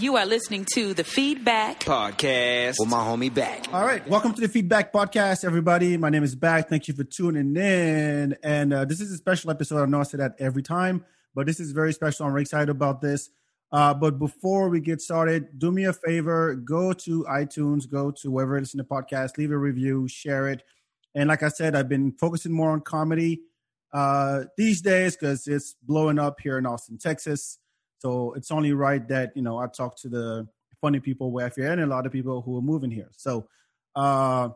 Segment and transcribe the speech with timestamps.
[0.00, 3.72] You are listening to the FeedBak Podcast with my homie Bak.
[3.72, 5.96] All right, welcome to the FeedBak Podcast, everybody.
[5.96, 6.68] My name is Bak.
[6.68, 8.36] Thank you for tuning in.
[8.42, 9.82] And uh, this is a special episode.
[9.82, 11.04] I know I say that every time,
[11.34, 12.26] but this is very special.
[12.26, 13.30] I'm very excited about this.
[13.70, 18.30] Uh, but before we get started, do me a favor go to iTunes, go to
[18.30, 20.64] wherever it's in the podcast, leave a review, share it.
[21.14, 23.42] And like I said, I've been focusing more on comedy
[23.92, 27.58] uh, these days because it's blowing up here in Austin, Texas.
[28.04, 30.46] So it's only right that you know I talk to the
[30.80, 33.08] funny people where here and a lot of people who are moving here.
[33.16, 33.48] So
[33.96, 34.50] uh,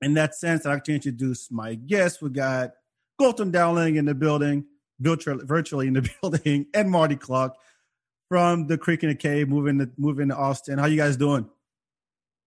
[0.00, 2.22] in that sense, I'd like to introduce my guests.
[2.22, 2.74] We got
[3.18, 4.66] Colton Dowling in the building,
[5.00, 7.56] virtually, virtually in the building, and Marty Clarke
[8.28, 10.78] from the Creek and the Cave, moving to moving to Austin.
[10.78, 11.50] How you guys doing?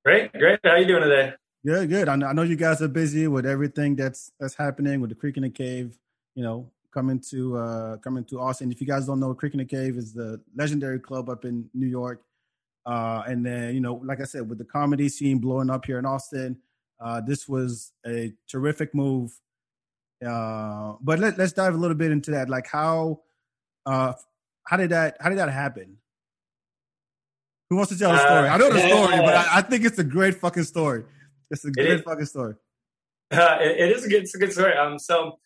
[0.05, 0.59] Great, great.
[0.63, 1.33] How you doing today?
[1.65, 2.07] Good, good.
[2.07, 5.15] I know, I know you guys are busy with everything that's that's happening with the
[5.15, 5.97] Creek and the Cave.
[6.35, 8.71] You know, coming to uh, coming to Austin.
[8.71, 11.69] If you guys don't know, Creek and the Cave is the legendary club up in
[11.73, 12.21] New York.
[12.85, 15.99] Uh, and then you know, like I said, with the comedy scene blowing up here
[15.99, 16.57] in Austin,
[16.99, 19.33] uh, this was a terrific move.
[20.25, 22.49] Uh, but let, let's dive a little bit into that.
[22.49, 23.21] Like how
[23.85, 24.13] uh,
[24.65, 25.97] how did that how did that happen?
[27.69, 28.47] Who wants to tell a story?
[28.49, 31.05] I know the story, but I, I, think it's a great fucking story.
[31.49, 32.53] It's a great fucking story.
[33.31, 34.77] Uh, it, it is a good, it's a good story.
[34.77, 35.39] Um, so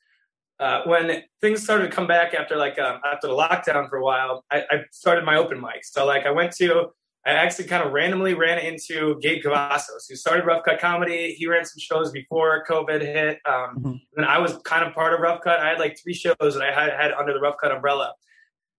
[0.60, 4.04] uh, when things started to come back after like um, after the lockdown for a
[4.04, 5.92] while, I, I, started my open mics.
[5.92, 6.88] So like I went to,
[7.26, 11.36] I actually kind of randomly ran into Gabe Cavazos, who started Rough Cut Comedy.
[11.38, 13.94] He ran some shows before COVID hit, um, mm-hmm.
[14.16, 15.60] and I was kind of part of Rough Cut.
[15.60, 18.14] I had like three shows that I had, had under the Rough Cut umbrella.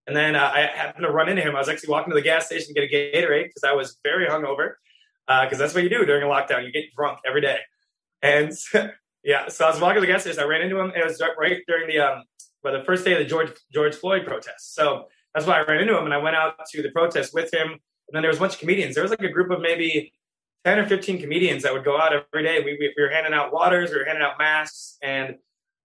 [0.09, 1.55] And then uh, I happened to run into him.
[1.55, 3.99] I was actually walking to the gas station to get a Gatorade because I was
[4.03, 4.73] very hungover.
[5.27, 6.65] Because uh, that's what you do during a lockdown.
[6.65, 7.59] You get drunk every day.
[8.23, 8.51] And
[9.25, 10.41] Yeah, so I was walking to the gas station.
[10.41, 10.93] I ran into him.
[10.95, 12.23] It was right during the um,
[12.63, 14.75] well, the first day of the George George Floyd protest.
[14.75, 17.53] So that's why I ran into him, and I went out to the protest with
[17.53, 17.69] him.
[17.71, 18.95] And then there was a bunch of comedians.
[18.95, 20.13] There was like a group of maybe
[20.65, 22.61] ten or fifteen comedians that would go out every day.
[22.61, 25.37] We, we, we were handing out waters, we were handing out masks, and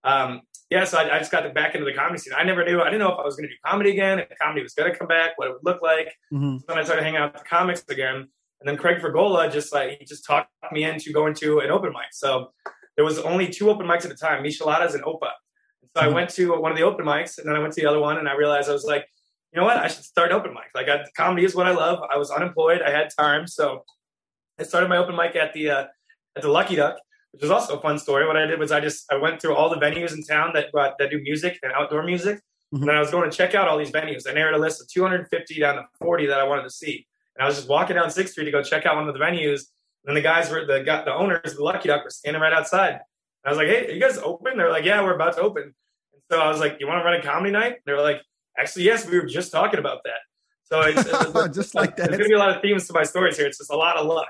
[0.04, 2.34] um, yeah, so I, I, just got back into the comedy scene.
[2.36, 2.82] I never knew.
[2.82, 4.92] I didn't know if I was going to do comedy again, if comedy was going
[4.92, 6.08] to come back, what it would look like.
[6.34, 6.58] Mm-hmm.
[6.58, 9.72] So then I started hanging out with the comics again, and then Craig Vergola just
[9.74, 12.12] like he just talked me into going to an open mic.
[12.12, 12.52] So
[12.96, 15.32] there was only two open mics at the time, Micheladas and Opa.
[15.82, 16.10] And so mm-hmm.
[16.10, 18.00] I went to one of the open mics, and then I went to the other
[18.00, 19.06] one, and I realized I was like,
[19.54, 20.70] you know what, I should start open mic.
[20.74, 22.00] Like I, comedy is what I love.
[22.12, 23.84] I was unemployed, I had time, so
[24.60, 25.86] I started my open mic at the uh,
[26.36, 26.98] at the Lucky Duck,
[27.32, 28.26] which was also a fun story.
[28.26, 30.70] What I did was I just I went through all the venues in town that
[30.74, 32.78] that do music and outdoor music, mm-hmm.
[32.78, 34.28] and then I was going to check out all these venues.
[34.28, 37.06] I narrowed a list of 250 down to 40 that I wanted to see,
[37.36, 39.20] and I was just walking down Sixth Street to go check out one of the
[39.20, 39.66] venues.
[40.06, 43.00] And the guys were the the owners of the Lucky Duck were standing right outside.
[43.46, 44.58] I was like, hey, are you guys open?
[44.58, 45.64] They're like, yeah, we're about to open.
[45.64, 47.78] And so I was like, you want to run a comedy night?
[47.86, 48.22] They're like,
[48.58, 50.22] actually, yes, we were just talking about that.
[50.64, 52.08] So it's, it's just like that.
[52.08, 53.46] There's gonna be a lot of themes to my stories here.
[53.46, 54.30] It's just a lot of luck.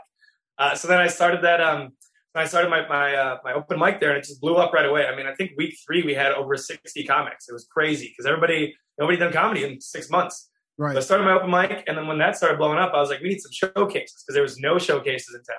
[0.57, 1.61] Uh, so then I started that.
[1.61, 1.93] Um,
[2.35, 4.85] I started my my uh, my open mic there, and it just blew up right
[4.85, 5.05] away.
[5.05, 7.47] I mean, I think week three we had over 60 comics.
[7.47, 10.49] It was crazy because everybody nobody done comedy in six months.
[10.77, 10.93] Right.
[10.93, 13.09] So I started my open mic, and then when that started blowing up, I was
[13.09, 15.57] like, we need some showcases because there was no showcases in town.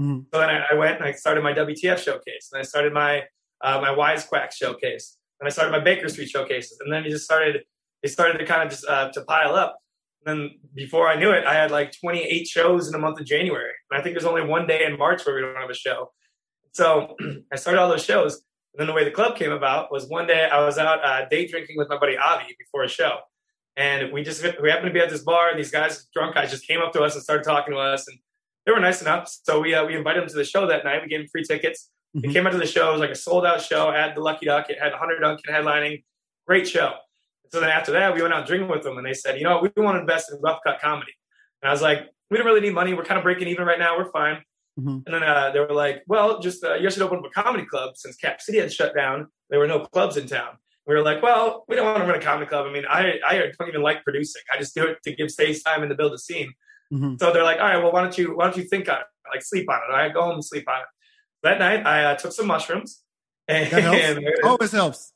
[0.00, 0.20] Mm-hmm.
[0.32, 3.24] So then I, I, went and I started my WTF showcase, and I started my
[3.62, 7.24] uh, my Wisecrack showcase, and I started my Baker Street showcases, and then it just
[7.24, 7.62] started.
[8.02, 9.78] It started to kind of just uh, to pile up.
[10.24, 13.26] And then before I knew it, I had like 28 shows in the month of
[13.26, 15.74] January, and I think there's only one day in March where we don't have a
[15.74, 16.12] show.
[16.72, 17.16] So
[17.52, 18.34] I started all those shows,
[18.74, 21.28] and then the way the club came about was one day I was out uh,
[21.28, 23.18] day drinking with my buddy Avi before a show,
[23.76, 26.50] and we just we happened to be at this bar, and these guys, drunk guys,
[26.50, 28.18] just came up to us and started talking to us, and
[28.66, 29.34] they were nice enough.
[29.42, 31.02] So we uh, we invited them to the show that night.
[31.02, 31.90] We gave them free tickets.
[32.16, 32.26] Mm-hmm.
[32.26, 32.90] They came out to the show.
[32.90, 34.68] It was like a sold out show at the Lucky Duck.
[34.68, 36.04] It had Hunter Duncan headlining.
[36.46, 36.92] Great show.
[37.50, 39.58] So then after that, we went out drinking with them, and they said, you know,
[39.58, 39.72] what?
[39.76, 41.12] we want to invest in rough cut comedy.
[41.62, 42.94] And I was like, we don't really need money.
[42.94, 43.96] We're kind of breaking even right now.
[43.96, 44.42] We're fine.
[44.78, 44.98] Mm-hmm.
[45.06, 47.66] And then uh, they were like, well, just uh, you should open up a comedy
[47.66, 49.28] club since Cap City had shut down.
[49.50, 50.56] There were no clubs in town.
[50.86, 52.66] We were like, well, we don't want to run a comedy club.
[52.66, 54.42] I mean, I, I don't even like producing.
[54.52, 56.52] I just do it to give stage time and to build a scene.
[56.92, 57.14] Mm-hmm.
[57.20, 59.06] So they're like, all right, well, why don't you why don't you think on it,
[59.32, 59.94] like sleep on it?
[59.94, 60.86] I go home and sleep on it.
[61.42, 63.02] That night, I uh, took some mushrooms.
[63.48, 64.40] And, that helps.
[64.44, 65.12] always helps.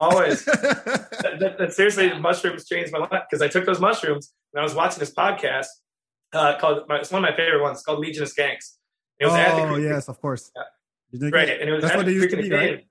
[0.00, 0.44] Always.
[0.44, 4.62] that, that, that, seriously, mushrooms changed my life because I took those mushrooms and I
[4.62, 5.66] was watching this podcast
[6.32, 6.82] uh, called.
[6.90, 7.82] It's one of my favorite ones.
[7.82, 8.76] called Legion of Skanks.
[9.18, 10.50] It was oh yes, of course.
[10.54, 11.30] Yeah.
[11.30, 12.86] Right, and it was that's what it used to be, right?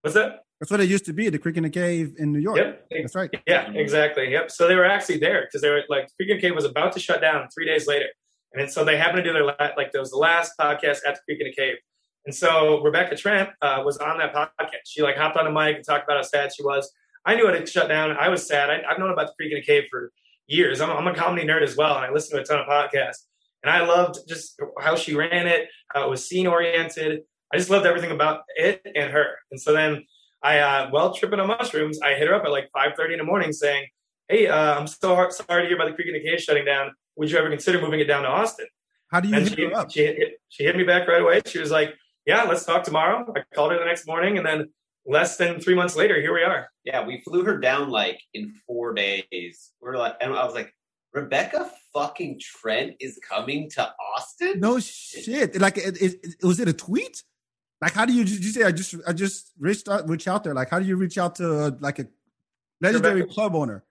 [0.00, 0.41] What's that?
[0.62, 2.56] That's what it used to be, the Creek and the Cave in New York.
[2.56, 2.86] Yep.
[2.88, 3.30] That's right.
[3.48, 4.30] Yeah, exactly.
[4.30, 4.48] Yep.
[4.52, 6.92] So they were actually there because they were like Creek and the Cave was about
[6.92, 8.06] to shut down three days later,
[8.52, 11.20] and so they happened to do their like that was the last podcast at the
[11.26, 11.78] Creek and the Cave.
[12.26, 14.82] And so Rebecca Trent uh, was on that podcast.
[14.86, 16.88] She like hopped on the mic and talked about how sad she was.
[17.26, 18.12] I knew it had shut down.
[18.12, 18.70] I was sad.
[18.70, 20.12] I, have known about the Creek and the Cave for
[20.46, 20.80] years.
[20.80, 23.24] I'm, I'm a comedy nerd as well, and I listen to a ton of podcasts.
[23.64, 27.22] And I loved just how she ran it, how it was scene oriented.
[27.52, 29.38] I just loved everything about it and her.
[29.50, 30.04] And so then
[30.42, 33.24] I, uh, well, tripping on mushrooms, I hit her up at like 5:30 in the
[33.24, 33.86] morning saying,
[34.28, 36.64] "Hey, uh, I'm so hard, sorry to hear about the Creek and the Cave shutting
[36.64, 36.92] down.
[37.16, 38.66] Would you ever consider moving it down to Austin?"
[39.10, 39.90] How do you and hit she, her up?
[39.90, 41.42] She hit, she hit me back right away.
[41.46, 41.94] She was like,
[42.26, 44.72] "Yeah, let's talk tomorrow." I called her the next morning, and then
[45.06, 46.68] less than three months later, here we are.
[46.84, 49.70] Yeah, we flew her down like in four days.
[49.80, 50.72] We're like, and I was like,
[51.12, 54.60] Rebecca fucking Trent is coming to Austin.
[54.60, 55.60] No shit.
[55.60, 57.22] Like, it, it, it- was it a tweet?
[57.82, 58.24] Like, how do you?
[58.24, 60.54] Did you say I just I just reached out reach out there?
[60.54, 62.06] Like, how do you reach out to uh, like a
[62.80, 63.84] legendary Rebecca- club owner?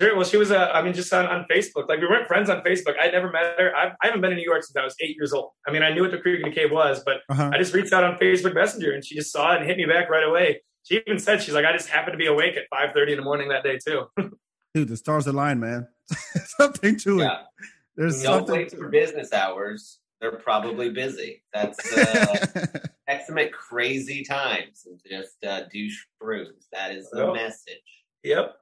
[0.00, 0.14] Sure.
[0.14, 1.88] Well, she was, uh, I mean, just on, on Facebook.
[1.88, 2.98] Like, we weren't friends on Facebook.
[3.00, 3.74] I'd never met her.
[3.74, 5.52] I've, I haven't been in New York since I was eight years old.
[5.66, 7.50] I mean, I knew what the Creek and the Cave was, but Uh-huh.
[7.50, 9.86] I just reached out on Facebook Messenger and she just saw it and hit me
[9.86, 10.60] back right away.
[10.82, 13.22] She even said, she's like, I just happened to be awake at 5.30 in the
[13.22, 14.04] morning that day, too.
[14.74, 15.88] Dude, the stars align, man.
[16.58, 17.22] something to it.
[17.24, 17.38] Yeah,
[17.96, 18.54] There's don't something.
[18.54, 19.98] wait for business hours.
[20.20, 21.42] They're probably busy.
[21.52, 22.36] That's uh,
[23.08, 26.64] text them at crazy times and just uh, do shrooms.
[26.72, 27.82] That is the Well, message.
[28.24, 28.56] Yep.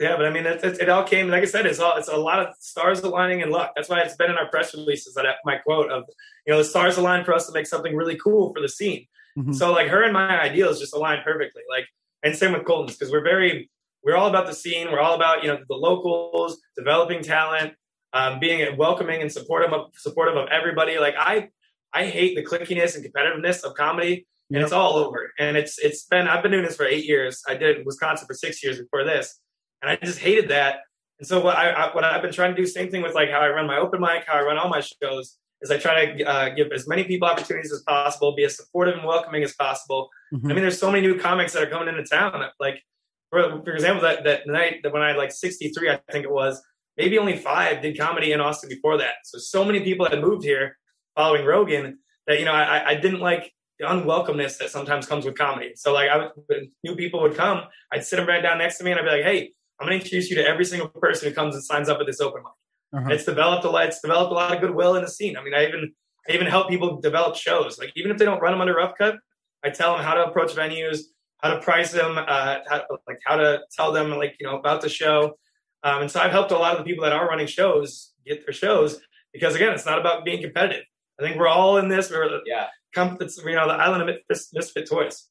[0.00, 1.28] Yeah, but I mean, it, it, it all came.
[1.28, 3.72] Like I said, it's all it's a lot of stars aligning and luck.
[3.74, 5.14] That's why it's been in our press releases.
[5.14, 6.04] That my quote of,
[6.46, 9.06] you know, the stars align for us to make something really cool for the scene.
[9.38, 9.54] Mhm.
[9.54, 11.62] So like her and my ideals just align perfectly.
[11.70, 11.86] Like,
[12.22, 13.70] and same with Colton's because we're very,
[14.04, 14.92] we're all about the scene.
[14.92, 17.72] We're all about you know the locals, developing talent,
[18.12, 20.98] um, being welcoming and supportive of supportive of everybody.
[20.98, 21.48] Like I,
[21.92, 24.62] I hate the clickiness and competitiveness of comedy, and Yep.
[24.64, 25.32] it's all over.
[25.38, 27.42] And it's it's been I've been doing this for eight years.
[27.48, 29.40] I did it in Wisconsin for six years before this,
[29.80, 30.80] and I just hated that.
[31.18, 33.30] And so what I, I what I've been trying to do, same thing with like
[33.30, 36.06] how I run my open mic, how I run all my shows, is I try
[36.06, 39.54] to uh, give as many people opportunities as possible, be as supportive and welcoming as
[39.54, 40.08] possible.
[40.34, 40.44] Mhm.
[40.50, 42.44] I mean, there's so many new comics that are coming into town.
[42.58, 42.82] Like,
[43.30, 46.30] for, for example, that, that night that when I had like 63, I think it
[46.30, 46.60] was,
[46.96, 49.14] maybe only five did comedy in Austin before that.
[49.24, 50.76] So, so many people had moved here
[51.16, 55.36] following Rogan that, you know, I, I didn't like the unwelcomeness that sometimes comes with
[55.36, 55.72] comedy.
[55.76, 57.62] So, like, I would, new people would come,
[57.92, 59.98] I'd sit them right down next to me and I'd be like, hey, I'm going
[59.98, 62.42] to introduce you to every single person who comes and signs up at this open
[62.42, 62.52] mic.
[62.94, 63.14] Uh-huh.
[63.14, 63.86] It's developed a lot.
[63.86, 65.36] It's developed a lot of goodwill in the scene.
[65.36, 65.92] I mean, I even
[66.28, 67.78] I even help people develop shows.
[67.78, 69.16] Like even if they don't run them under Rough Cut,
[69.64, 71.00] I tell them how to approach venues,
[71.38, 74.82] how to price them, uh, how, like how to tell them like you know about
[74.82, 75.38] the show.
[75.84, 78.44] Um, and so I've helped a lot of the people that are running shows get
[78.46, 79.00] their shows
[79.32, 80.84] because again, it's not about being competitive.
[81.18, 82.10] I think we're all in this.
[82.10, 82.68] We're Yeah.
[82.94, 85.28] come, it's, you know the island of mis- misfit toys.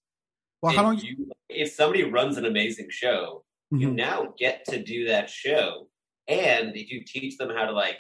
[0.62, 1.06] well, how And long?
[1.06, 3.96] you, if somebody runs an amazing show, you Mhm.
[3.96, 5.90] now get to do that show.
[6.28, 8.00] And if you teach them how to like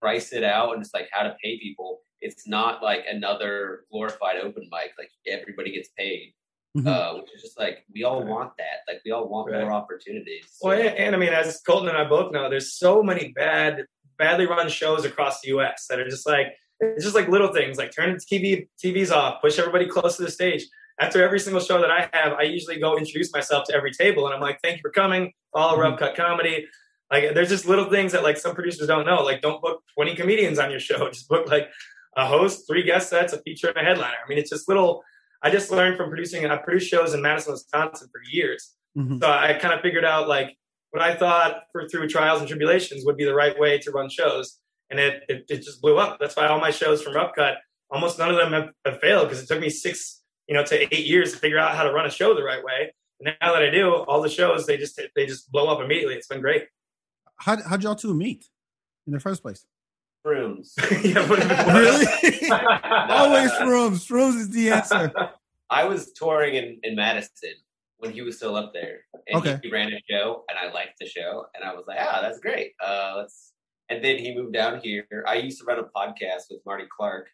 [0.00, 4.36] price it out and just like how to pay people, it's not like another glorified
[4.38, 4.92] open mic.
[4.98, 6.34] Like everybody gets paid,
[6.76, 6.86] Mhm.
[6.86, 8.80] uh, which is just like we all want that.
[8.90, 9.60] Like we all want Right.
[9.62, 10.44] more opportunities.
[10.62, 13.84] Well, and, and I mean, as Colton and I both know, there's so many bad,
[14.18, 15.86] badly run shows across the U.S.
[15.88, 16.46] that are just like
[16.80, 20.22] it's just like little things, like turn the TV TVs off, push everybody close to
[20.22, 20.64] the stage.
[20.98, 24.26] After every single show that I have, I usually go introduce myself to every table,
[24.26, 26.66] and I'm like, "Thank you for coming, follow Rough Cut Comedy."
[27.10, 29.22] Like, there's just little things that like some producers don't know.
[29.22, 31.08] Like, don't book 20 comedians on your show.
[31.12, 31.68] Just book like
[32.16, 34.16] a host, three guest sets, a feature, and a headliner.
[34.24, 35.02] I mean, it's just little.
[35.42, 36.46] I just learned from producing.
[36.46, 38.74] I produced shows in Madison, Wisconsin for years.
[38.96, 39.20] Mhm.
[39.22, 40.56] So I kind of figured out like
[40.90, 44.08] what I thought for through trials and tribulations would be the right way to run
[44.08, 44.58] shows,
[44.90, 46.18] and it it, it just blew up.
[46.20, 47.56] That's why all my shows from Rough Cut,
[47.90, 50.94] almost none of them have, have failed because it took me six, you know, to
[50.94, 52.92] eight years to figure out how to run a show the right way.
[53.20, 56.14] And now that I do, all the shows they just they just blow up immediately.
[56.14, 56.66] It's been great.
[57.36, 58.44] How how'd y'all two meet
[59.06, 59.64] in the first place?
[60.24, 60.72] Shrooms.
[61.04, 61.26] yeah,
[61.76, 62.50] Really?
[63.10, 64.06] Always shrooms.
[64.06, 65.12] Shrooms is the answer.
[65.70, 67.54] I was touring in, in Madison
[67.98, 69.58] when he was still up there, and Okay.
[69.62, 72.38] he ran a show, and I liked the show, and I was like, "Ah, that's
[72.40, 73.52] great." Uh, let's.
[73.88, 75.06] And then he moved down here.
[75.26, 77.28] I used to run a podcast with Marty Clarke.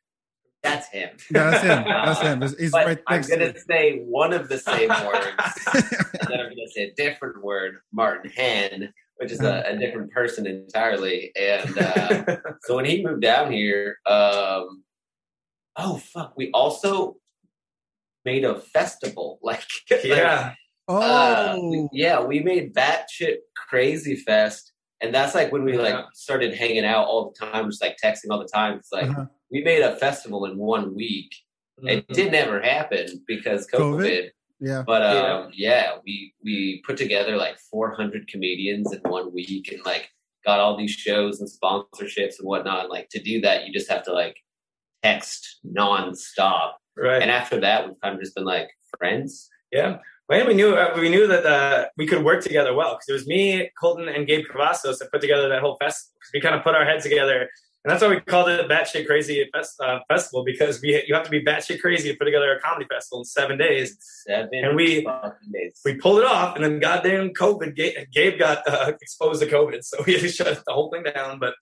[0.62, 1.11] That's him.
[1.33, 1.85] Yeah, that's him.
[1.85, 2.42] That's him.
[2.42, 5.26] It's, it's But right I'm next to gonna say one of the same words,
[5.75, 10.10] and then I'm gonna say a different word, Martin Hen, which is a, a different
[10.12, 11.32] person entirely.
[11.37, 14.82] And uh, so when he moved down here, um,
[15.76, 17.16] oh fuck, we also
[18.25, 19.38] made a festival.
[19.48, 20.54] Like, like, yeah,
[20.88, 25.82] uh, oh, we- yeah, we made Batshit Crazy Fest, and that's like when we Yeah.
[25.82, 28.78] like started hanging out all the time, just like texting all the time.
[28.78, 29.26] It's like Uh-huh.
[29.50, 31.30] we made a festival in one week.
[31.82, 34.00] It didn't ever happen because COVID?
[34.02, 34.30] COVID.
[34.61, 34.83] Yeah.
[34.87, 35.33] But Yeah.
[35.35, 40.09] um, yeah, we we put together like 400 comedians in one week, and like
[40.45, 42.85] got all these shows and sponsorships and whatnot.
[42.85, 44.37] And, like to do that, you just have to like
[45.03, 46.73] text nonstop.
[46.97, 47.23] right.
[47.23, 49.49] And after that, we've kind of just been like friends.
[49.73, 49.99] Yeah.
[50.29, 53.12] Well, we knew uh, we knew that uh, we could work together well because it
[53.15, 56.12] was me, Colton, and Gabe Cavazos that put together that whole festival.
[56.35, 57.49] We kind of put our heads together,
[57.85, 61.25] and that's why we called it Batshit Crazy Fest, uh, Festival because we you have
[61.25, 63.97] to be batshit crazy to put together a comedy festival in seven days.
[64.26, 65.06] Seven And we-
[65.52, 65.80] days.
[65.85, 69.85] We pulled it off, and then goddamn COVID, Gabe, Gabe got uh, exposed to COVID,
[69.85, 71.38] so we had to shut the whole thing down.
[71.38, 71.54] But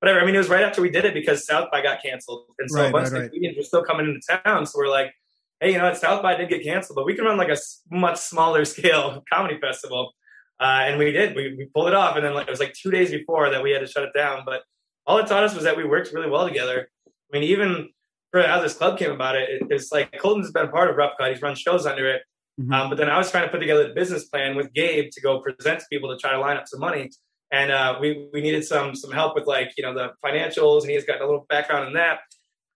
[0.00, 0.20] whatever.
[0.20, 2.70] I mean, it was right after we did it because South by got canceled, and
[2.70, 3.30] so Right, a bunch right, of right.
[3.30, 4.66] comedians were still coming into town.
[4.66, 5.12] So we're like,
[5.60, 7.56] hey, you know, what, South by did get canceled, but we can run like a
[7.90, 10.12] much smaller scale comedy festival,
[10.58, 11.36] uh, and we did.
[11.36, 13.62] We, we pulled it off, and then like it was like two days before that
[13.62, 14.42] we had to shut it down.
[14.46, 14.62] But
[15.10, 16.88] all it taught us was that we worked really well together.
[17.06, 17.88] I mean, even
[18.30, 21.14] for how this club came about, it, it's like Colton's been a part of Rough
[21.18, 21.32] Cut.
[21.32, 22.22] He's run shows under it.
[22.60, 22.72] Mhm.
[22.72, 25.20] Um, but then I was trying to put together the business plan with Gabe to
[25.20, 27.10] go present to people to try to line up some money.
[27.50, 30.90] And uh, we we needed some some help with like you know the financials, and
[30.92, 32.20] he's got a little background in that.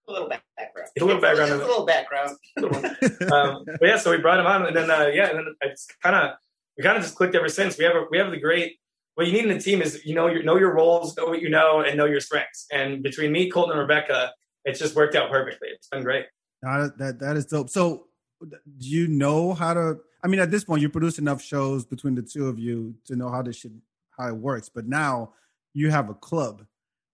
[0.08, 0.88] a little back- background.
[1.00, 2.36] A little background Just a little background.
[3.32, 5.86] Um, but yeah, so we brought him on, and then uh, yeah, and then it's
[6.02, 6.24] kind of
[6.76, 7.78] we kind of just clicked ever since.
[7.78, 8.78] We have a, we have the great.
[9.14, 11.40] What you need in a team is you know your know your roles, know what
[11.40, 12.66] you know, and know your strengths.
[12.73, 14.33] And between me, Colton, and Rebecca,
[14.64, 15.68] it's just worked out perfectly.
[15.73, 16.26] It's been great.
[16.62, 17.71] That, that that is dope.
[17.71, 18.06] So,
[18.42, 19.99] do you know how to?
[20.25, 23.14] I mean, at this point, you produce enough shows between the two of you to
[23.14, 23.80] know how this should
[24.18, 24.68] how it works.
[24.68, 25.35] But now
[25.75, 26.64] you have a club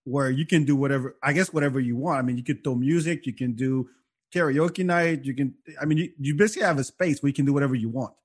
[0.05, 1.17] where you can do whatever.
[1.21, 2.17] I guess whatever you want.
[2.17, 3.27] I mean, you can throw music.
[3.27, 3.89] You can do
[4.33, 5.23] karaoke night.
[5.23, 5.53] You can.
[5.79, 8.15] I mean, you, you basically have a space where you can do whatever you want,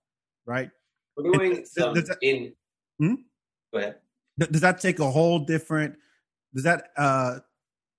[0.47, 0.71] right?
[1.16, 2.54] We're doing Does- some that- in.
[2.99, 3.14] Hmm?
[3.73, 3.96] Go ahead.
[4.38, 5.96] Does that take a whole different?
[6.54, 7.38] Does that uh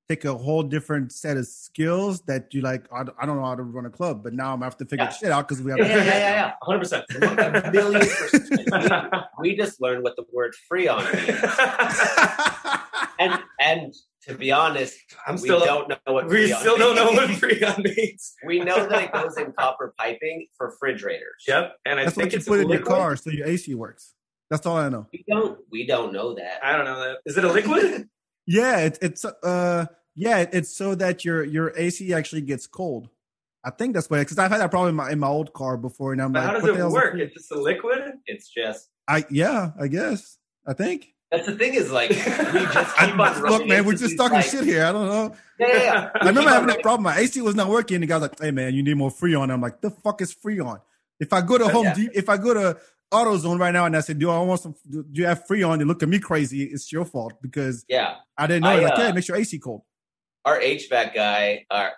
[0.09, 2.85] take a whole different set of skills that you like?
[2.93, 4.77] I don't I don't know how to run a club, but now I'm gonna have
[4.77, 5.11] to figure Yeah.
[5.11, 5.79] shit out because we have.
[5.79, 6.51] Yeah, yeah, yeah, yeah, yeah.
[6.61, 7.05] Hundred percent.
[7.09, 9.13] A million percent.
[9.39, 12.77] We just learned what the word Freon means.
[13.19, 13.93] And and
[14.27, 14.95] to be honest,
[15.25, 15.59] I'm we still.
[15.65, 17.41] don't know what we still don't know what means.
[17.41, 18.33] Freon means.
[18.45, 21.43] We know that it goes in copper piping for refrigerators.
[21.47, 23.47] Yep, and I That's think what you it's put a in your car so your
[23.47, 24.13] AC works.
[24.49, 25.07] That's all I know.
[25.11, 26.59] We don't we don't know that.
[26.63, 27.17] I don't know that.
[27.25, 28.09] Is it a liquid?
[28.49, 33.09] Yeah, it, it's uh yeah, it, it's so that your your AC actually gets cold.
[33.65, 35.75] I think that's what because I've had that problem in my in my old car
[35.75, 37.15] before, and I'm But like, how does what it work?
[37.19, 38.13] It's just a liquid.
[38.25, 41.09] It's just I yeah, I guess I think.
[41.29, 44.37] that's the thing is like we just I, keep on look, man, we're just talking
[44.37, 44.85] like- shit here.
[44.85, 45.35] I don't know.
[45.59, 46.09] Yeah, yeah, yeah.
[46.21, 47.03] I remember having that problem.
[47.03, 47.95] My AC was not working.
[47.95, 50.33] And the guy's like, "Hey, man, you need more Freon." I'm like, "The fuck is
[50.33, 50.79] Freon?"
[51.19, 51.93] If I go to Home, yeah.
[51.95, 52.77] Depot, if I go to
[53.11, 54.75] AutoZone right now and I said, "Do I want some?
[54.89, 56.63] Do you have Freon?" They look at me crazy.
[56.63, 58.15] It's your fault because Yeah.
[58.37, 58.69] I didn't know.
[58.69, 59.81] I, like, uh, yeah, it makes your AC cold.
[60.45, 61.91] Our HVAC guy, our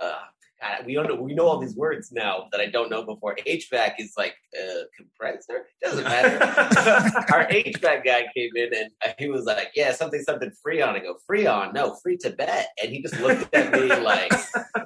[0.00, 0.12] uh
[0.60, 3.36] God, we don't know we know all these words now that I don't know before.
[3.46, 5.66] HVAC is like uh compressor.
[5.82, 6.44] Doesn't matter.
[7.32, 11.16] our HVAC guy came in and he was like, "Yeah, something, something Freon." I go,
[11.30, 11.72] "Freon?
[11.74, 14.32] No, free Tibet." And he just looked at me like,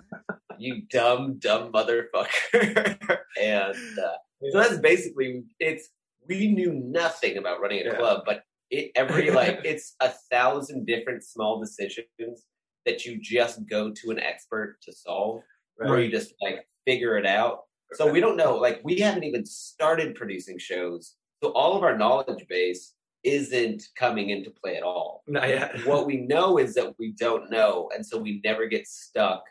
[0.58, 2.98] "You dumb, dumb motherfucker."
[3.40, 4.12] and uh,
[4.50, 5.88] so that's basically it's.
[6.28, 7.96] We knew nothing about running a Yeah.
[7.96, 12.46] club, but it every like it's a thousand different small decisions
[12.86, 15.42] that you just go to an expert to solve,
[15.80, 17.64] or you just like figure it out.
[17.94, 18.56] So we don't know.
[18.56, 22.94] Like we haven't even started producing shows, so all of our knowledge base
[23.24, 25.22] isn't coming into play at all.
[25.28, 25.86] Not yet.
[25.86, 29.44] What we know is that we don't know, and so we never get stuck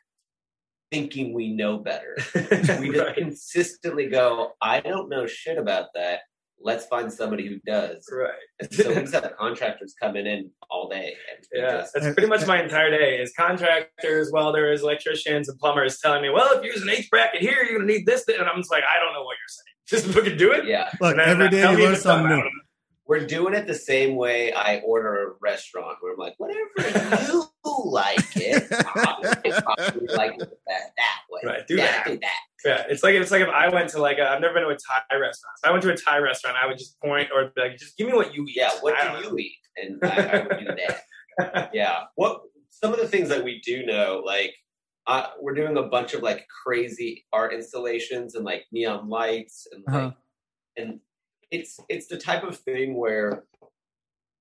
[0.92, 2.18] thinking we know better.
[2.36, 3.16] We just Right.
[3.16, 6.20] consistently go, I don't know shit about that.
[6.64, 8.08] Let's find somebody who does.
[8.12, 8.72] Right.
[8.72, 11.16] So we just have contractors coming in all day.
[11.36, 13.20] And Yeah, just- that's pretty much my entire day.
[13.20, 17.42] Is contractors, welders, electricians, and plumbers telling me, "Well, if you use an H bracket
[17.42, 19.66] here, you're gonna need this," and I'm just like, "I don't know what you're saying.
[19.88, 20.92] Just fucking do it." yeah.
[21.02, 22.50] Look, And every day you learn if it's up, something new.
[23.08, 23.22] Don't know.
[23.22, 27.44] We're doing it the same way I order a restaurant where I'm like, whatever you
[27.86, 31.42] like it, I probably like it that, that way.
[31.46, 32.06] Right, do yeah, that.
[32.08, 32.40] do that.
[32.66, 34.70] Yeah, it's like it's like if I went to like a, I've never been to
[34.70, 35.54] a Thai restaurant.
[35.64, 37.98] If I went to a Thai restaurant, I would just point or be like, "Just
[37.98, 39.56] give me what you eat." Yeah, what I don't do you eat?
[39.78, 41.70] And I, I would do that.
[41.74, 42.04] yeah.
[42.16, 44.54] What some of the things that we do know, like
[45.08, 49.84] uh, we're doing a bunch of like crazy art installations and like neon lights and
[49.88, 50.12] like Uh-huh.
[50.78, 51.00] and
[51.52, 53.44] it's it's the type of thing where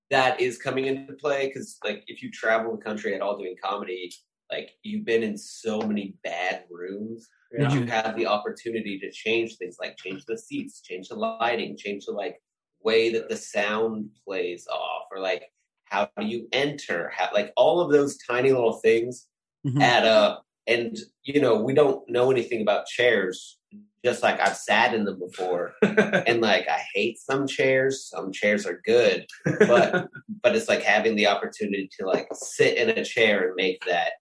[0.09, 3.55] that is coming into play because like if you travel the country at all doing
[3.63, 4.11] comedy
[4.51, 7.67] like you've been in so many bad rooms Yeah.
[7.67, 11.77] that you have the opportunity to change things like change the seats change the lighting
[11.77, 12.41] change the like
[12.83, 15.43] way that the sound plays off or like
[15.85, 19.27] how do you enter how, like all of those tiny little things
[19.65, 19.81] Mhm.
[19.81, 23.59] add up and you know we don't know anything about chairs
[24.03, 25.73] just like i've sat in them before.
[25.83, 28.05] And like i hate some chairs.
[28.05, 29.25] Some chairs are good.
[29.45, 30.09] But
[30.43, 34.13] but it's like having the opportunity to like sit in a chair and make that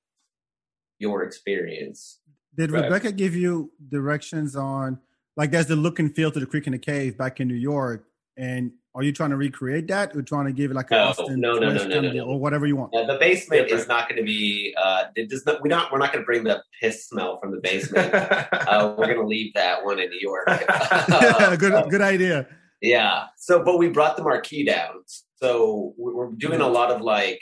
[0.99, 2.21] your experience.
[2.57, 2.85] Did Right.
[2.85, 4.99] Rebecca give you directions on
[5.37, 7.55] like there's the look and feel to the creek and the cave back in New
[7.55, 8.05] York,
[8.37, 11.41] and are you trying to recreate that or trying to give it like no, Austin
[11.41, 12.91] no, no, no, no, no, no, or whatever you want?
[12.93, 14.75] Yeah, the basement is not going to be.
[14.81, 15.63] Uh, it does not.
[15.63, 15.93] We not.
[15.93, 18.13] We're not going to bring the piss smell from the basement.
[18.15, 20.45] uh, we're going to leave that one in New York.
[20.49, 22.49] uh, good, good idea.
[22.83, 23.27] Yeah.
[23.37, 25.05] So, but we brought the marquee down.
[25.37, 27.41] So we're doing a lot of like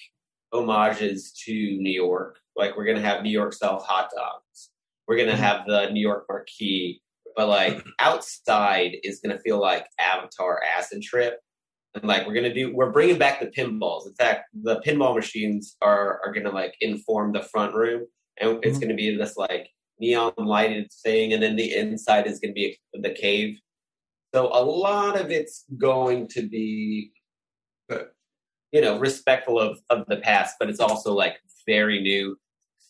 [0.52, 2.36] homages to New York.
[2.56, 4.70] Like we're going to have New York style hot dogs.
[5.06, 7.00] We're going to have the New York marquee
[7.38, 11.38] but like outside is going to feel like Avatar Acid Trip.
[11.94, 14.06] And like we're gonna do, we're bringing back the pinballs.
[14.06, 18.06] In fact, the pinball machines are are gonna like inform the front room,
[18.38, 18.80] and it's mm-hmm.
[18.80, 23.10] gonna be this like neon lighted thing, and then the inside is gonna be the
[23.10, 23.56] cave.
[24.34, 27.12] So a lot of it's going to be,
[28.70, 32.36] you know, respectful of of the past, but it's also like very new,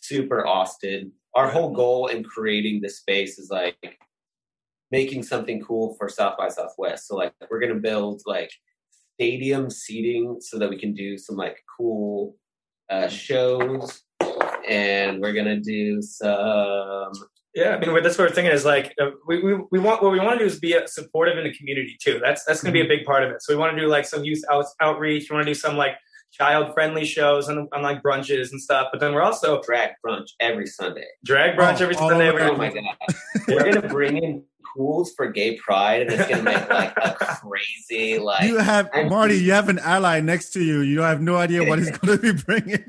[0.00, 1.12] super Austin.
[1.36, 3.98] Our whole goal in creating this space is like
[4.90, 7.06] making something cool for South by Southwest.
[7.06, 8.50] So like we're gonna build like
[9.14, 12.36] stadium seating so that we can do some like cool
[12.90, 14.02] uh, shows,
[14.68, 17.12] and we're gonna do some.
[17.54, 20.12] Yeah, I mean, that's what we're thinking is like uh, we, we, we want what
[20.12, 22.20] we want to do is be supportive in the community too.
[22.22, 23.00] That's that's going to be a mm-hmm.
[23.00, 23.42] big part of it.
[23.42, 25.28] So we want to do like some youth out, outreach.
[25.28, 25.94] We want to do some like
[26.30, 28.88] child friendly shows and on like brunches and stuff.
[28.92, 31.06] But then we're also drag brunch every Sunday.
[31.24, 32.30] Drag brunch oh, every Sunday.
[32.30, 33.16] Oh, my god!
[33.48, 34.44] we're gonna bring in
[34.74, 39.34] pools for gay pride and it's gonna make like a crazy like you have marty
[39.38, 42.32] you have an ally next to you you have no idea what he's gonna be
[42.32, 42.84] bringing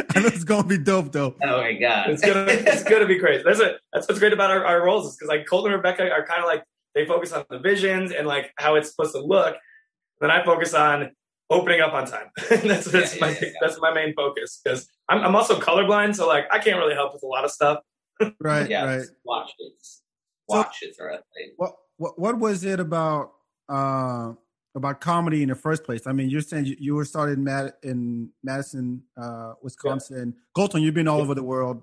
[0.14, 1.34] I know it's gonna be dope though.
[1.42, 3.42] Oh my god, it's gonna it's gonna be crazy.
[3.44, 3.80] That's it.
[3.92, 6.40] That's what's great about our, our roles is because like Colton and Rebecca are kind
[6.40, 6.62] of like
[6.94, 9.56] they focus on the visions and like how it's supposed to look.
[10.20, 11.10] Then I focus on
[11.50, 12.30] opening up on time.
[12.48, 13.52] that's that's yeah, my yeah, yeah.
[13.60, 17.12] that's my main focus because I'm I'm also colorblind, so like I can't really help
[17.12, 17.80] with a lot of stuff.
[18.40, 19.06] right, yeah, right.
[19.24, 19.99] Watch this
[20.50, 21.54] watches so, or anything.
[21.56, 23.32] What, what what was it about
[23.68, 24.32] uh,
[24.74, 26.06] about comedy in the first place?
[26.06, 30.34] I mean, you're saying you, you were started in, Mad- in Madison, uh, Wisconsin.
[30.36, 30.42] Yeah.
[30.54, 31.24] Colton, you've been all yeah.
[31.24, 31.82] over the world,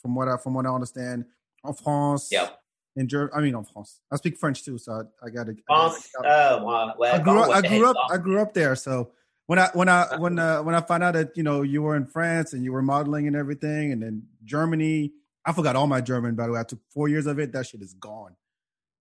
[0.00, 1.24] from what I from what I understand.
[1.66, 2.48] En France, yeah.
[2.96, 4.00] In Germany, I mean, en France.
[4.12, 5.56] I speak French too, so I, I got to.
[5.66, 6.10] France.
[6.18, 7.50] Uh, well, I grew up.
[7.50, 7.96] I grew up.
[8.10, 9.12] I grew up there, so
[9.46, 11.96] when I when I when uh, when I found out that you know you were
[11.96, 15.12] in France and you were modeling and everything, and then Germany,
[15.50, 16.60] I forgot all my German, by the way.
[16.60, 17.52] I took four years of it.
[17.52, 18.36] That shit is gone.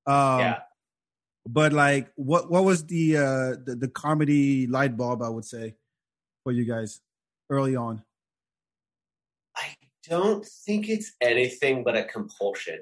[0.08, 0.60] Um, yeah.
[1.48, 5.22] But like, what what was the uh the, the comedy light bulb?
[5.22, 5.76] I would say
[6.44, 7.02] for you guys
[7.52, 8.02] early on.
[9.56, 9.76] I
[10.08, 12.80] don't think it's anything but a compulsion.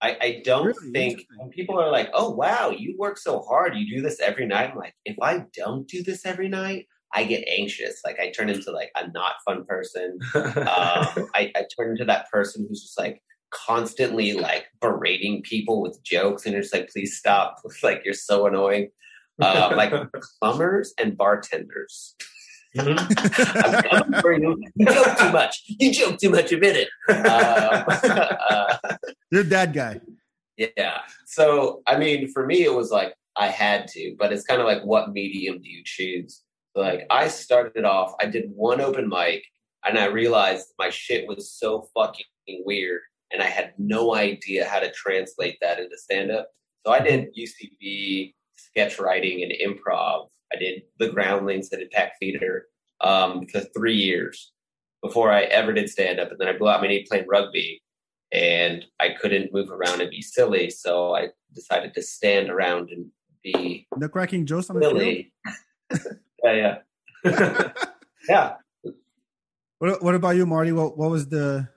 [0.00, 3.76] I, I don't really think when people are like, "Oh wow, you work so hard,
[3.76, 7.24] you do this every night." I'm like, if I don't do this every night, I
[7.24, 8.00] get anxious.
[8.04, 10.18] Like I turn into like a not fun person.
[10.34, 16.02] um, I, I turn into that person who's just like constantly like berating people with
[16.02, 17.56] jokes, and you're just like, please stop.
[17.82, 18.90] like you're so annoying.
[19.40, 19.92] Uh, like
[20.40, 22.14] plumbers and bartenders.
[22.76, 24.42] Mm-hmm.
[24.42, 24.62] you.
[24.76, 25.62] you joke too much.
[25.66, 26.52] You joke too much.
[26.52, 26.88] Admit it.
[27.08, 27.84] Um,
[28.48, 28.76] uh,
[29.32, 30.00] you're that guy.
[30.56, 31.00] Yeah.
[31.26, 34.66] So I mean, for me, it was like I had to, but it's kind of
[34.66, 36.42] like, what medium do you choose?
[36.74, 39.44] Like I started off, I did one open mic
[39.84, 42.26] and I realized my shit was so fucking
[42.64, 43.00] weird
[43.32, 46.48] and I had no idea how to translate that into stand up.
[46.84, 50.28] So I did UCB, sketch writing, and improv.
[50.52, 52.66] I did the Groundlings, I did Pack Theater
[53.00, 54.52] um, for three years
[55.02, 56.30] before I ever did stand up.
[56.30, 57.82] And then I blew out my knee playing rugby
[58.32, 60.70] and I couldn't move around and be silly.
[60.70, 63.06] So I decided to stand around and
[63.42, 65.32] be the cracking jokes on the silly.
[66.44, 66.78] yeah,
[67.24, 67.72] yeah,
[68.28, 68.52] yeah.
[69.78, 70.72] What, what about you, Marty?
[70.72, 71.68] What what was the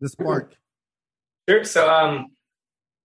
[0.00, 0.54] the spark?
[1.48, 1.64] Sure.
[1.64, 2.26] So, um,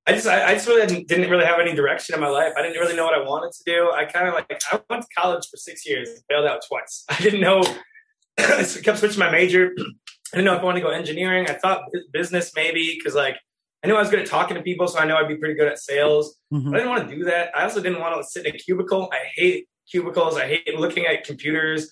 [0.05, 2.53] I just I, I just really didn't, didn't, really have any direction in my life.
[2.57, 3.91] I didn't really know what I wanted to do.
[3.91, 7.05] I kind of like I went to college for six years, failed out twice.
[7.09, 7.63] I didn't know.
[8.37, 9.71] I kept switching my major.
[10.33, 11.47] I didn't know if I wanted to go engineering.
[11.47, 13.37] I thought business maybe because like
[13.83, 15.53] I knew I was good at talking to people, so I know I'd be pretty
[15.53, 16.37] good at sales.
[16.51, 16.73] Mm-hmm.
[16.73, 17.55] I didn't want to do that.
[17.55, 19.09] I also didn't want to sit in a cubicle.
[19.13, 20.37] I hate cubicles.
[20.37, 21.89] I hate looking at computers.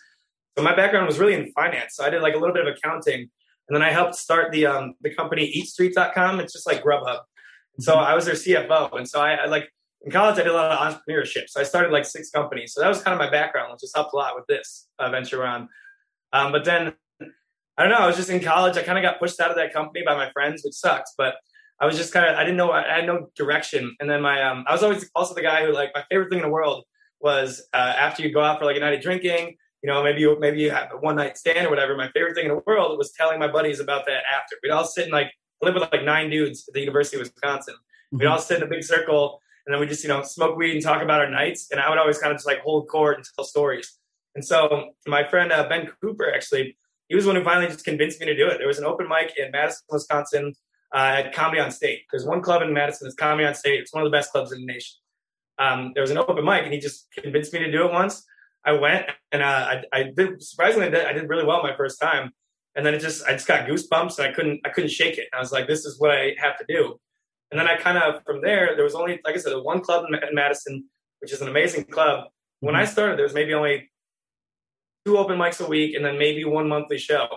[0.57, 1.95] So my background was really in finance.
[1.95, 4.65] So I did like a little bit of accounting, and then I helped start the
[4.65, 6.39] um, the company EatStreet.com.
[6.39, 7.19] It's just like Grubhub.
[7.77, 10.47] And so I was their CFO, and so I, I, like in college I did
[10.47, 11.47] a lot of entrepreneurship.
[11.47, 12.73] So I started like six companies.
[12.73, 15.09] So that was kind of my background, which just helped a lot with this uh,
[15.09, 15.69] venture on.
[16.33, 16.93] Um, but then
[17.77, 17.97] I don't know.
[17.97, 18.77] I was just in college.
[18.77, 21.13] I kind of got pushed out of that company by my friends, which sucks.
[21.17, 21.35] But
[21.79, 23.95] I was just kind of I didn't know I had no direction.
[23.99, 26.39] And then my um, I was always also the guy who like my favorite thing
[26.39, 26.83] in the world
[27.21, 30.21] was uh, after you go out for like a night of drinking, you know, maybe
[30.21, 31.95] you maybe you have a one night stand or whatever.
[31.95, 34.55] My favorite thing in the world was telling my buddies about that after.
[34.61, 35.31] We'd all sit and like
[35.61, 37.75] live with like nine dudes at the University of Wisconsin,
[38.11, 38.19] Mm-hmm.
[38.19, 40.73] We'd all sit in a big circle and then we just, you know, smoke weed
[40.73, 41.67] and talk about our nights.
[41.71, 43.97] And I would always kind of just like hold court and tell stories.
[44.35, 48.19] And so my friend uh, Ben Cooper, actually, he was one who finally just convinced
[48.19, 48.57] me to do it.
[48.57, 50.53] There was an open mic in Madison, Wisconsin
[50.93, 52.03] uh, at Comedy on State.
[52.11, 53.79] There's one club in Madison that's Comedy on State.
[53.79, 54.97] It's one of the best clubs in the nation.
[55.61, 58.25] Um, there was an open mic, and he just convinced me to do it once.
[58.65, 62.31] I went, and uh, I, I did surprisingly I did really well my first time,
[62.75, 65.27] and then it just I just got goosebumps, and I couldn't I couldn't shake it.
[65.33, 66.99] I was like, this is what I have to do.
[67.51, 70.05] And then I kind of from there there was only like I said one club
[70.09, 70.85] in Madison,
[71.19, 72.25] which is an amazing club.
[72.59, 72.91] When I mm-hmm.
[72.91, 73.91] started, there was maybe only
[75.05, 77.27] two open mics a week, and then maybe one monthly show.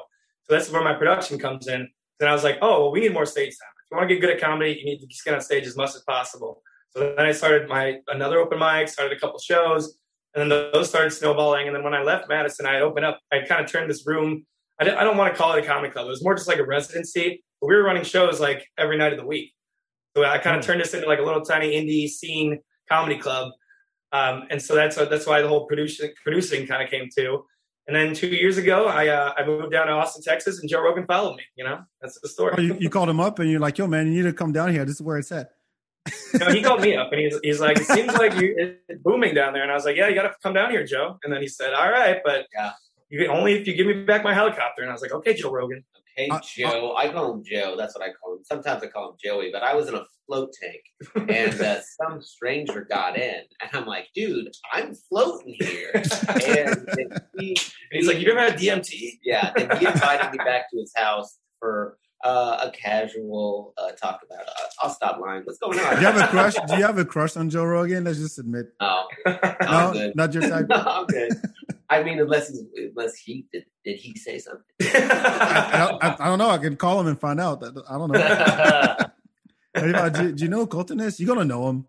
[0.44, 1.88] So that's where my production comes in.
[2.20, 3.74] Then I was like, oh, well, we need more stage time.
[3.82, 5.76] If you want to get good at comedy, you need to get on stage as
[5.76, 6.62] much as possible.
[6.96, 9.98] So then I started my another open mic, started a couple shows,
[10.34, 11.66] and then those started snowballing.
[11.66, 13.20] And then when I left Madison, I opened up.
[13.32, 14.44] I kind of turned this room.
[14.80, 16.06] I, I don't want to call it a comedy club.
[16.06, 17.42] It was more just like a residency.
[17.60, 19.52] But we were running shows like every night of the week.
[20.16, 20.68] So I kind of hmm.
[20.68, 23.52] turned this into like a little tiny indie scene comedy club.
[24.12, 27.44] Um, and so that's that's why the whole producing producing kind of came to.
[27.86, 30.82] And then two years ago, I uh, I moved down to Austin, Texas, and Joe
[30.82, 31.42] Rogan followed me.
[31.56, 32.54] You know, that's the story.
[32.56, 34.52] Oh, you, you, called him up, and you're like, "Yo, man, you need to come
[34.52, 34.84] down here.
[34.84, 35.50] This is where it's at."
[36.34, 39.34] No, he called me up, and he's he's like, "It seems like you it's booming
[39.34, 41.32] down there." And I was like, "Yeah, you got to come down here, Joe." And
[41.32, 42.72] then he said, "All right, but yeah,
[43.08, 45.34] you can only if you give me back my helicopter." And I was like, "Okay,
[45.34, 45.84] Joe Rogan."
[46.16, 47.74] Hey uh, Joe, uh, I call him Joe.
[47.76, 48.44] That's what I call him.
[48.44, 52.22] Sometimes I call him Joey, but I was in a float tank, and uh, some
[52.22, 55.90] stranger got in, and I'm like, "Dude, I'm floating here."
[56.46, 56.88] and
[57.38, 57.56] he,
[57.90, 61.38] he's like, "You ever had DMT?" Yeah, and he invited me back to his house
[61.58, 64.48] for uh, a casual uh, talk about.
[64.48, 65.42] Uh, I'll stop lying.
[65.44, 65.94] What's going on?
[65.94, 66.54] Do you have a crush?
[66.54, 68.04] Do you have a crush on Joe Rogan?
[68.04, 68.66] Let's just admit.
[68.80, 70.66] No, no, not your type.
[70.68, 71.32] no, I'm good.
[71.90, 74.64] I mean, unless he's, unless he did, did he say something?
[74.80, 76.48] I, I, I, don't know.
[76.48, 77.62] I can call him and find out.
[77.62, 78.96] I don't know.
[80.10, 81.20] do, do, you know Colton is?
[81.20, 81.86] You're gonna know him.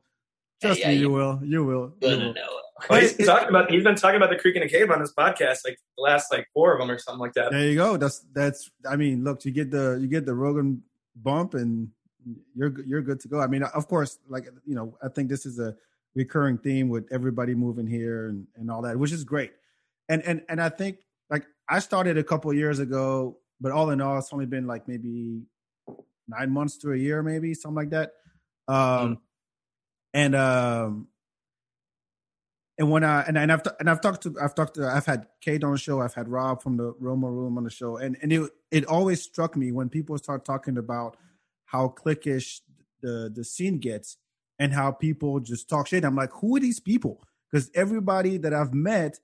[0.61, 1.39] Trust yeah, me, you, will.
[1.43, 1.87] You will.
[2.01, 2.33] Gonna you will.
[2.33, 4.99] know well, he's talking about he's been talking about the creek in a cave on
[4.99, 7.51] his podcast, like the last like four of them or something like that.
[7.51, 7.97] There you go.
[7.97, 8.69] That's that's.
[8.87, 10.83] I mean, look, you get the you get the Rogan
[11.15, 11.89] bump, and
[12.53, 13.39] you're you're good to go.
[13.39, 15.75] I mean, of course, like you know, I think this is a
[16.15, 19.53] recurring theme with everybody moving here and and all that, which is great.
[20.09, 20.97] And and and I think
[21.29, 24.87] like I started a couple years ago, but all in all, it's only been like
[24.87, 25.43] maybe
[26.27, 28.13] nine months to a year, maybe something like that.
[28.67, 29.17] Um, mm.
[30.13, 31.07] and um
[32.77, 35.27] and when I and, and I've and I've talked to I've talked to I've had
[35.41, 38.17] Kate on the show, I've had Rob from the Roma Room on the show, and
[38.21, 41.17] and it it always struck me when people start talking about
[41.65, 42.61] how cliquish
[43.01, 44.17] the the scene gets
[44.59, 46.03] and how people just talk shit.
[46.03, 47.21] I'm like, who are these people?
[47.49, 49.19] Because everybody that I've met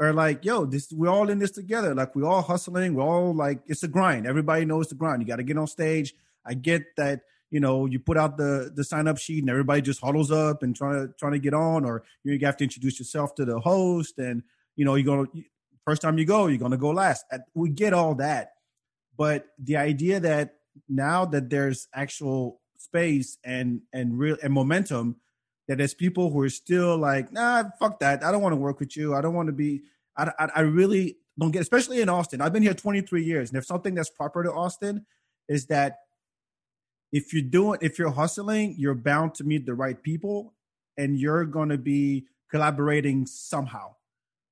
[0.00, 1.94] are like, yo, this we're all in this together.
[1.94, 2.94] Like we're all hustling.
[2.94, 4.26] We're all like, it's a grind.
[4.26, 5.22] Everybody knows the grind.
[5.22, 6.14] You got to get on stage.
[6.44, 7.20] I get that
[7.50, 10.62] you know, you put out the the sign up sheet and everybody just huddles up
[10.62, 13.58] and trying to trying to get on, or you have to introduce yourself to the
[13.60, 14.42] host, and
[14.76, 15.28] you know, you're gonna
[15.84, 17.24] first time you go, you're gonna go last.
[17.54, 18.52] We get all that,
[19.16, 20.54] but the idea that
[20.88, 25.16] now that there's actual space and and real and momentum,
[25.68, 28.80] that there's people who are still like, nah, fuck that, I don't want to work
[28.80, 29.82] with you, I don't want to be,
[30.16, 32.40] I, I, I really don't get, especially in Austin.
[32.40, 35.06] I've been here 23 years, and if something that's proper to Austin
[35.48, 35.98] is that
[37.12, 40.54] if you're doing if you're hustling you're bound to meet the right people
[40.96, 43.94] and you're going to be collaborating somehow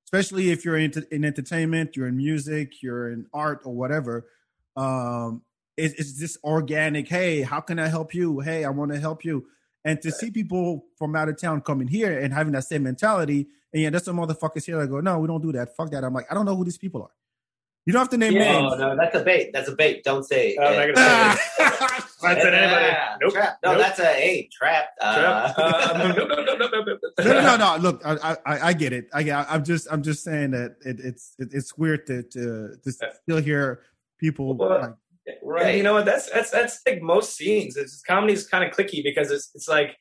[0.05, 4.27] especially if you're in, in entertainment you're in music you're in art or whatever
[4.77, 5.43] um
[5.77, 9.25] it, it's this organic hey how can i help you hey i want to help
[9.25, 9.47] you
[9.85, 13.47] and to see people from out of town coming here and having that same mentality
[13.73, 16.05] and yeah there's some motherfuckers here that go no we don't do that fuck that
[16.05, 17.11] i'm like i don't know who these people are
[17.89, 18.75] you don't have to name yeah, names.
[18.77, 19.51] No, no, that's a bait.
[19.55, 20.05] That's a bait.
[20.05, 20.59] Don't say.
[20.61, 20.93] Oh, I'm
[22.23, 22.97] Not said anybody.
[23.21, 23.35] Nope.
[23.63, 24.89] No, that's a hey trap.
[25.01, 25.55] Uh, trap.
[25.59, 27.77] Uh, no, no, no, no, no, no, no, no.
[27.81, 29.09] Look, I, I, get it.
[29.13, 32.77] I, I'm just, I'm just saying that it's, it's weird to, to,
[33.23, 33.83] still hear
[34.19, 34.57] people.
[35.43, 35.77] right.
[35.77, 36.05] you know what?
[36.05, 37.77] That's, that's, that's like most scenes.
[37.77, 39.97] It's comedy is kind of clicky because it's, it's like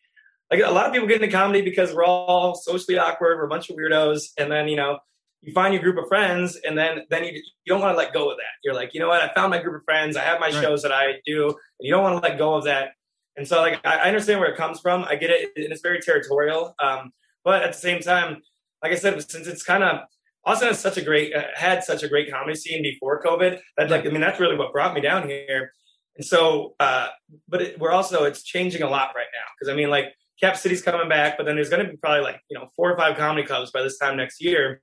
[0.52, 3.50] like a lot of people get into comedy because we're all socially awkward, we're a
[3.50, 5.00] bunch of weirdos, and then you know
[5.48, 8.14] you find your group of friends and then then you, you don't want to let
[8.14, 8.54] go of that.
[8.64, 9.22] You're like you know what?
[9.22, 10.18] I found my group of friends.
[10.18, 10.62] I have my right.
[10.62, 12.92] shows that i do and you don't want to let go of that.
[13.38, 15.06] And so like i, understand where it comes from.
[15.06, 17.12] I get it and it's very territorial um,
[17.46, 18.42] but at the same time
[18.84, 20.02] like i said since it's kind of
[20.46, 23.90] austin has such a great uh, had such a great comedy scene before covid that
[23.90, 25.72] like i mean that's really what brought me down here.
[26.18, 27.08] And so uh,
[27.48, 30.58] but it, we're also it's changing a lot right now because i mean like cap
[30.58, 32.98] city's coming back but then there's going to be probably like you know four or
[32.98, 34.82] five comedy clubs by this time next year.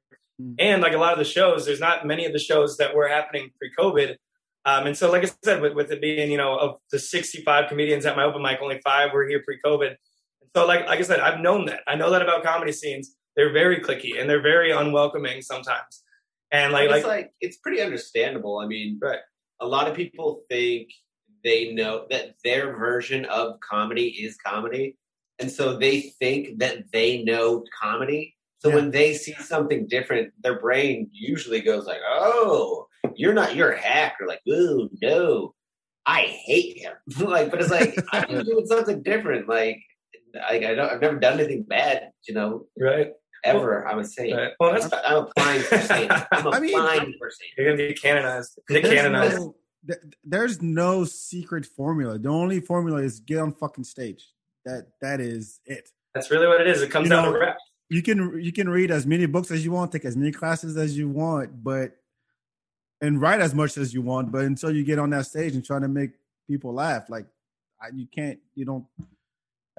[0.58, 3.08] And like a lot of the shows, there's not many of the shows that were
[3.08, 4.16] happening pre-COVID
[4.66, 7.68] Um, and so, like I said, with, with it being, you know, of the 65
[7.68, 9.88] comedians at my open mic, only five were here pre-COVID.
[9.88, 11.80] And so, like, like I said, I've known that.
[11.86, 13.14] I know that about comedy scenes.
[13.36, 16.02] They're very clicky and they're very unwelcoming sometimes.
[16.50, 18.58] And like, it's like, like it's pretty understandable.
[18.58, 19.18] I mean, Right.
[19.60, 20.88] a lot of people think
[21.42, 24.96] they know that their version of comedy is comedy,
[25.38, 28.33] and so they think that they know comedy.
[28.64, 28.76] So Yeah.
[28.76, 33.78] when they see something different, their brain usually goes like, "Oh, you're not, you're a
[33.80, 35.54] hack," or like, "Oh no,
[36.06, 39.48] I hate him." like, but it's like I'm doing something different.
[39.50, 39.82] Like,
[40.48, 43.10] I, I don't, I've never done anything bad, you know, right.
[43.44, 43.86] ever.
[43.86, 44.32] I would say.
[44.32, 44.52] right.
[44.58, 46.10] Well, that's I'm applying for Satan.
[46.32, 47.52] I'm I mean, applying for Satan.
[47.58, 48.58] you're gonna be canonized.
[48.70, 49.38] Nick There's canonized.
[49.40, 49.54] no,
[50.24, 52.18] there's no secret formula.
[52.18, 54.24] The only formula is get on fucking stage.
[54.64, 55.90] That that is it.
[56.14, 56.80] That's really what it is.
[56.80, 57.58] It comes You down know, to rap.
[57.94, 60.76] You can you can read as many books as you want, take as many classes
[60.76, 61.96] as you want, but
[63.00, 64.32] and write as much as you want.
[64.32, 66.10] But until you get on that stage and try to make
[66.50, 67.26] people laugh, like
[67.80, 68.84] I, you can't, you don't.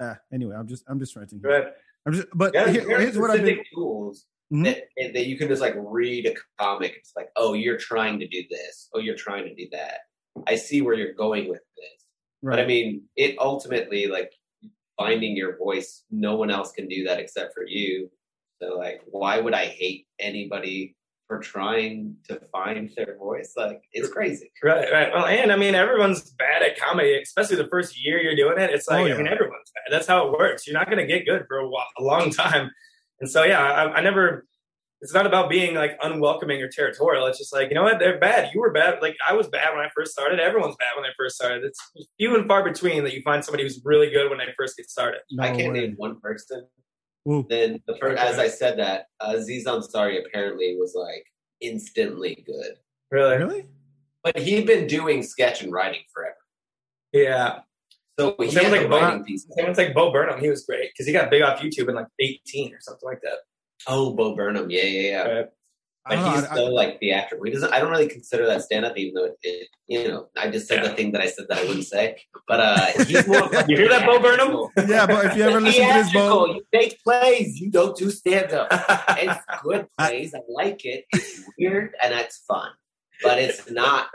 [0.00, 1.40] Uh, anyway, I'm just I'm just ranting.
[1.42, 1.66] Right.
[2.06, 3.40] I'm just, but Yeah, here- here's what been.
[3.40, 4.64] specific tools Mhm.
[4.64, 6.94] that, that you can just like read a comic.
[6.98, 8.88] It's like, oh, you're trying to do this.
[8.94, 9.98] Oh, you're trying to do that.
[10.46, 12.04] I see where you're going with this.
[12.42, 14.32] But I mean, it ultimately like
[14.98, 16.04] finding your voice.
[16.10, 18.10] No one else can do that except for you.
[18.62, 23.52] So like, why would I hate anybody for trying to find their voice?
[23.56, 24.50] Like, it's crazy.
[24.62, 25.12] Right, right.
[25.12, 28.70] Well, and I mean, everyone's bad at comedy, especially the first year you're doing it.
[28.70, 29.14] It's oh, like, Oh, yeah.
[29.14, 29.92] I mean, everyone's bad.
[29.92, 30.66] That's how it works.
[30.66, 32.70] You're not going to get good for a, while, a long time.
[33.20, 34.46] And so, yeah, I, I never,
[35.00, 37.26] it's not about being like unwelcoming or territorial.
[37.26, 37.98] It's just like, you know what?
[37.98, 38.50] They're bad.
[38.54, 39.02] You were bad.
[39.02, 40.40] Like, I was bad when I first started.
[40.40, 41.64] Everyone's bad when they first started.
[41.64, 41.78] It's
[42.18, 44.88] few and far between that you find somebody who's really good when they first get
[44.88, 45.20] started.
[45.30, 45.80] No I can't way.
[45.80, 46.66] name one person
[47.28, 47.44] Ooh.
[47.48, 51.24] then the first, as I said that, uh, Aziz Ansari apparently was like
[51.60, 52.76] instantly good.
[53.10, 53.36] Really?
[53.36, 53.66] Really?
[54.22, 56.36] But he'd been doing sketch and writing forever.
[57.12, 57.60] Yeah.
[58.18, 59.46] So he Same had like, Bo- writing piece.
[59.56, 60.40] Same with like Bo Burnham.
[60.40, 63.20] He was great because he got big off YouTube in like 18 or something like
[63.22, 63.38] that.
[63.86, 65.22] Oh, Bo Burnham, yeah, yeah, yeah.
[65.22, 65.46] Right.
[66.08, 67.44] But don't know, he's I- so like theatrical.
[67.46, 67.72] He doesn't.
[67.72, 70.68] I don't really consider that stand up, even though it, it, you know, I just
[70.68, 70.90] said Yeah.
[70.90, 72.16] the thing that I said that I wouldn't say.
[72.46, 73.40] But uh, he's more.
[73.48, 74.68] Like You hear that, Bo Burnham?
[74.88, 76.12] yeah, but if you ever listen to this.
[76.12, 77.58] Bo, You make plays.
[77.60, 78.68] You don't do stand up.
[79.18, 80.32] It's good plays.
[80.32, 81.06] I like it.
[81.12, 82.70] It's weird and it's fun,
[83.24, 84.06] but it's not.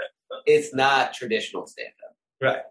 [0.46, 2.16] It's not traditional stand up.
[2.42, 2.62] right.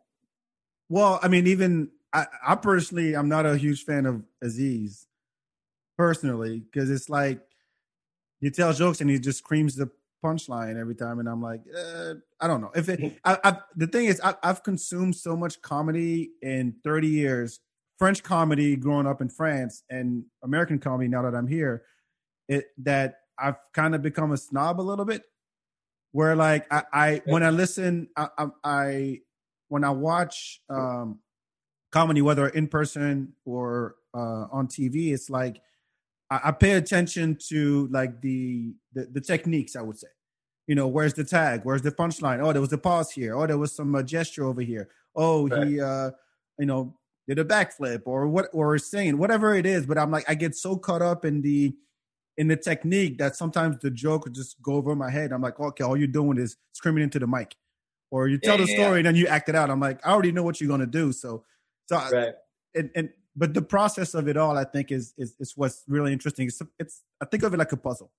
[0.89, 5.07] Well, I mean, even I, I personally, I'm not a huge fan of Aziz
[6.01, 7.43] personally because it's like
[8.41, 9.91] he tells jokes and he just screams the
[10.25, 13.19] punchline every time, and I'm like, uh, I don't know if it.
[13.25, 17.61] I, I, the thing is, I, I've consumed so much comedy in 30 years,
[17.99, 21.83] French comedy growing up in France, and American comedy now that I'm here,
[22.49, 25.25] it that I've kind of become a snob a little bit.
[26.13, 29.21] Where like I, I when I listen, I, I, I
[29.69, 31.19] when I watch um,
[31.93, 35.61] comedy, whether in person or uh, on TV, it's like
[36.31, 39.77] I, I pay attention to like the, the the techniques.
[39.77, 40.09] I would say,
[40.67, 41.63] you know, where's the tag?
[41.65, 42.41] Where's the punchline?
[42.43, 43.35] Oh, there was a pause here.
[43.37, 44.89] Oh, there was some uh, gesture over here.
[45.17, 46.13] Oh, he, uh,
[46.59, 46.95] you know,
[47.27, 49.87] did a backflip or what or saying whatever it is.
[49.87, 51.75] But I'm like, I get so caught up in the
[52.39, 55.33] in the technique that sometimes the joke would just go over my head.
[55.33, 57.55] I'm like, okay, all you're doing is screaming into the mic,
[58.11, 59.69] or you tell Yeah, the yeah, story and then you act it out.
[59.71, 61.13] I'm like, I already know what you're gonna do.
[61.13, 61.45] So,
[61.87, 62.33] so I-
[62.75, 63.09] and, and
[63.41, 66.47] but the process of it all, I think, is is, is what's really interesting.
[66.47, 68.11] It's, it's I think of it like a puzzle.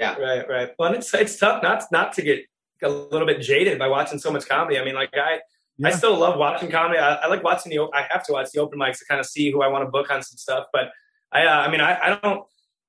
[0.00, 0.70] Yeah, right, right.
[0.76, 2.40] Well, and it's it's tough not not to get
[2.82, 4.76] a little bit jaded by watching so much comedy.
[4.80, 5.40] I mean, like I
[5.84, 6.98] I still love watching comedy.
[6.98, 7.78] I, I like watching the.
[7.94, 9.90] I have to watch the open mics to kind of see who I want to
[9.90, 10.66] book on some stuff.
[10.72, 10.90] But
[11.30, 12.42] I, uh, I mean, I, I don't.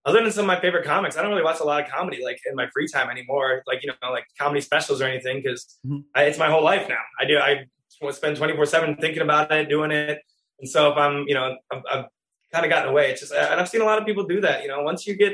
[0.05, 2.23] Other than some of my favorite comics, I don't really watch a lot of comedy
[2.23, 3.63] like in my free time anymore.
[3.67, 6.03] Like you know, like comedy specials or anything because Mhm.
[6.15, 7.03] it's my whole life now.
[7.19, 7.37] I do.
[7.37, 7.65] I
[8.11, 10.19] spend twenty four seven thinking about it, doing it.
[10.63, 12.05] And so if I'm, you know, I've, I've
[12.53, 13.11] kind of gotten away.
[13.11, 14.61] It's just, and I've seen a lot of people do that.
[14.61, 15.33] You know, once you get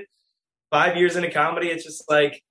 [0.71, 2.41] five years into comedy, it's just like,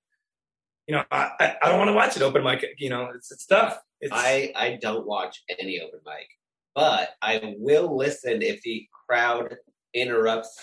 [0.87, 2.65] you know, I, I- I don't want to watch it open mic.
[2.77, 3.77] You know, it's it's tough.
[3.99, 6.27] It's, I I don't watch any open mic,
[6.73, 9.57] but I will listen if the crowd
[9.93, 10.57] interrupts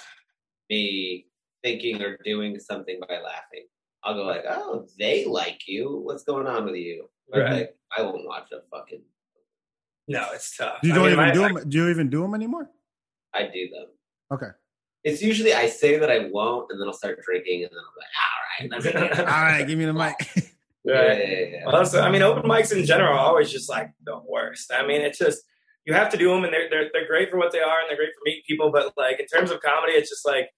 [0.70, 1.26] me
[1.62, 3.66] thinking or doing something by laughing.
[4.02, 6.00] I'll go like, "Oh, they like you.
[6.02, 7.52] What's going on with you?" Right.
[7.52, 9.02] like, I won't watch a fucking.
[10.08, 10.78] No, it's tough.
[10.82, 11.68] You don't mean, even my- do them.
[11.68, 12.68] Do you even do them anymore?
[13.34, 13.86] I do them.
[14.32, 14.48] Okay.
[15.04, 17.94] It's usually I say that I won't, and then I'll start drinking, and then I'm
[17.98, 20.16] like, "All right, let me get it." All right, give me the mic.
[20.88, 21.18] Yeah, Right.
[21.18, 21.66] yeah, yeah, yeah.
[21.66, 24.72] Well, so, I mean, open mics in general are always just like the worst.
[24.72, 25.42] I mean, it's just
[25.84, 27.88] you have to do them, and they're they're they're great for what they are, and
[27.90, 28.70] they're great for meeting people.
[28.70, 30.48] But like in terms of comedy, it's just like,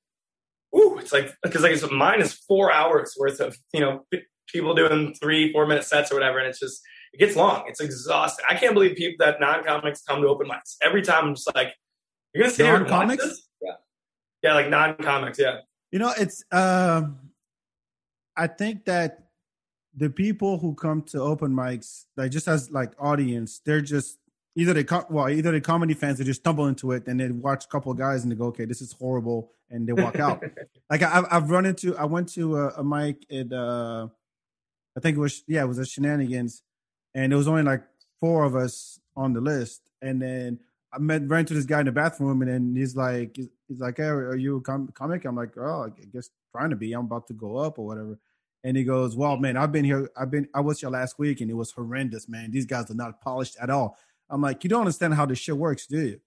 [0.77, 4.05] ooh, it's like because like it's, mine is four hours worth of you know
[4.53, 6.83] people doing three, four minute sets or whatever, and it's just
[7.19, 7.65] it gets long.
[7.67, 8.45] It's exhausting.
[8.49, 11.25] I can't believe people that non comics come to open mics every time.
[11.27, 11.75] I'm just like,
[12.33, 13.25] you're gonna sit here and watch Non-comics?
[13.25, 13.49] this?
[13.61, 13.73] Yeah.
[14.43, 15.39] yeah, like non comics.
[15.39, 15.59] Yeah,
[15.91, 17.19] You know, it's um
[18.37, 19.25] I think that
[19.97, 24.19] the people who come to open mics, like just as like audience, they're just
[24.55, 27.29] either they come well, either they comedy fans they just stumble into it and they
[27.31, 30.21] watch a couple of guys and they go, okay, this is horrible, and they walk
[30.21, 30.41] out.
[30.91, 34.07] like I, I've I've run into, I went to a, a mic at, uh,
[34.97, 36.63] I think it was yeah, it was a shenanigans,
[37.19, 37.83] and there was only like
[38.21, 40.61] four of us on the list, and then
[40.93, 43.81] I met ran to this guy in the bathroom, and then he's like, he's, he's
[43.81, 45.25] like, hey, are you a com- comic?
[45.25, 46.93] I'm like, oh, I guess trying to be.
[46.93, 48.19] I'm about to go up or whatever.
[48.63, 50.09] And he goes, well, man, I've been here.
[50.17, 50.49] I've been.
[50.55, 52.53] I was here last week, and it was horrendous, man.
[52.53, 53.99] These guys are not polished at all.
[54.31, 56.21] I'm like, you don't understand how this shit works, do you?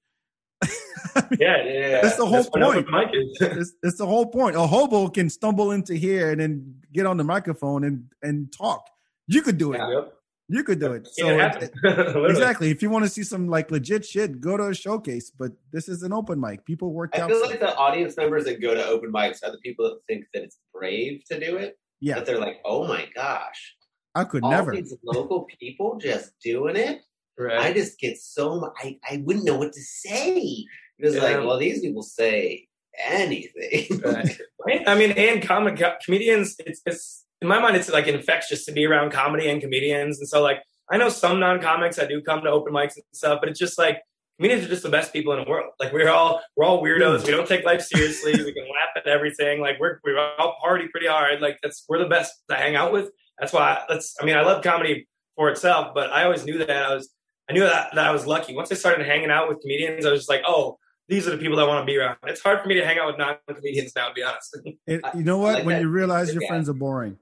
[1.16, 1.64] yeah, yeah.
[1.66, 2.02] yeah.
[2.02, 3.10] That's the whole open point.
[3.14, 4.58] it's, it's the whole point.
[4.58, 8.90] A hobo can stumble into here and then get on the microphone and and talk.
[9.28, 9.80] You could do it.
[9.80, 10.14] Yep.
[10.54, 11.08] You could do it.
[11.14, 12.70] So it it- exactly.
[12.72, 15.32] If you want to see some like legit shit, go to a showcase.
[15.32, 16.66] But this is an open mic.
[16.66, 17.30] People work I out.
[17.32, 20.26] feel like the audience members that go to open mics are the people that think
[20.34, 21.78] that it's brave to do it.
[22.02, 23.76] yeah, That they're like, oh my gosh,
[24.14, 24.76] I could all never.
[24.76, 27.00] these local people just doing it.
[27.40, 27.58] Right.
[27.60, 30.66] I just get so mu- I I wouldn't know what to say.
[30.98, 31.24] Because Yeah.
[31.24, 32.68] like, well, these people say
[33.08, 34.00] anything.
[34.02, 34.38] Right.
[34.66, 34.84] Right?
[34.88, 38.86] I mean, and comic comedians, it's, it's in my mind, it's like infectious to be
[38.86, 40.20] around comedy and comedians.
[40.20, 43.40] And so, like, I know some non-comics that do come to open mics and stuff,
[43.42, 44.02] but it's just like
[44.38, 45.72] comedians are just the best people in the world.
[45.80, 47.22] Like, we're all we're all weirdos.
[47.22, 47.26] Hmm.
[47.28, 48.34] We don't take life seriously.
[48.34, 49.60] we can laugh at everything.
[49.60, 51.42] Like, we're we all party pretty hard.
[51.42, 53.10] Like, that's we're the best to hang out with.
[53.40, 53.84] That's why.
[53.90, 57.10] That's I mean, I love comedy for itself, but I always knew that I was
[57.50, 58.54] I knew that that I was lucky.
[58.54, 60.78] Once I started hanging out with comedians, I was just like, oh.
[61.08, 62.16] These are the people I want to be around.
[62.26, 64.58] It's hard for me to hang out with non-comedians now, to be honest.
[64.88, 65.56] It, you know what?
[65.56, 65.82] like when that.
[65.82, 67.18] you realize your friends are boring,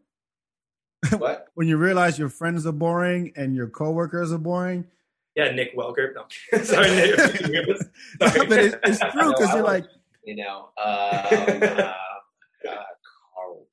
[1.18, 1.48] what?
[1.56, 4.86] when you realize your friends are boring and your coworkers are boring,
[5.36, 6.14] Yeah, Nick Welker.
[6.14, 6.26] No.
[6.64, 7.16] Sorry, Nick.
[7.20, 7.88] Sorry.
[8.20, 9.86] but it, it's true because you're like,
[10.24, 11.94] You know, um, uh,
[12.70, 12.84] uh,
[13.34, 13.66] Carl,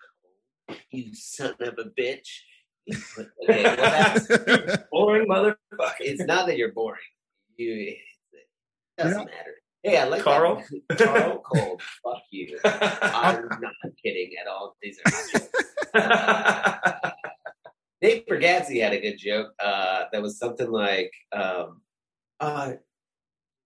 [0.90, 2.28] you son of a bitch.
[3.48, 5.56] Okay, well, Boring motherfucker.
[6.00, 7.00] it's not that you're boring.
[7.56, 7.98] You, it
[8.96, 9.24] doesn't Yeah.
[9.24, 9.54] matter.
[9.82, 10.62] Hey, I like Carl?
[10.88, 10.98] that.
[10.98, 11.80] Carl Cold.
[12.02, 12.58] Fuck you.
[12.64, 14.76] I'm not kidding at all.
[14.82, 15.12] These are
[15.94, 17.14] not
[18.02, 21.80] Nate Bargatze had a good joke uh, that was something like, um,
[22.40, 22.72] uh,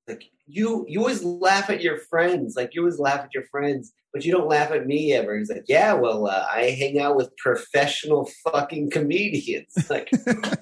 [0.07, 3.93] like you you always laugh at your friends, like you always laugh at your friends,
[4.12, 5.37] but you don't laugh at me ever.
[5.38, 9.75] He's like, yeah, well, uh, I hang out with professional fucking comedians.
[9.90, 10.11] Like,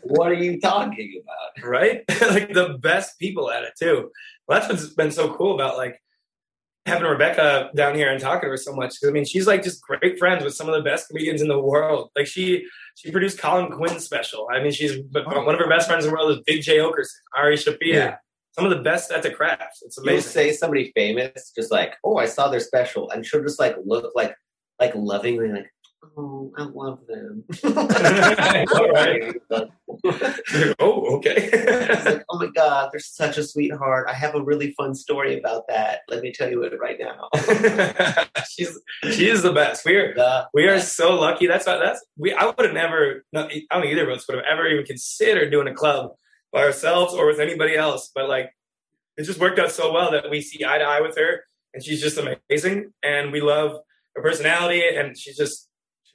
[0.02, 1.68] what are you talking about?
[1.68, 2.02] right?
[2.30, 4.10] like the best people at it too.
[4.46, 6.00] Well, that's what's been so cool about like
[6.86, 8.94] having Rebecca down here and talking to her so much.
[9.06, 11.60] I mean, she's like just great friends with some of the best comedians in the
[11.60, 12.10] world.
[12.16, 12.64] Like she
[12.96, 14.48] she produced Colin Quinn's special.
[14.52, 15.44] I mean, she's Oh.
[15.44, 17.76] one of her best friends in the world is Big Jay Oakerson, Ari Shaffir.
[17.82, 18.16] Yeah.
[18.52, 19.78] Some of the best at the craft.
[19.82, 20.30] It's You'll amazing.
[20.32, 24.12] say somebody famous, just like, oh, I saw their special, and she'll just like look
[24.16, 24.34] like
[24.80, 25.70] like lovingly like,
[26.16, 27.44] oh, I love them.
[30.80, 31.50] Oh, okay.
[32.04, 34.06] Like, oh my god, they're such a sweetheart.
[34.08, 36.00] I have a really fun story about that.
[36.08, 37.28] Let me tell you it right now.
[38.50, 38.78] she's
[39.12, 39.84] she is the best.
[39.84, 41.46] We're The we are so lucky.
[41.46, 42.32] That's why that's we.
[42.32, 43.24] I would have never.
[43.32, 46.12] No, I don't think either of us would have ever even considered doing a club
[46.52, 48.10] by ourselves or with anybody else.
[48.14, 48.50] But like,
[49.16, 51.42] it just worked out so well that we see eye to eye with her,
[51.74, 52.92] and she's just amazing.
[53.02, 53.78] And we love
[54.14, 55.67] her personality, and she's just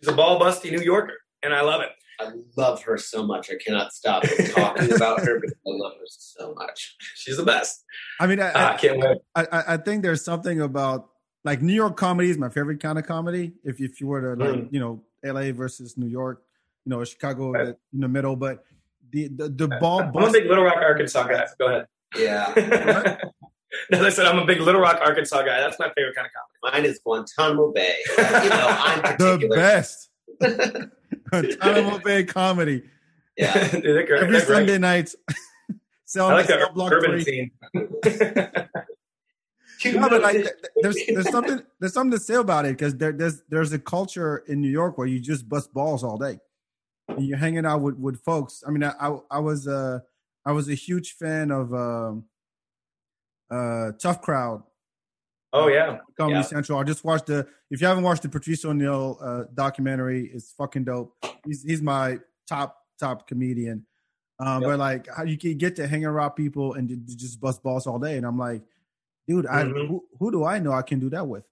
[0.04, 1.90] she's a ball busty New Yorker, and I love it.
[2.20, 3.50] I love her so much.
[3.50, 6.96] I cannot stop talking about her because I love her so much.
[7.16, 7.84] She's the best.
[8.20, 9.18] I mean, I, Ah, I can't wait.
[9.36, 11.10] I, I, I think there's something about
[11.44, 13.54] like New York comedy is my favorite kind of comedy.
[13.64, 14.68] If if you were to like Mm.
[14.74, 15.52] you know L.A.
[15.52, 16.44] versus New York,
[16.86, 17.76] you know Chicago Right.
[17.94, 18.64] in the middle, but
[19.12, 20.34] the the, the ball I'm a bust.
[20.34, 21.46] big Little Rock, Arkansas guy.
[21.60, 21.88] Go ahead.
[22.16, 23.18] Yeah,
[23.92, 25.60] As I said, I'm a big Little Rock, Arkansas guy.
[25.60, 26.84] That's my favorite kind of comedy.
[26.84, 27.96] mine is Guantanamo Bay.
[28.18, 30.10] You know, I'm the best.
[31.30, 32.84] Guantanamo Bay comedy
[33.38, 34.24] Yeah, Dude, they're great.
[34.24, 34.56] every They're great.
[34.58, 35.14] Sunday night.
[36.06, 37.24] Sell, I like sell that block urban three.
[37.24, 37.52] scene.
[39.86, 42.96] No, but like th- th- there's there's something there's something to say about it because
[42.96, 46.40] there, there's there's a culture in New York where you just bust balls all day.
[47.10, 48.64] And you're hanging out with, with folks.
[48.66, 50.00] I mean, I, I I was uh
[50.46, 52.26] I was a huge fan of um
[53.54, 54.64] uh Tough Crowd
[55.54, 56.42] oh yeah, Comedy Yeah.
[56.44, 56.80] Central.
[56.80, 60.86] I just watched the if you haven't watched the Patrice O'Neal uh documentary, it's fucking
[60.86, 61.16] dope.
[61.46, 63.86] He's he's my top top comedian.
[64.40, 64.72] Um, Yep.
[64.72, 67.86] but like how you can get to hang around people and ju- just bust balls
[67.86, 68.64] all day, and I'm like,
[69.28, 69.88] dude, I Mhm.
[69.88, 71.46] who, who do I know I can do that with?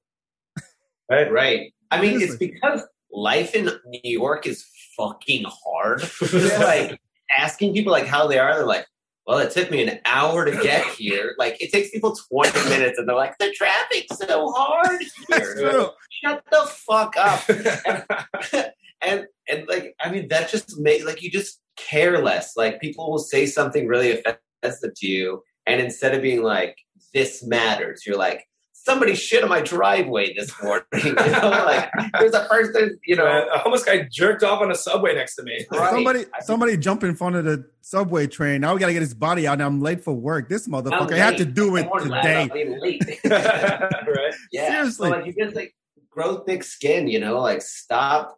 [1.10, 1.32] right.
[1.32, 1.74] right.
[1.92, 2.82] I mean, it's because
[3.12, 4.66] life in New York is
[4.98, 6.00] fucking hard.
[6.20, 7.00] Just like
[7.38, 8.56] asking people like how they are.
[8.56, 8.88] They're like,
[9.28, 11.36] well, it took me an hour to get here.
[11.38, 15.90] Like it takes people 20 minutes and they're like, the traffic's so hard here.
[16.24, 17.42] Shut the fuck up.
[19.04, 22.56] And, and, and like, I mean, that just makes like you just care less.
[22.56, 25.42] Like people will say something really offensive to you.
[25.66, 26.78] And instead of being like,
[27.12, 28.46] this matters, you're like,
[28.84, 30.86] somebody shit on my driveway this morning.
[31.04, 34.76] You know, like there's a person, you know, a homeless guy jerked off on a
[34.76, 35.66] subway next to me.
[35.72, 35.92] Right.
[35.92, 38.62] Somebody, somebody jumped in front of the subway train.
[38.62, 39.58] Now we got to get his body out.
[39.58, 40.48] Now I'm late for work.
[40.48, 42.50] This motherfucker, I have to do it today.
[43.26, 44.34] right?
[44.52, 44.70] Yeah.
[44.70, 45.76] Seriously, so, like you just like
[46.10, 47.08] grow thick skin.
[47.08, 48.38] You know, like stop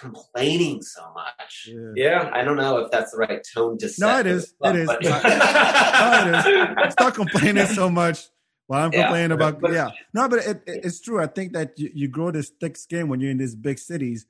[0.00, 1.68] complaining so much.
[1.68, 1.92] Yeah.
[1.96, 2.30] yeah.
[2.32, 4.06] I don't know if that's the right tone to set.
[4.06, 4.54] No, it is.
[4.64, 4.86] It is.
[4.86, 6.92] no, it is.
[6.92, 8.28] Stop complaining so much.
[8.68, 9.90] Well, I'm complaining yeah, about yeah.
[10.14, 11.20] No, but it, it, it's true.
[11.20, 14.26] I think that you, you grow this thick skin when you're in these big cities,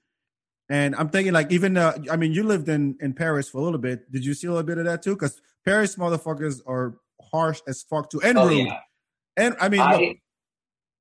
[0.68, 3.62] and I'm thinking like even uh, I mean you lived in in Paris for a
[3.62, 4.10] little bit.
[4.10, 5.14] Did you see a little bit of that too?
[5.14, 6.96] Because Paris motherfuckers are
[7.30, 8.66] harsh as fuck too and oh, rude.
[8.66, 8.80] Yeah.
[9.36, 10.16] And I mean, I, look,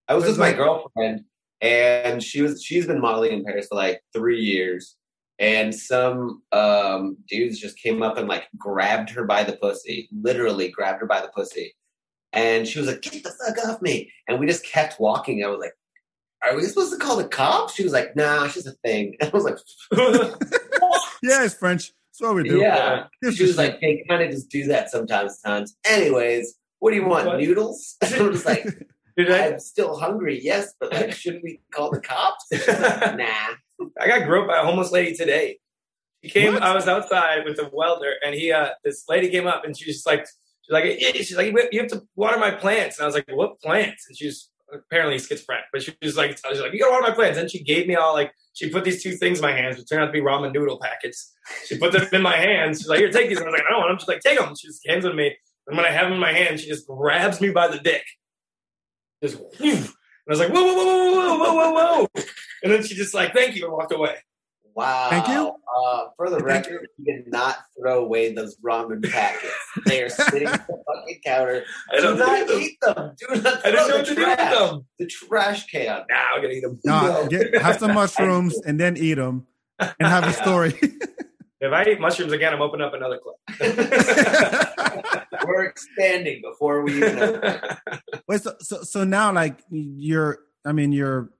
[0.07, 1.21] I was with my girlfriend,
[1.59, 4.95] and she was she's been modeling in Paris for like three years.
[5.39, 10.69] And some um, dudes just came up and like grabbed her by the pussy, literally
[10.69, 11.73] grabbed her by the pussy,
[12.34, 14.11] and she was like, get the fuck off me.
[14.27, 15.43] And we just kept walking.
[15.43, 15.73] I was like,
[16.43, 17.75] are we supposed to call the cops?
[17.75, 19.15] She was like, nah, she's a thing.
[19.21, 19.57] And I was like,
[21.23, 21.91] yeah, it's French.
[22.11, 22.57] That's what we do.
[22.59, 23.05] Yeah.
[23.31, 25.39] she was like, they kind of just do that sometimes.
[25.39, 25.75] Times.
[25.86, 27.27] Anyways, what do you want?
[27.27, 27.39] What?
[27.39, 27.95] Noodles?
[28.03, 28.67] I was like,
[29.17, 32.45] I'm still hungry, yes, but like, shouldn't we call the cops?
[32.51, 33.55] Like, nah.
[33.99, 35.59] I got groped by a homeless lady today.
[36.21, 36.53] He came.
[36.53, 36.63] What?
[36.63, 39.89] I was outside with a welder, and he, uh, this lady came up, and she
[39.89, 40.25] was like,
[40.64, 40.86] She's like,
[41.16, 42.97] she's like, you have to water my plants.
[42.97, 44.05] And I was like, what plants?
[44.07, 47.38] And she's apparently schizophrenic, but she was like, she's like, you gotta water my plants.
[47.38, 49.89] And she gave me all like, she put these two things in my hands, which
[49.89, 51.34] turned out to be ramen noodle packets.
[51.66, 52.80] She put them in my hands.
[52.80, 53.39] She's like, here, take these.
[53.39, 53.99] And I was like, I don't want them.
[53.99, 54.55] She's like, take them.
[54.55, 55.36] She just hands them to me.
[55.68, 58.03] And when I have them in my hand, she just grabs me by the dick.
[59.24, 59.76] Just, whew.
[59.76, 62.24] and I was like, whoa, whoa, whoa, whoa, whoa, whoa, whoa, whoa.
[62.64, 64.18] And then she just like, thank you, and walked away.
[64.76, 65.09] Wow.
[65.09, 65.55] Thank you.
[65.76, 69.53] Uh, for the record, you did not throw away those ramen packets.
[69.86, 71.63] They are sitting on the fucking counter.
[71.91, 73.15] I Do not eat them.
[73.17, 74.86] Do not throw I didn't know what to do with them.
[74.99, 75.86] The trash can.
[75.86, 76.80] Now nah, I'm gonna eat them.
[76.84, 79.45] No, get, have some mushrooms and then eat them,
[79.80, 80.74] and have a story.
[81.61, 83.36] if I eat mushrooms again, I'm opening up another club.
[85.45, 87.41] We're expanding before we even.
[88.28, 91.32] Wait, so, so so now like you're, I mean, you're,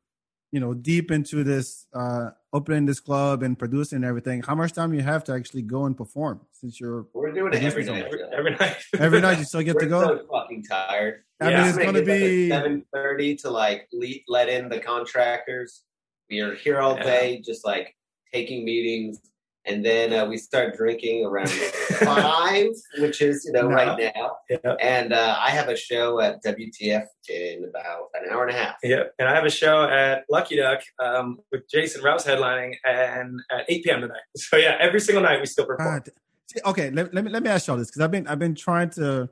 [0.54, 1.88] you know, deep into this.
[1.94, 5.64] uh opening this club and producing and everything, how much time you have to actually
[5.64, 6.40] go and perform?
[6.52, 8.06] Since you're we're doing it every night.
[8.06, 8.76] Every, every, night.
[9.00, 10.02] every night you still get to go.
[10.02, 11.24] So fucking tired.
[11.42, 11.58] I yeah.
[11.58, 13.90] mean, it's going to be like seven thirty to like
[14.28, 15.84] let in the contractors.
[16.30, 17.96] We are here all day, just like
[18.32, 19.20] taking meetings,
[19.66, 21.50] and then uh, we start drinking around
[22.04, 23.76] five, which is you know no.
[23.76, 24.38] right now.
[24.50, 24.76] Yeah.
[24.82, 28.76] And uh, I have a show at WTF in about an hour and a half.
[28.84, 33.40] Yeah, and I have a show at Lucky Duck um, with Jason Rouse headlining, and
[33.52, 34.02] at eight p.m.
[34.02, 34.18] tonight.
[34.38, 36.04] So yeah, every single night we still perform.
[36.06, 38.56] Uh, okay, let, let me let me ask y'all this because I've been I've been
[38.56, 39.30] trying to.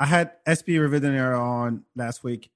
[0.00, 2.50] I had SP Rividanera on last week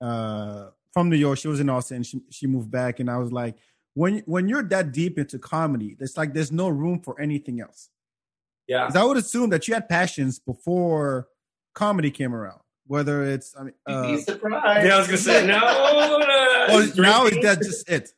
[0.00, 1.38] uh, from New York.
[1.38, 2.02] She was in Austin.
[2.02, 3.56] She she moved back, and I was like
[3.94, 7.90] when when you're that deep into comedy, it's like there's no room for anything else.
[8.68, 11.28] Yeah, I would assume that you had passions before
[11.74, 12.60] comedy came around.
[12.86, 14.86] Whether it's, I mean, uh, be surprised.
[14.86, 15.58] Yeah, I was gonna say no.
[16.68, 18.12] well, now is that just it?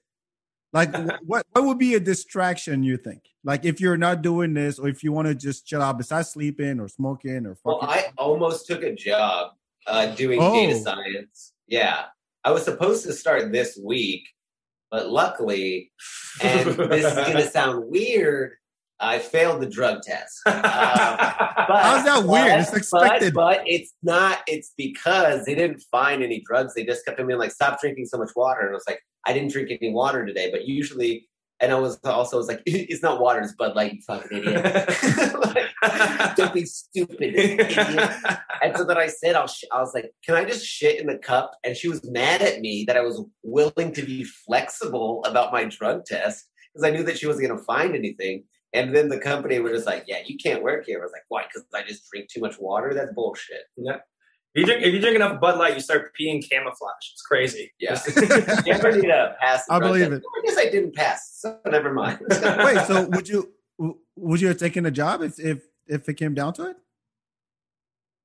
[0.73, 0.95] Like,
[1.27, 2.83] what what would be a distraction?
[2.83, 3.23] You think?
[3.45, 6.31] Like, if you're not doing this, or if you want to just chill out besides
[6.31, 7.79] sleeping or smoking or fucking.
[7.81, 9.53] Well, I almost took a job
[9.87, 10.55] uh, doing oh.
[10.55, 11.53] data science.
[11.67, 12.05] Yeah,
[12.45, 14.29] I was supposed to start this week,
[14.93, 15.91] but luckily,
[16.43, 18.53] and this is going to sound weird,
[19.01, 20.41] I failed the drug test.
[20.47, 22.61] Uh, but, How's that weird?
[22.61, 23.35] It's expected.
[23.35, 24.41] But, but, it's not.
[24.47, 26.75] It's because they didn't find any drugs.
[26.75, 28.61] They just kept me like, stop drinking so much water.
[28.61, 30.51] And I was like, I didn't drink any water today.
[30.53, 31.27] But usually
[31.63, 34.65] and I was also was like, it's not water, it's Bud Light, you fucking idiot.
[35.55, 37.79] like, don't be stupid, idiot.
[38.63, 39.65] And so then I said, I'll sh-.
[39.73, 41.53] I was like, can I just shit in the cup?
[41.65, 45.65] And she was mad at me that I was willing to be flexible about my
[45.65, 48.45] drug test because I knew that she wasn't going to find anything.
[48.75, 50.99] And then the company was just like, yeah, you can't work here.
[50.99, 51.45] I was like, why?
[51.45, 52.93] Because I just drink too much water?
[52.95, 53.63] That's bullshit.
[53.77, 53.99] Yeah.
[54.55, 57.13] If you drink, if you drink enough Bud Light, you start peeing camouflage.
[57.13, 57.73] It's crazy.
[57.81, 57.99] Yeah.
[58.67, 59.65] you ever need a pass?
[59.71, 60.23] I believe it.
[60.23, 62.19] I guess I didn't pass, so never mind.
[62.29, 63.51] Wait, so would you
[64.17, 66.77] would you have taken a job if if if it came down to it?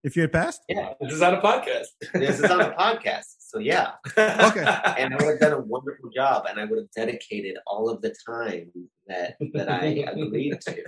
[0.03, 0.63] If you had passed?
[0.67, 0.93] Yeah.
[0.99, 1.87] This is on a podcast.
[2.13, 3.23] this is on a podcast.
[3.39, 3.93] So So yeah.
[4.17, 4.65] Okay.
[4.97, 8.01] and I would have done a wonderful job, and I would have dedicated all of
[8.01, 8.71] the time
[9.07, 10.83] that that I agreed to.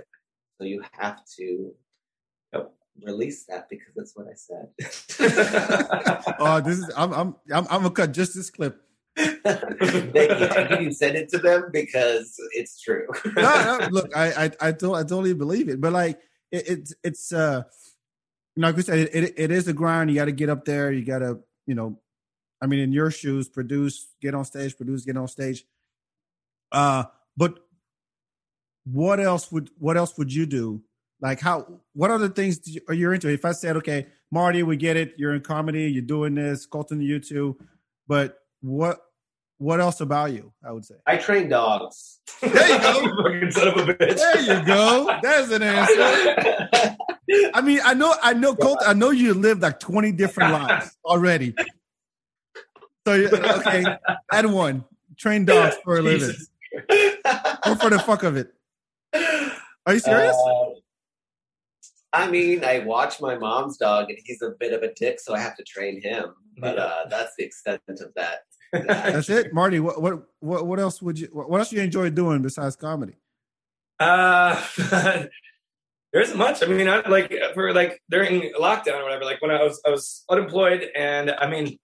[0.57, 1.73] So you have to
[3.09, 4.69] release that because that's what I said.
[6.39, 8.81] Oh, this is I'm I'm I'm, I'm gonna cut just this clip.
[9.17, 10.47] Thank you.
[10.49, 13.07] I didn't send it to them because it's true.
[13.35, 16.19] No, no, look, I I I, to, I totally believe it, but like
[16.51, 17.63] it, it's it's uh,
[18.55, 20.09] you know, like said, it, it, it is a grind.
[20.09, 20.91] You got to get up there.
[20.91, 21.99] You got to you know,
[22.61, 25.65] I mean, in your shoes, produce, get on stage, produce, get on stage.
[26.71, 27.03] Uh,
[27.35, 27.59] but
[28.85, 30.81] what else would what else would you do?
[31.21, 31.81] Like how?
[31.93, 33.29] What other things do you, are you into?
[33.29, 35.13] If I said, okay, Marty, we get it.
[35.17, 35.91] You're in comedy.
[35.91, 36.65] You're doing this.
[36.65, 37.57] Colton, you too.
[38.07, 38.99] But what
[39.57, 40.53] what else about you?
[40.63, 40.95] I would say.
[41.05, 42.19] I train dogs.
[42.41, 43.23] There you go.
[43.23, 44.15] Fucking son of a bitch.
[44.15, 45.19] There you go.
[45.21, 46.97] There's an answer.
[47.53, 48.79] I mean, I know, I know, Colt.
[48.85, 51.53] I know you lived like 20 different lives already.
[53.05, 53.85] So okay,
[54.31, 54.85] add one.
[55.17, 56.35] Train dogs for a living,
[57.65, 58.53] or for the fuck of it.
[59.85, 60.35] Are you serious?
[60.35, 60.69] Uh,
[62.11, 65.33] I mean, I watch my mom's dog, and he's a bit of a dick, so
[65.35, 66.33] I have to train him.
[66.57, 68.39] But uh, that's the extent of that.
[68.71, 69.79] That's it, Marty.
[69.79, 71.27] What what what what else would you?
[71.31, 73.13] What else you enjoy doing besides comedy?
[73.99, 74.61] Uh,
[76.13, 76.63] there isn't much.
[76.63, 79.25] I mean, I like for like during lockdown or whatever.
[79.25, 81.77] Like when I was I was unemployed, and I mean,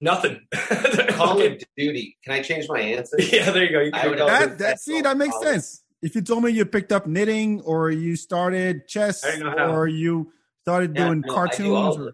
[0.00, 0.40] nothing.
[1.10, 2.16] Call of Duty.
[2.24, 3.16] Can I change my answer?
[3.20, 3.80] yeah, there you go.
[3.80, 4.26] You I can would go.
[4.28, 5.48] always- That that see that makes College.
[5.48, 5.82] sense.
[6.02, 9.70] If you told me you picked up knitting or you started chess I how.
[9.72, 10.32] or you
[10.62, 12.12] started Yeah, doing no, I do cartoons or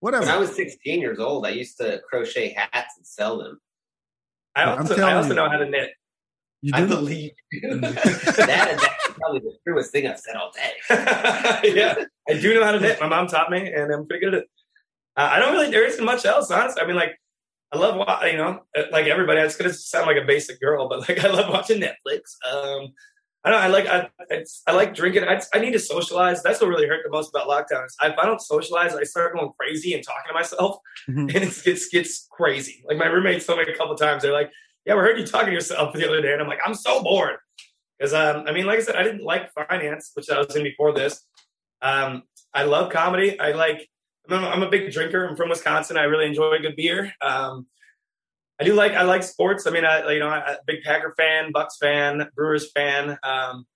[0.00, 0.26] whatever.
[0.26, 3.60] When I was 16 years old, I used to crochet hats and sell them.
[4.54, 5.34] I I'm also, telling I also you.
[5.34, 5.90] know how to knit.
[6.62, 7.60] you I do believe you.
[7.80, 10.72] that is actually probably the truest thing I've said all day.
[11.74, 13.00] yeah, I do know how to knit.
[13.00, 14.50] My mom taught me, and I'm pretty good at it.
[15.16, 15.70] Uh, I don't really.
[15.70, 16.80] There isn't much else, honestly.
[16.82, 17.18] I mean, like,
[17.72, 19.40] I love you know, uh, like everybody.
[19.40, 22.36] It's gonna sound like a basic girl, but like, I love watching Netflix.
[22.50, 22.92] Um,
[23.44, 23.60] I don't.
[23.62, 23.86] I like.
[23.86, 24.08] I.
[24.30, 25.24] It's, I like drinking.
[25.24, 26.42] I, I need to socialize.
[26.42, 27.86] That's what really hurt the most about lockdown.
[27.86, 31.20] Is if I don't socialize, I start going crazy and talking to myself, Mhm.
[31.34, 32.82] and it gets gets crazy.
[32.86, 34.22] Like my roommates told me a couple times.
[34.22, 34.50] They're like,
[34.86, 37.02] "Yeah, we heard you talking to yourself the other day," and I'm like, "I'm so
[37.02, 37.36] bored."
[37.98, 40.62] Because um, I mean, like I said, I didn't like finance, which I was in
[40.64, 41.24] before this.
[41.82, 42.22] Um,
[42.54, 43.38] I love comedy.
[43.38, 43.88] I like.
[44.30, 45.24] I'm a, I'm a big drinker.
[45.26, 45.96] I'm from Wisconsin.
[45.96, 47.12] I really enjoy good beer.
[47.20, 47.66] Um,
[48.60, 48.92] I do like.
[48.92, 49.66] I like sports.
[49.66, 53.10] I mean, I you know, I, a big Packer fan, Bucks fan, Brewers fan.
[53.22, 53.66] Um,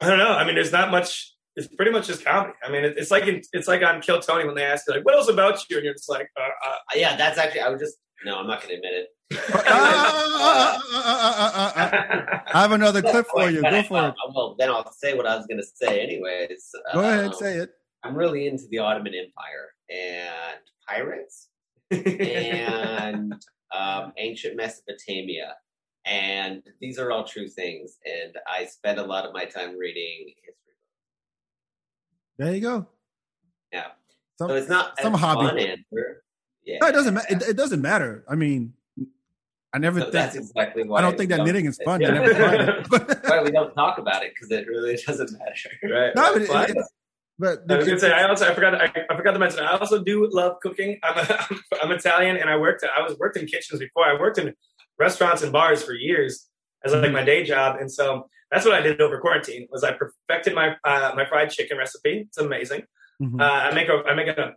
[0.00, 0.32] I don't know.
[0.32, 1.34] I mean, there's not much.
[1.56, 2.52] It's pretty much just comedy.
[2.64, 4.94] I mean, it, it's like in, it's like on Kill Tony when they ask you
[4.94, 7.68] like, "What else about you?" and you're just like, uh, uh, yeah, that's actually, I
[7.70, 9.08] would just, no, I'm not going to admit it.
[9.50, 12.42] Ah, ah, ah, ah, ah, ah, ah.
[12.54, 13.60] I have another clip for you.
[13.62, 14.10] But Go I- for it.
[14.10, 16.70] uh, Well, then I'll say what I was going to say anyways.
[16.94, 17.70] Go ahead, Um, say it.
[18.04, 21.48] I'm really into the Ottoman Empire and pirates
[21.90, 23.34] and
[23.76, 25.56] um, ancient Mesopotamia.
[26.06, 27.98] And these are all true things.
[28.06, 32.38] And I spend a lot of my time reading history books.
[32.38, 32.86] There you go.
[33.72, 33.86] Yeah.
[34.38, 35.48] Some, So it's not some a hobby.
[35.48, 36.22] fun answer.
[36.64, 36.78] Yeah.
[36.80, 37.14] no, it doesn't.
[37.14, 38.24] Ma- it, it doesn't matter.
[38.28, 38.74] I mean,
[39.74, 40.12] I never think.
[40.12, 42.02] that's exactly why I don't think that knitting is fun.
[42.04, 42.86] I never tried it.
[42.90, 45.94] But, why we don't talk about it because it really doesn't matter.
[45.94, 46.14] right?
[46.14, 46.84] no, but, it, it-
[47.38, 49.76] but I was gonna say I also I forgot I, I forgot to mention I
[49.78, 50.98] also do love cooking.
[51.02, 51.48] I'm a,
[51.82, 54.04] I'm Italian and I worked I was worked in kitchens before.
[54.04, 54.54] I worked in
[54.98, 56.48] restaurants and bars for years
[56.84, 59.66] as like my day job, and so that's what I did over quarantine.
[59.70, 62.26] Was I perfected my uh, my fried chicken recipe?
[62.28, 62.82] It's amazing.
[63.22, 63.40] Mhm.
[63.40, 64.54] Uh, I make a I make a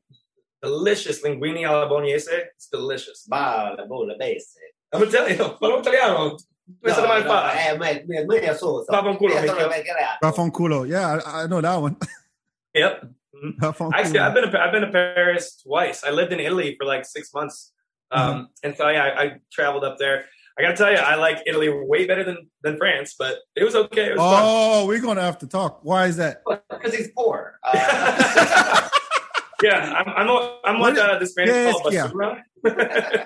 [0.62, 2.30] delicious linguine alla bolognese.
[2.56, 3.26] It's delicious.
[3.28, 4.56] Ba, la bola, base.
[4.94, 5.38] I'm Italian.
[5.60, 6.38] Parlo italiano.
[6.80, 7.52] Questo No, è mai no, fa.
[7.54, 8.86] eh, me, me, me so, so.
[8.88, 9.60] Vaffanculo, Me minchia.
[9.60, 10.18] sono creato.
[10.22, 10.86] Vaffanculo.
[10.86, 11.98] Yeah, I, I know that one.
[12.74, 13.10] Yep.
[13.60, 13.94] Vaffanculo.
[13.94, 16.04] Actually, I've been to, I've been to Paris twice.
[16.04, 17.74] I lived in Italy for like six months,
[18.12, 20.26] um, and so yeah, I, I traveled up there.
[20.60, 23.76] I gotta tell you, I like Italy way better than than France, but it was
[23.76, 24.08] okay.
[24.08, 25.80] It was Oh, we're gonna have to talk.
[25.84, 26.44] Why is that?
[26.70, 27.58] Because he's poor.
[27.64, 28.90] Uh,
[29.64, 33.26] yeah, I'm I'm, a, I'm What what uh, the Spanish Yes, call yeah.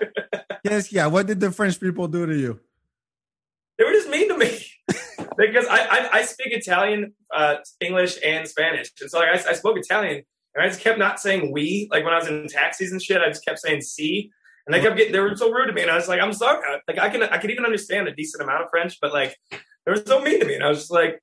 [0.64, 1.08] Yes, yeah.
[1.08, 2.60] What did the French people do to you?
[3.78, 4.65] they were just mean to me
[5.38, 9.54] because I, I I speak Italian, uh, English, and Spanish, and so like, I, I
[9.54, 10.24] spoke Italian,
[10.54, 11.88] and I just kept not saying we.
[11.92, 14.32] Like when I was in taxis and shit, I just kept saying si,
[14.66, 16.34] and they kept getting they were so rude to me, and I was like, I'm
[16.34, 16.62] sorry.
[16.88, 19.92] Like I can I can even understand a decent amount of French, but like they
[19.92, 21.22] were so mean to me, and I was just like,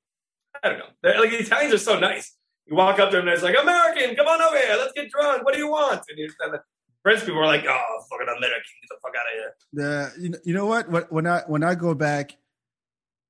[0.62, 0.90] I don't know.
[1.02, 2.36] They're, like the Italians are so nice.
[2.66, 5.10] You walk up to them and it's like, American, come on over here, let's get
[5.10, 5.44] drunk.
[5.44, 6.00] What do you want?
[6.08, 6.30] And, you,
[7.02, 9.54] French people were like, oh, fucking American, get the fuck out of here.
[9.72, 11.12] The you know, you know what?
[11.12, 12.36] When I when I go back,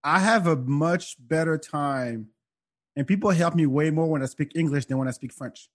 [0.04, 2.28] I have a much better time,
[2.96, 5.68] and people help me way more when I speak English than when I speak French.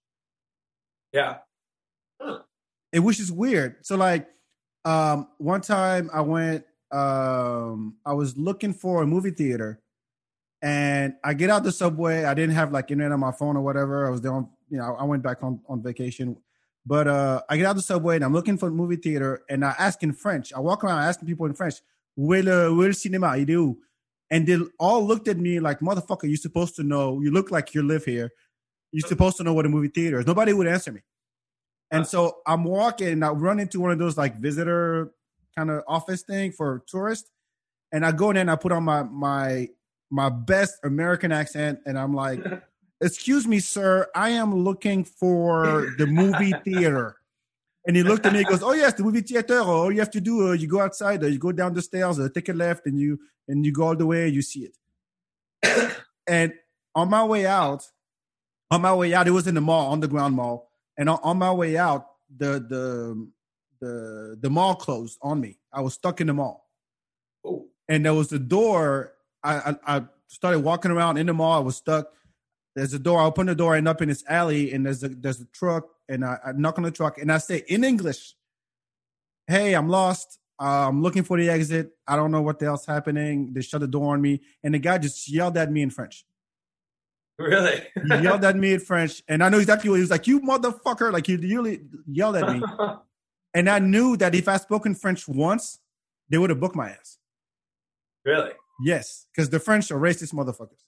[1.12, 1.38] Yeah.
[2.92, 3.76] it which is weird.
[3.82, 4.28] So like,
[4.84, 9.80] um, one time I went, um, I was looking for a movie theater,
[10.60, 12.24] and I get out the subway.
[12.24, 14.06] I didn't have like internet on my phone or whatever.
[14.06, 16.36] I was there on, you know, I went back on on vacation.
[16.86, 19.64] But uh, I get out the subway and I'm looking for a movie theater, and
[19.64, 20.52] I ask in French.
[20.54, 21.76] I walk around asking people in French,
[22.14, 23.38] "Where le, where le cinéma?
[23.38, 23.78] Il est où?"
[24.30, 27.20] And they all looked at me like, "Motherfucker, you're supposed to know.
[27.20, 28.30] You look like you live here.
[28.92, 31.00] You're supposed to know what a movie theater is." Nobody would answer me.
[31.90, 35.12] And so I'm walking and I run into one of those like visitor
[35.56, 37.30] kind of office thing for tourists.
[37.92, 39.68] And I go in there and I put on my my
[40.10, 42.40] my best American accent and I'm like,
[43.00, 47.17] excuse me, sir, I am looking for the movie theater.
[47.88, 49.60] And he looked at me and goes, Oh yes, the movie theater.
[49.60, 52.20] All you have to do, uh, you go outside, uh, you go down the stairs,
[52.20, 53.18] uh, take a left, and you
[53.48, 54.68] and you go all the way, you see
[55.62, 55.96] it.
[56.28, 56.52] and
[56.94, 57.88] on my way out,
[58.70, 60.70] on my way out, it was in the mall, underground mall.
[60.98, 63.26] And on, on my way out, the the
[63.80, 65.58] the the mall closed on me.
[65.72, 66.68] I was stuck in the mall.
[67.42, 67.68] Oh.
[67.88, 69.14] And there was a door.
[69.42, 71.54] I, I I started walking around in the mall.
[71.54, 72.12] I was stuck.
[72.78, 73.20] There's a door.
[73.20, 75.46] I open the door, I end up in this alley, and there's a there's a
[75.46, 78.36] truck, and I, I knock on the truck, and I say in English,
[79.48, 80.38] "Hey, I'm lost.
[80.60, 81.90] Uh, I'm looking for the exit.
[82.06, 84.78] I don't know what the hell's happening." They shut the door on me, and the
[84.78, 86.24] guy just yelled at me in French.
[87.36, 87.82] Really?
[87.94, 90.28] He yelled at me in French, and I know exactly what he was like.
[90.28, 91.12] You motherfucker!
[91.12, 92.62] Like he really yelled at me,
[93.54, 95.80] and I knew that if I spoke in French once,
[96.28, 97.18] they would have booked my ass.
[98.24, 98.52] really?
[98.80, 100.84] Yes, because the French are racist motherfuckers.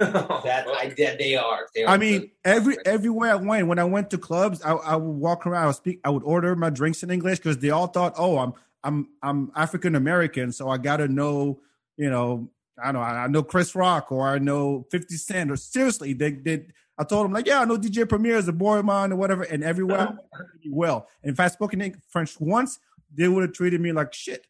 [0.44, 1.18] That I did.
[1.18, 1.66] They are.
[1.74, 2.30] They are I mean, good.
[2.44, 5.66] every everywhere I went, when I went to clubs, I, I would walk around, I
[5.66, 8.54] would speak, I would order my drinks in English because they all thought, oh, I'm
[8.82, 11.60] I'm I'm African American, so I gotta know,
[11.98, 12.48] you know,
[12.82, 16.30] I don't know, I know Chris Rock or I know Fifty Cent or seriously, they
[16.30, 16.72] did.
[16.96, 19.16] I told them like, yeah, I know DJ Premier is a boy of mine or
[19.16, 21.08] whatever, and everywhere I went, they treated me well.
[21.22, 22.78] And if I spoke in Eng- French once,
[23.14, 24.46] they would have treated me like shit.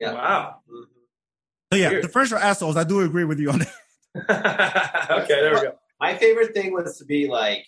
[0.00, 0.12] Yeah.
[0.14, 0.56] Wow.
[1.72, 2.04] So yeah, Weird.
[2.04, 2.76] the French are assholes.
[2.76, 3.72] I do agree with you on that.
[4.30, 5.72] okay, there we go.
[6.00, 7.64] My favorite thing was to be like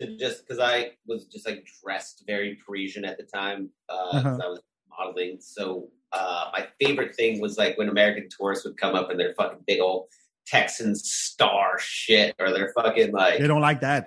[0.00, 4.38] to just because I was just like dressed very Parisian at the time because Uh-huh.
[4.42, 4.60] I was
[4.90, 5.38] modeling.
[5.40, 9.34] So uh, my favorite thing was like when American tourists would come up in their
[9.34, 10.06] fucking big old
[10.46, 14.06] Texan star shit or their fucking like They don't like that.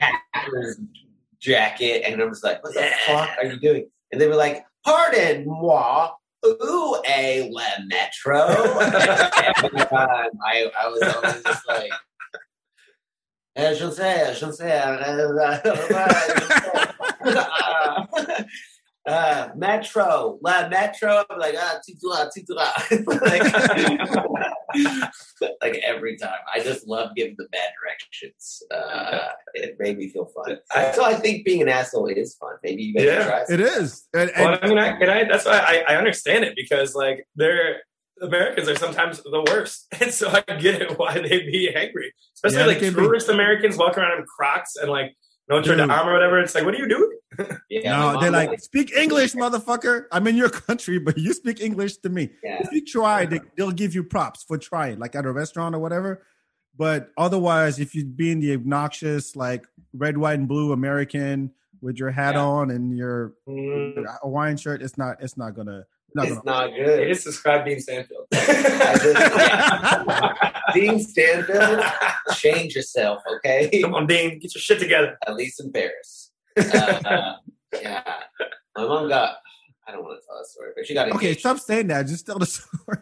[1.39, 3.87] Jacket, and I'm just like, what the fuck are you doing?
[4.11, 6.09] And they were like, pardon moi.
[6.47, 8.47] Ooh, a le metro.
[8.47, 11.91] Every time I, I was always just like,
[13.55, 14.71] eh, je sais, je sais,
[19.07, 21.23] uh, metro, la metro.
[21.29, 22.67] I'm like, ah, titura, titura.
[23.21, 25.11] like,
[25.61, 26.39] like every time.
[26.53, 28.63] I just love giving the bad directions.
[28.69, 30.57] Uh, it made me feel fun.
[30.75, 32.55] I- so I think being an asshole is fun.
[32.63, 34.07] Maybe you guys Yeah, should try It is.
[34.13, 36.95] And, and Well, I mean, I, and I, that's why I, I understand it because
[36.95, 37.81] like they're
[38.19, 42.57] Americans are sometimes the worst, and so I get it why they'd be angry, especially
[42.61, 42.99] Yeah, like can be.
[43.01, 45.15] tourist Americans walking around in Crocs and like
[45.47, 45.87] Notre Dude.
[45.87, 46.39] Dame or whatever.
[46.39, 47.06] It's like, what are you doing?
[47.69, 50.05] Yeah, no, they're like, always- speak English, motherfucker.
[50.11, 52.29] I'm in your country, but you speak English to me.
[52.43, 52.59] yeah.
[52.61, 55.79] If you try, they, they'll give you props for trying, like at a restaurant or
[55.79, 56.23] whatever.
[56.77, 62.11] But otherwise, if you being the obnoxious, like red, white, and blue American with your
[62.11, 62.43] hat Yeah.
[62.43, 65.17] on and your Mm, Hawaiian shirt, it's not.
[65.21, 65.85] It's not gonna.
[66.15, 67.07] Not It's gonna not they good.
[67.13, 68.27] just described Dean Stanfield.
[70.73, 71.83] Dean Stanfield,
[72.35, 73.69] change yourself, okay?
[73.81, 75.17] Come on, Dean, get your shit together.
[75.27, 76.26] At least in Paris.
[76.57, 77.33] Uh,
[77.81, 78.03] yeah.
[78.75, 79.37] My mom got,
[79.87, 81.39] I don't want to tell that story, but she got okay, engaged.
[81.39, 82.03] stop saying that.
[82.03, 82.97] Just tell the story.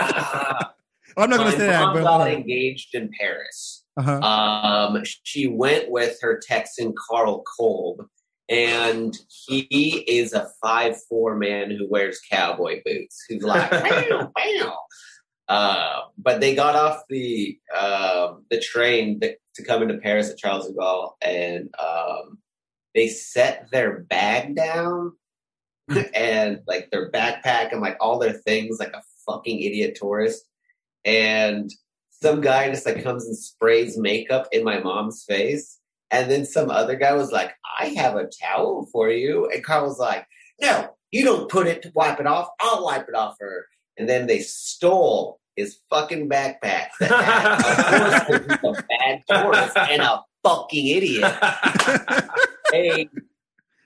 [0.00, 0.72] Ah,
[1.16, 1.94] I'm not gonna say that.
[1.94, 3.84] My mom got engaged in Paris.
[3.96, 4.20] uh-huh.
[4.20, 8.06] Um, she went with her Texan Carl Kolb,
[8.48, 13.24] and he is a five four man who wears cowboy boots.
[13.28, 14.30] Who's like, bam.
[15.48, 20.66] Uh, but they got off the um, the train to come into Paris at Charles
[20.66, 22.38] de Gaulle, and um,
[22.96, 25.12] they set their bag down
[25.88, 26.00] hmm.
[26.14, 30.42] and like their backpack and like all their things, like a fucking idiot tourist.
[31.04, 31.70] And
[32.10, 35.78] some guy just like comes and sprays makeup in my mom's face.
[36.10, 39.48] And then some other guy was like, I have a towel for you.
[39.50, 40.26] And Carl was like,
[40.60, 42.48] No, you don't put it to wipe it off.
[42.60, 43.66] I'll wipe it off for her.
[43.98, 50.22] And then they stole his fucking backpack that had a, a bad tourist and a
[50.42, 51.34] fucking idiot.
[52.74, 53.08] A,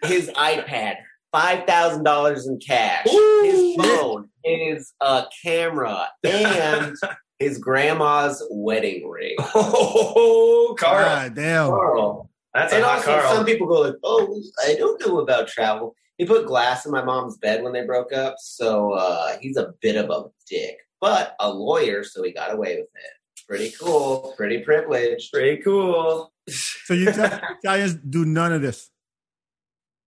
[0.02, 0.96] his iPad,
[1.32, 6.96] five thousand dollars in cash, his phone, his uh, camera, and
[7.38, 9.36] his grandma's wedding ring.
[9.54, 11.04] oh, Carl.
[11.04, 11.68] God damn.
[11.68, 13.34] Carl, That's and hot also, car.
[13.34, 17.02] some people go like, "Oh, I don't know about travel." He put glass in my
[17.02, 21.34] mom's bed when they broke up, so uh, he's a bit of a dick, but
[21.40, 23.12] a lawyer, so he got away with it.
[23.50, 25.32] Pretty cool, pretty privileged.
[25.32, 26.32] Pretty cool.
[26.48, 28.90] So you tell Italians do none of this.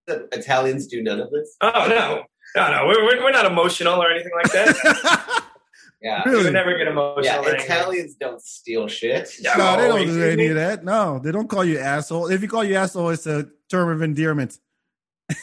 [0.08, 1.54] The Italians do none of this.
[1.60, 2.24] Oh no,
[2.56, 2.88] no, no.
[2.88, 5.44] We're we're, we're not emotional or anything like that.
[6.02, 6.44] Yeah, we really?
[6.44, 7.24] would never get emotional.
[7.24, 7.40] yeah.
[7.40, 7.56] or.
[7.56, 9.30] Italians don't steal shit.
[9.40, 9.56] Yeah.
[9.56, 10.84] No, they don't do any of that.
[10.84, 12.28] No, they don't call you asshole.
[12.30, 14.60] If you call you asshole, it's a term of endearment.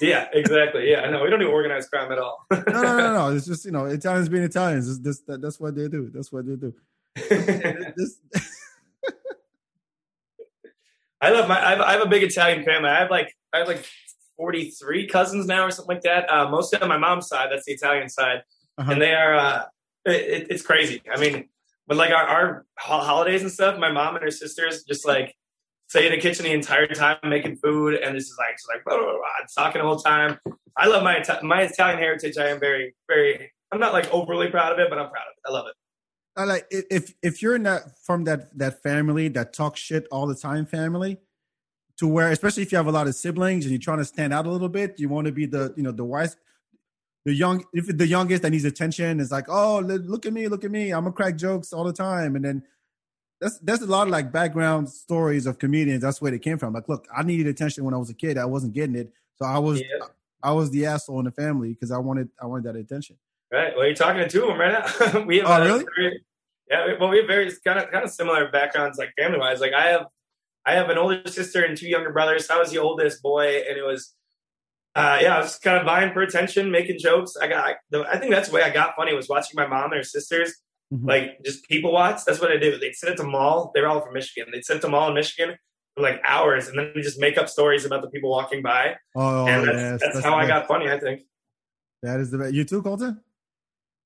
[0.03, 0.91] Yeah, exactly.
[0.91, 2.45] Yeah, no, we don't do organized crime at all.
[2.51, 3.31] No, no, no, no.
[3.35, 4.87] It's just you know Italians being Italians.
[4.87, 6.11] It's this, that's what they do.
[6.13, 6.75] That's what they do.
[7.97, 8.19] This-
[11.23, 11.59] I love my.
[11.63, 12.89] I have, I have a big Italian family.
[12.89, 13.85] I have like I have like
[14.39, 16.31] forty three cousins now or something like that.
[16.33, 17.49] Uh, most of them on my mom's side.
[17.51, 18.43] That's the Italian side,
[18.79, 18.93] Uh-huh.
[18.93, 19.35] and they are.
[19.35, 19.65] Uh,
[20.07, 21.03] it, it, it's crazy.
[21.13, 21.51] I mean,
[21.87, 23.79] but like our, our ho- holidays and stuff.
[23.79, 25.35] My mom and her sisters just like
[25.89, 28.83] stay in the kitchen the entire time making food, and this is like she's like
[28.85, 29.21] blah, blah, blah,
[29.63, 30.39] talking the whole time.
[30.79, 32.39] I love my my Italian heritage.
[32.39, 33.53] I am very very.
[33.73, 35.49] I'm not like overly proud of it, but I'm proud of it.
[35.49, 35.75] I love it.
[36.37, 40.27] I like if if you're in that from that that family that talks shit all
[40.27, 41.19] the time family
[41.99, 44.33] to where especially if you have a lot of siblings and you're trying to stand
[44.33, 46.37] out a little bit you want to be the you know the wise
[47.27, 50.65] the young if the youngest that needs attention is like oh look at me look
[50.65, 52.37] at me i'm gonna crack jokes all the time.
[52.37, 52.63] And then
[53.41, 56.73] that's that's a lot of like background stories of comedians that's where they came from.
[56.73, 59.45] Like look i needed attention when i was a kid i wasn't getting it so
[59.47, 60.07] i was Yeah.
[60.43, 63.17] i was the asshole in the family because i wanted i wanted that attention
[63.53, 63.75] Right.
[63.77, 64.73] Well, you're talking to two of them right
[65.15, 65.25] now.
[65.27, 65.47] we have.
[65.49, 65.85] Oh, really?
[65.97, 66.25] very-
[66.71, 66.87] yeah.
[66.87, 69.61] we- Well, we have very kind of kind of similar backgrounds, like family wise.
[69.61, 70.07] Like I have,
[70.65, 72.49] I have an older sister and two younger brothers.
[72.51, 74.15] I was the oldest boy, and it was,
[74.95, 77.35] uh, yeah, I was kind of vying for attention, making jokes.
[77.41, 77.77] I got.
[77.91, 80.05] the- I think that's the way I got funny was watching my mom and her
[80.05, 80.55] sisters
[80.93, 81.07] Mhm.
[81.09, 82.21] like just people watch.
[82.25, 82.77] That's what I do.
[82.79, 83.71] They'd sit at the mall.
[83.75, 84.51] They were all from Michigan.
[84.53, 85.57] They'd sit at the mall in Michigan
[85.97, 88.97] for like hours, and then we just make up stories about the people walking by.
[89.17, 90.89] oh and that's, yes that's, that's how I got funny.
[90.89, 91.23] I think.
[92.03, 92.55] that is the best.
[92.55, 93.21] you too colton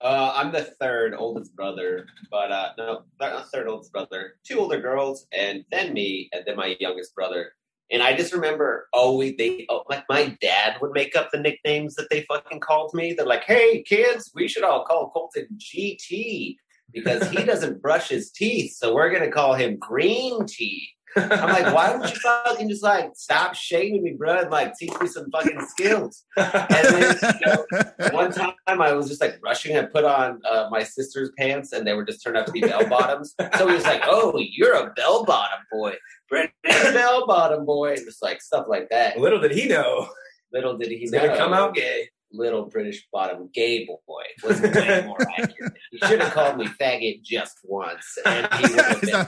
[0.04, 4.34] Uh, I'm the third oldest brother, but uh, no, not third oldest brother.
[4.44, 7.52] Two older girls, and then me, and then my youngest brother.
[7.90, 11.94] And I just remember always they oh, like my dad would make up the nicknames
[11.94, 13.14] that they fucking called me.
[13.14, 16.56] They're like, "Hey kids, we should all call Colton GT
[16.92, 20.86] because he doesn't brush his teeth, so we're gonna call him Green Tea."
[21.16, 24.92] I'm like, why don't you fucking just like stop shaming me, bro, and like teach
[25.00, 26.24] me some fucking skills?
[26.36, 29.76] And then you know, one time I was just like rushing.
[29.76, 32.60] I put on uh, my sister's pants and they were just turned out to be
[32.60, 33.34] bell bottoms.
[33.58, 35.94] so he was like, "Oh, you're a bell bottom boy,
[36.28, 39.18] Brent, bell bottom boy," and just like stuff like that.
[39.18, 40.08] Little did he know.
[40.52, 42.08] Little did he He's know, gonna come out gay.
[42.32, 45.72] little British bottom gay boy was way more accurate.
[45.90, 49.26] He should have called me faggot just once, and he would have been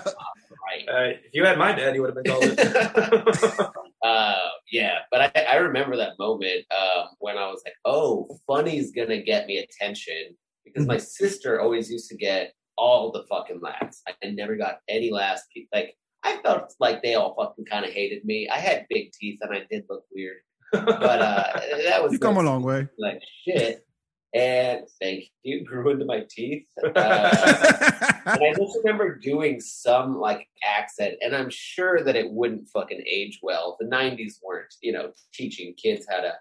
[0.66, 0.88] right.
[0.88, 3.60] Uh, if you had my dad, you would have been called it.
[4.04, 8.92] uh, yeah, but I, I remember that moment um, when I was like, "Oh, funny's
[8.92, 14.02] gonna get me attention," because my sister always used to get all the fucking laughs.
[14.06, 15.42] I never got any laughs.
[15.72, 18.48] Like I felt like they all fucking kind of hated me.
[18.48, 20.38] I had big teeth and I did look weird,
[20.72, 23.85] but uh, that was you come a long way like shit.
[24.36, 26.66] And thank you, grew into my teeth.
[28.26, 32.68] Uh, and I just remember doing some like accent, and I'm sure that it wouldn't
[32.68, 33.76] fucking age well.
[33.78, 36.32] The '90s weren't, you know, teaching kids how to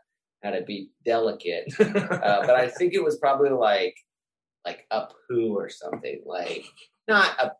[0.43, 1.71] how to be delicate.
[1.79, 3.95] Uh, but I think it was probably like
[4.65, 6.65] like a poo or something, like
[7.07, 7.51] not a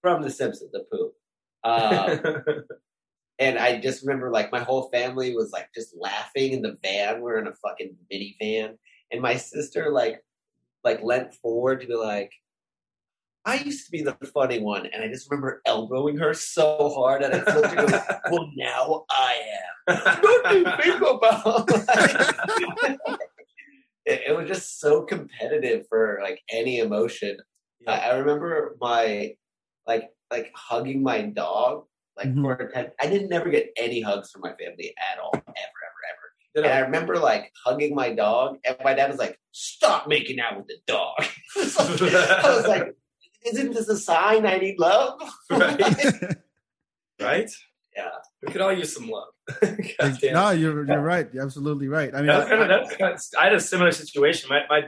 [0.00, 1.12] from The Simpsons, the poo.
[1.64, 2.64] Um,
[3.38, 7.20] and I just remember like my whole family was like just laughing in the van.
[7.20, 8.78] We're in a fucking minivan,
[9.12, 10.22] and my sister like
[10.84, 12.32] like leant forward to be like,
[13.44, 17.22] I used to be the funny one, and I just remember elbowing her so hard,
[17.22, 17.78] and I flipped her.
[17.78, 18.00] and goes,
[18.30, 19.40] well, now I
[19.88, 19.96] am.
[20.22, 21.68] What do you think about?
[24.04, 27.36] it, it was just so competitive for like any emotion.
[27.86, 29.34] I, I remember my
[29.86, 31.84] like like hugging my dog
[32.16, 32.42] like Mhm.
[32.42, 35.44] for a ten, I didn't never get any hugs from my family at all, ever,
[35.54, 35.68] ever, ever.
[35.68, 35.85] You
[36.56, 40.56] And I remember like hugging my dog, and my dad was like, "Stop making out
[40.56, 41.16] with the dog."
[41.56, 42.96] I was like,
[43.44, 45.80] "Isn't this a sign I need love?" Right.
[47.20, 47.50] right?
[47.96, 48.08] Yeah.
[48.42, 49.28] We could all use some love.
[50.22, 51.28] No, you're you're right.
[51.32, 52.12] You're absolutely right.
[52.14, 54.48] I mean, That's kind I- of, that's kind of, I had a similar situation.
[54.50, 54.82] My, my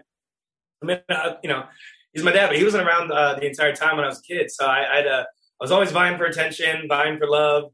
[0.83, 1.65] I mean, uh, you know,
[2.13, 4.23] he's my dad, but he wasn't around uh, the entire time when I was a
[4.23, 4.51] kid.
[4.51, 7.65] So I, I had a, I was always vying for attention, vying for love.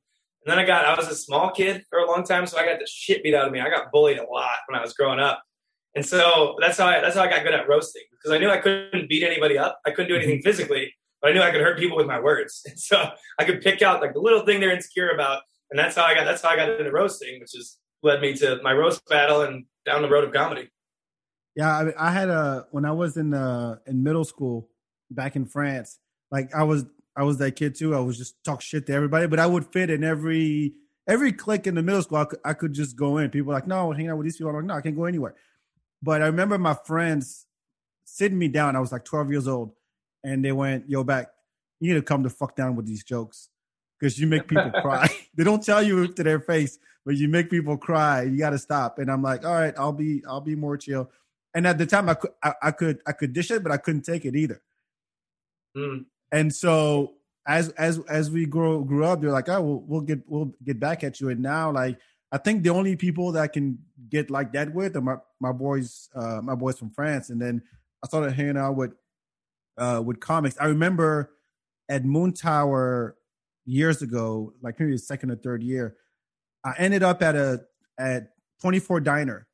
[0.44, 2.66] And then I got, I was a small kid for a long time, so I
[2.66, 3.60] got the shit beat out of me.
[3.60, 5.42] I got bullied a lot when I was growing up,
[5.94, 8.50] and so that's how I, that's how I got good at roasting because I knew
[8.50, 9.80] I couldn't beat anybody up.
[9.86, 10.92] I couldn't do anything physically,
[11.22, 12.62] but I knew I could hurt people with my words.
[12.68, 15.42] And so I could pick out like the little thing they're insecure about
[15.74, 18.34] and that's how I got that's how I got into roasting, which has led me
[18.34, 20.70] to my roast battle and down the road of comedy.
[21.56, 21.68] Yeah,
[21.98, 24.68] I, I had a when I was in uh in middle school
[25.10, 25.98] back in France.
[26.30, 26.84] Like I was
[27.16, 27.94] I was that kid too.
[27.94, 30.74] I was just talk shit to everybody, but I would fit in every
[31.06, 32.18] every clique in the middle school.
[32.18, 33.30] I could, I could just go in.
[33.30, 34.50] People were like, no, hang out with these people.
[34.50, 35.34] I'm like, no, I can't go anywhere.
[36.02, 37.46] But I remember my friends
[38.04, 38.76] sitting me down.
[38.76, 39.72] I was like 12 years old,
[40.22, 41.30] and they went, "Yo, Bak,
[41.80, 43.48] you need to come the fuck down with these jokes
[43.98, 45.08] because you make people cry.
[45.34, 48.22] they don't tell you to their face, but you make people cry.
[48.22, 51.10] You got to stop." And I'm like, "All right, I'll be, I'll be more chill."
[51.54, 53.76] And at the time, I could, I, I could, I could dish it, but I
[53.76, 54.60] couldn't take it either.
[55.76, 56.04] Mm.
[56.34, 57.14] And so
[57.46, 60.80] as as as we grow grew up, they're like, "Oh, we'll, we'll get we'll get
[60.80, 61.96] back at you." And now, like,
[62.32, 63.78] I think the only people that can
[64.08, 67.30] get like that with are my my boys, uh, my boys from France.
[67.30, 67.62] And then
[68.02, 68.94] I started hanging out with
[69.78, 70.56] uh with comics.
[70.58, 71.30] I remember
[71.88, 73.12] at Moontower
[73.64, 75.94] years ago, like maybe the second or third year,
[76.64, 77.62] I ended up at a
[77.96, 79.46] at 24 Diner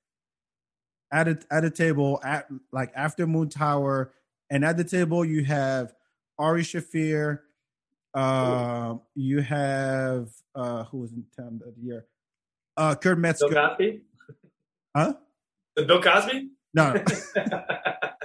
[1.13, 4.13] at a at a table at like after Moontower,
[4.49, 5.93] and at the table you have
[6.41, 7.41] Ari Shaffir.
[8.15, 12.07] uh, you have uh, who was in town that year?
[12.77, 13.49] Uh, Kurt Metzger.
[13.49, 14.01] Bill Cosby.
[14.97, 15.13] Huh?
[15.77, 16.49] The Bill Cosby.
[16.73, 17.05] No, no,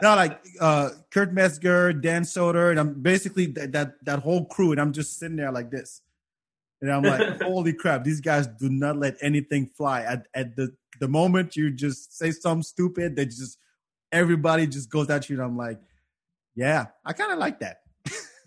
[0.03, 4.71] no, like uh, Kurt Metzger, Dan Soder, and I'm basically that, that that whole crew,
[4.71, 6.01] and I'm just sitting there like this,
[6.81, 10.01] and I'm like, holy crap, these guys do not let anything fly.
[10.03, 13.57] At at the the moment you just say something stupid, they just
[14.11, 15.79] everybody just goes at you, and I'm like,
[16.55, 17.79] yeah, I kind of like that.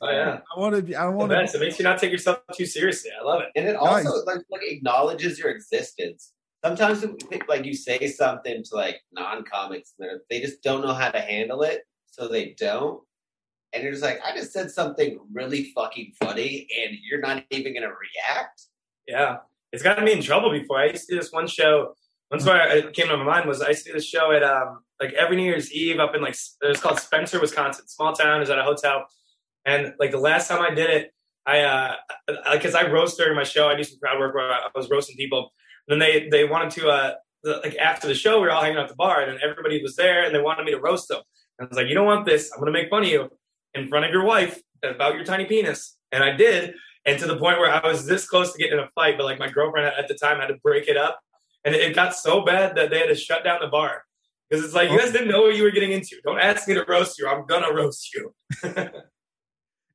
[0.00, 0.94] Oh yeah, I want to be.
[0.94, 1.38] I want to.
[1.56, 3.10] It makes you not take yourself too seriously.
[3.20, 3.48] I love it.
[3.56, 6.32] And it also like, like acknowledges your existence.
[6.64, 7.04] Sometimes
[7.48, 11.20] like you say something to like non-comics, and they're- they just don't know how to
[11.20, 13.02] handle it, so they don't.
[13.72, 17.74] And you're just like, I just said something really fucking funny, and you're not even
[17.74, 18.62] gonna react.
[19.06, 19.38] Yeah,
[19.72, 20.78] it's gotten me in trouble before.
[20.78, 21.94] I used to do this one show.
[22.28, 24.42] One story that came to my mind was I used to do this show at
[24.42, 28.12] um like every New Year's Eve up in like it was called Spencer, Wisconsin, small
[28.14, 28.36] town.
[28.36, 29.06] It was at a hotel,
[29.68, 31.12] and like the last time I did it,
[31.46, 31.94] I uh
[32.52, 33.68] because I roast during my show.
[33.68, 35.52] I do some crowd work where I was roasting people.
[35.86, 38.62] And then they they wanted to uh the, like after the show we were all
[38.62, 40.80] hanging out at the bar and then everybody was there and they wanted me to
[40.80, 41.20] roast them.
[41.58, 42.50] And I was like, you don't want this.
[42.52, 43.28] I'm gonna make fun of you
[43.74, 46.74] in front of your wife about your tiny penis, and I did.
[47.04, 49.24] And to the point where I was this close to getting in a fight, but
[49.24, 51.20] like my girlfriend at the time had to break it up,
[51.64, 54.02] and it got so bad that they had to shut down the bar
[54.48, 56.16] because it's like you guys didn't know what you were getting into.
[56.24, 57.28] Don't ask me to roast you.
[57.28, 58.34] I'm gonna roast you.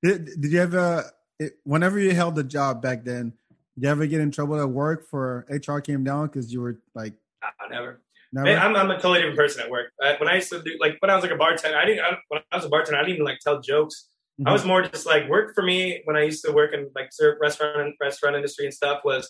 [0.03, 3.33] Did, did you ever, it, whenever you held the job back then,
[3.75, 6.79] did you ever get in trouble at work for HR came down because you were
[6.93, 8.01] like, Nah, never.
[8.31, 8.45] never?
[8.45, 9.91] Man, I'm, I'm a totally different person at work.
[10.01, 12.03] I, when I used to do like when I was like a bartender, I didn't.
[12.03, 14.09] I, when I was a bartender, I didn't even like tell jokes.
[14.39, 14.49] Mhm.
[14.49, 17.09] I was more just like work for me when I used to work in like
[17.11, 19.01] serve restaurant and restaurant industry and stuff.
[19.03, 19.29] Was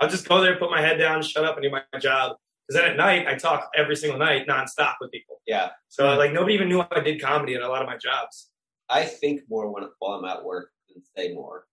[0.00, 2.36] I'll just go there, put my head down, shut up, and do my job.
[2.68, 5.40] Because then at night I talk every single night nonstop with people.
[5.46, 8.51] Yeah, So like nobody even knew I did comedy at a lot of my jobs.
[8.88, 11.66] I think more when while I'm at work than say more.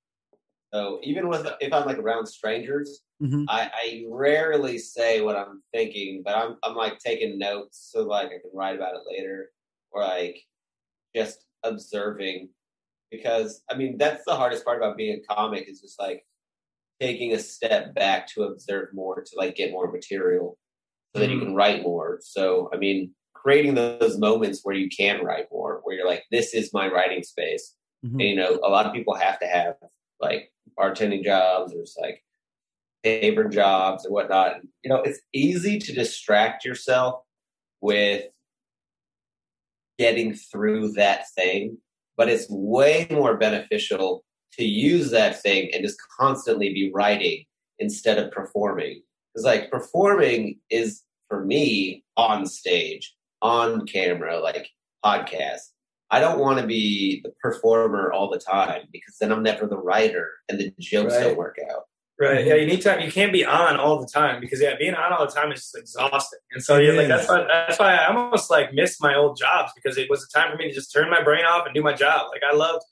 [0.73, 3.45] So even with if I'm like around strangers, Mhm.
[3.49, 8.27] I, I rarely say what I'm thinking, but I'm I'm like taking notes so like
[8.27, 9.51] I can write about it later,
[9.91, 10.39] or like
[11.15, 12.49] just observing.
[13.11, 16.25] Because I mean that's the hardest part about being a comic is just like
[17.01, 20.57] taking a step back to observe more to like get more material,
[21.15, 22.19] so that you can write more.
[22.21, 26.53] So I mean creating those moments where you can write more, where you're like, this
[26.53, 27.75] is my writing space.
[28.05, 28.11] Mhm.
[28.11, 29.75] And you know, a lot of people have to have
[30.19, 32.23] like bartending jobs or like
[33.03, 34.55] paper jobs or whatnot.
[34.55, 37.21] And, you know, it's easy to distract yourself
[37.81, 38.25] with
[39.97, 41.77] getting through that thing,
[42.17, 44.23] but it's way more beneficial
[44.53, 47.45] to use that thing and just constantly be writing
[47.79, 49.01] instead of performing.
[49.33, 54.69] Because like performing is for me on stage, on camera, like
[55.03, 55.61] podcast.
[56.11, 59.77] I don't want to be the performer all the time because then I'm never the
[59.77, 61.23] writer and the jokes Right.
[61.23, 61.83] don't work out.
[62.19, 62.45] Right.
[62.45, 62.99] Yeah, you need time.
[62.99, 65.59] You can't be on all the time because yeah, being on all the time is
[65.61, 66.39] just exhausting.
[66.51, 69.71] And so yeah, like that's why that's why I almost like miss my old jobs
[69.75, 71.81] because it was a time for me to just turn my brain off and do
[71.81, 72.27] my job.
[72.33, 72.83] Like I loved,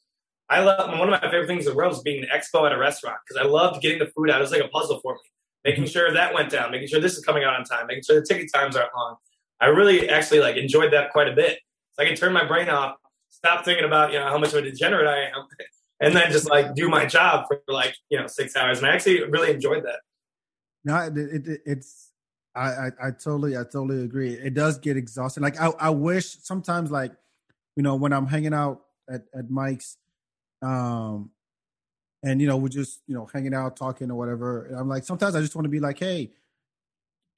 [0.49, 2.71] I love one of my favorite things in the world is being an expo at
[2.71, 4.37] a restaurant because I loved getting the food out.
[4.39, 5.19] It was like a puzzle for me,
[5.65, 5.91] making Mm-hmm.
[5.91, 8.25] sure that went down, making sure this is coming out on time, making sure the
[8.25, 9.17] ticket times aren't long.
[9.59, 11.59] I really actually like enjoyed that quite a bit.
[11.93, 12.95] So I can turn my brain off,
[13.29, 15.47] stop thinking about you know how much of a degenerate I am,
[15.99, 18.77] and then just like do my job for like you know six hours.
[18.79, 19.99] And I actually really enjoyed that.
[20.85, 22.11] No, it, it, it- it's
[22.55, 24.33] I, I I totally I totally agree.
[24.33, 25.43] It does get exhausting.
[25.43, 27.11] Like I I wish sometimes like
[27.75, 29.97] you know when I'm hanging out at at Mike's,
[30.61, 31.31] um,
[32.23, 34.65] and you know we're just you know hanging out, talking or whatever.
[34.65, 36.31] And I'm like, sometimes I just want to be like, hey,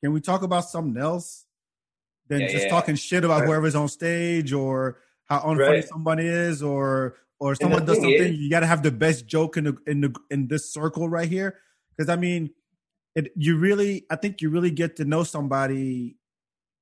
[0.03, 1.45] can we talk about something else
[2.29, 2.69] than Yeah, just yeah.
[2.69, 3.47] talking shit about Right.
[3.47, 5.87] whoever's on stage or how unfunny Right.
[5.87, 8.13] someone is or or someone does something.
[8.33, 11.07] is- you got to have the best joke in the in the in this circle
[11.09, 11.57] right here
[11.95, 12.51] because I mean,
[13.15, 16.17] it you really I think you really get to know somebody.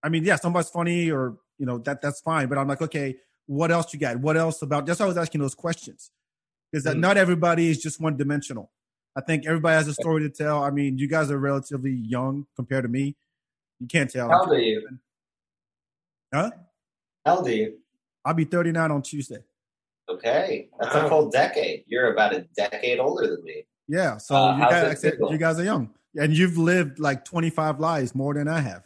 [0.03, 3.17] I mean, yeah, somebody's funny or you know that that's fine, but I'm like, okay,
[3.45, 4.17] what else you got?
[4.19, 4.85] What else about?
[4.85, 6.11] That's why I was asking those questions
[6.71, 6.97] because Hmm.
[6.97, 7.01] Mm.
[7.01, 8.71] not everybody is just one dimensional.
[9.15, 10.63] I think everybody has a story to tell.
[10.63, 13.15] I mean, you guys are relatively young compared to me.
[13.79, 14.29] You can't tell.
[14.29, 14.87] How old are you?
[16.33, 16.51] Huh?
[17.25, 17.77] How old are you?
[18.25, 19.39] I'll be 39 on Tuesday.
[20.09, 21.83] Okay, that's a whole decade.
[21.87, 23.65] You're about a decade older than me.
[23.89, 25.31] Yeah, so Uh, you guys, it like I said, feel?
[25.31, 28.83] you guys are young, and you've lived like 25 lives more than I have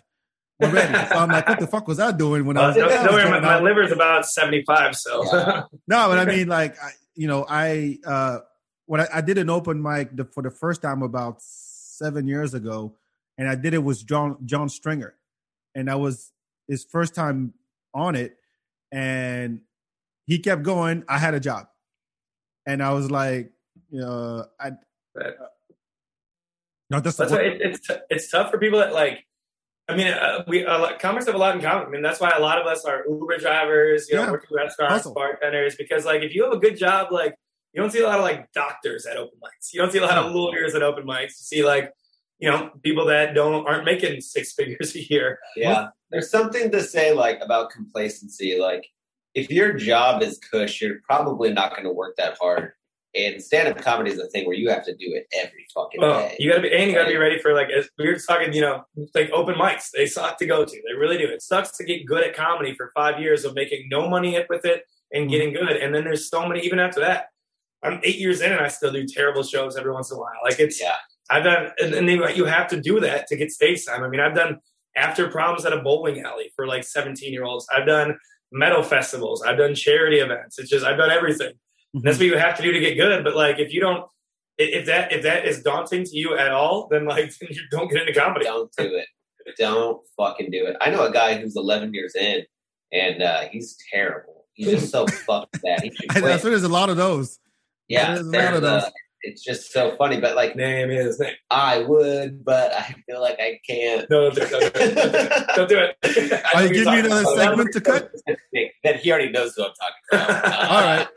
[0.62, 0.94] already.
[1.10, 2.76] so I'm like, what the fuck was I doing when I Uh, was?
[2.76, 5.24] don't, when I don't was worry, my, going my liver's about 75, so.
[5.26, 5.64] Yeah.
[5.88, 8.40] No, but I mean, like, I, you know, I uh
[8.88, 12.54] when I, I did an open mic the, for the first time about seven years
[12.54, 12.96] ago,
[13.38, 15.14] and I did it with John John Stringer,
[15.76, 16.32] and I was
[16.72, 17.54] his first time
[17.94, 18.38] on it,
[18.92, 19.60] and
[20.26, 21.04] he kept going.
[21.10, 21.68] I had a job,
[22.66, 23.52] and I was like,
[23.90, 24.72] you know, I.
[25.14, 25.34] Right.
[26.90, 29.26] No, that's, it, it's it's tough for people that like.
[29.90, 31.88] I mean, uh, we a lot, comics have a lot in common.
[31.88, 34.32] I mean, that's why a lot of us are Uber drivers, you know, Yeah.
[34.32, 35.14] working restaurants, Hustle.
[35.14, 35.76] bartenders.
[35.76, 37.36] Because like, if you have a good job, like
[37.74, 39.74] you don't see a lot of like doctors at open mics.
[39.74, 41.34] You don't see a lot of lawyers at open mics.
[41.40, 41.92] You see like,
[42.42, 45.40] you know, people that don't aren't making six figures a year.
[45.56, 45.90] Yeah.
[46.10, 48.60] There's something to say like about complacency.
[48.60, 48.86] Like
[49.34, 52.74] if your job is cush, you're probably not going to work that hard.
[53.14, 56.30] And stand-up comedy is a thing where you have to do it every fucking Well,
[56.30, 56.38] day.
[56.40, 58.54] you gotta be, and you gotta be ready for like, as we were just talking,
[58.54, 59.90] you know, like open mics.
[59.94, 60.72] They suck to go to.
[60.72, 61.26] They really do.
[61.26, 64.64] It sucks to get good at comedy for five years of making no money with
[64.64, 65.30] it and mm-hmm.
[65.30, 65.76] getting good.
[65.76, 67.26] And then there's so many, even after that.
[67.84, 70.32] I'm eight years in and I still do terrible shows every once in a while.
[70.46, 70.96] Like it's, yeah.
[71.32, 74.04] I've done, and, and then you have to do that to get stage time.
[74.04, 74.58] I mean, I've done
[74.96, 77.66] after problems at a bowling alley for like 17 year olds.
[77.74, 78.18] I've done
[78.52, 79.42] metal festivals.
[79.42, 80.60] I've done charity events.
[80.60, 81.54] It's just, I've done everything.
[81.94, 83.24] And that's what you have to do to get good.
[83.24, 84.06] But like, if you don't,
[84.58, 87.90] if that if that is daunting to you at all, then like then you don't
[87.90, 88.46] get into comedy.
[88.46, 89.08] Don't do it.
[89.58, 90.78] Don't fucking do it.
[90.82, 92.44] I know a guy who's 11 years in,
[92.92, 94.46] and uh, he's terrible.
[94.54, 95.82] He's just so fucking bad.
[95.84, 96.42] He should I, quit.
[96.42, 97.40] so there's a lot of those.
[97.88, 98.84] yeah, there's a lot of those.
[98.84, 98.90] uh,
[99.24, 100.20] it's just so funny.
[100.20, 101.34] But like, Name is name.
[101.50, 104.10] I would, but I feel like I can't.
[104.10, 104.74] No, don't do it.
[104.74, 104.80] Don't do
[105.20, 105.48] it.
[105.56, 106.46] Don't do it.
[106.56, 108.12] Are you giving me another segment to cut?
[108.84, 110.46] Then he already knows who I'm talking about.
[110.46, 111.08] Uh, All right.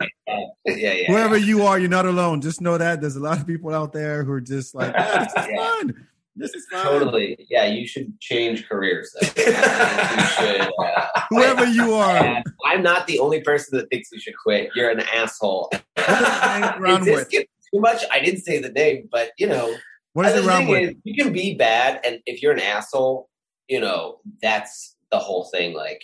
[0.65, 1.07] yeah, yeah.
[1.07, 2.41] Whoever you are, you're not alone.
[2.41, 5.23] Just know that there's a lot of people out there who are just like, yeah,
[5.23, 5.65] this is Yeah.
[5.65, 6.07] fun.
[6.37, 6.83] This is fun.
[6.83, 7.47] Totally.
[7.49, 9.15] Yeah, you should change careers.
[9.21, 10.69] You should.
[10.79, 12.43] Uh, Whoever you are.
[12.65, 14.69] I'm not the only person that thinks you should quit.
[14.75, 15.69] You're an asshole.
[15.71, 17.29] What does it hang around If this with?
[17.29, 18.03] gets too much.
[18.11, 19.75] I didn't say the name, but you know,
[20.13, 20.89] What is the it around thing with?
[20.91, 23.29] is, you can be bad, and if you're an asshole,
[23.67, 25.73] you know that's the whole thing.
[25.73, 26.03] Like,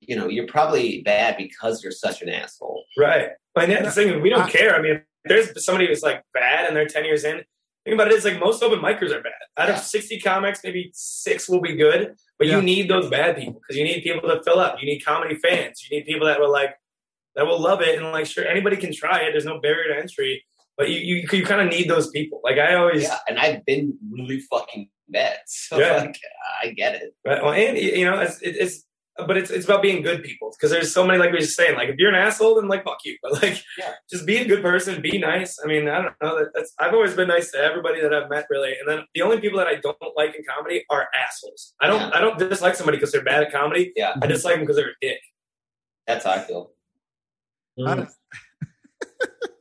[0.00, 2.84] you know, you're probably bad because you're such an asshole.
[2.96, 3.28] Right.
[3.54, 4.74] But yeah, the thing is, we don't I- care.
[4.74, 4.92] I mean,
[5.24, 7.42] if there's somebody who's like bad and they're 10 years in.
[7.84, 9.32] Think about it is like most open micers are bad.
[9.58, 9.74] Out Yeah.
[9.76, 12.56] of 60 comics, maybe six will be good, but Yeah.
[12.56, 14.76] you need those bad people because you need people to fill up.
[14.80, 15.84] You need comedy fans.
[15.88, 16.74] You need people that will like,
[17.34, 17.98] that will love it.
[17.98, 19.32] And like, sure, anybody can try it.
[19.32, 20.44] There's no barrier to entry,
[20.76, 22.40] but you, you, you kind of need those people.
[22.44, 25.96] Like I always, Yeah, and I've been really fucking bad, so Yeah.
[25.96, 26.16] like
[26.62, 27.14] I get it.
[27.26, 27.42] Right.
[27.42, 28.84] Well, and you know, it's, it's
[29.26, 31.54] but it's it's about being good people because there's so many like we were just
[31.54, 33.92] saying like if you're an asshole then like fuck you but like Yeah.
[34.10, 36.94] just be a good person be nice I mean I don't know that, that's I've
[36.94, 39.66] always been nice to everybody that I've met really and then the only people that
[39.66, 42.10] I don't like in comedy are assholes I don't Yeah.
[42.14, 44.14] I don't dislike somebody because they're bad at comedy Yeah.
[44.22, 45.20] I dislike them because they're a dick
[46.06, 46.72] That's how I feel.
[47.78, 47.88] Mm.
[47.88, 48.16] How does-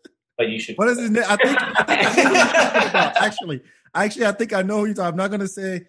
[0.41, 0.75] But you should.
[0.75, 1.23] What is his name?
[1.27, 3.61] I think, I think I know who you're talking about, actually.
[3.93, 5.11] Actually, I think I know who you're talking.
[5.11, 5.85] I'm not going to say.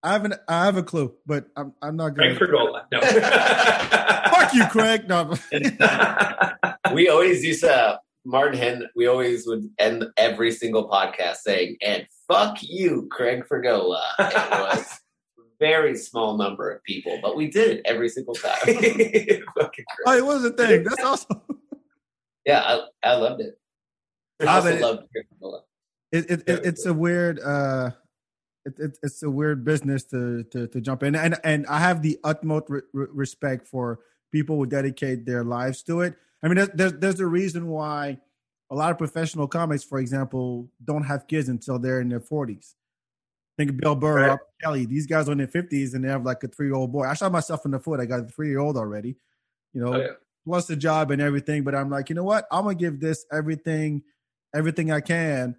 [0.00, 0.34] I haven't.
[0.46, 1.74] I have a clue, but I'm.
[1.82, 2.34] I'm not going.
[2.34, 3.00] To Pergola no
[4.30, 5.08] Fuck you, Craig.
[5.08, 5.34] No.
[6.94, 8.86] we always used to Martin Hen.
[8.94, 15.00] We always would end every single podcast saying, "And fuck you, Craig Fergola." It was
[15.36, 18.54] a very small number of people, but we did it every single time.
[20.06, 20.84] Oh, it was a thing.
[20.84, 21.42] That's awesome.
[22.44, 23.58] yeah, I, I loved it.
[24.40, 25.60] I also it- loved Craig Fergola.
[26.12, 27.40] It, it, it it's a weird.
[27.40, 27.90] uh
[28.64, 32.02] it, it, it's a weird business to, to to jump in, and and I have
[32.02, 34.00] the utmost re- re- respect for
[34.32, 36.14] people who dedicate their lives to it.
[36.42, 38.18] I mean, there's, there's a reason why
[38.70, 42.74] a lot of professional comics, for example, don't have kids until they're in their forties.
[43.56, 44.26] Think of Bill Burr, Right.
[44.28, 44.84] Robert Kelly.
[44.84, 47.04] These guys are in their fifties and they have like a three year old boy.
[47.04, 48.00] I shot myself in the foot.
[48.00, 49.16] I got a three year old already.
[49.72, 50.06] You know, Oh, yeah.
[50.44, 51.62] plus the job and everything.
[51.62, 52.46] But I'm like, you know what?
[52.50, 54.02] I'm gonna give this everything
[54.54, 55.56] everything I can,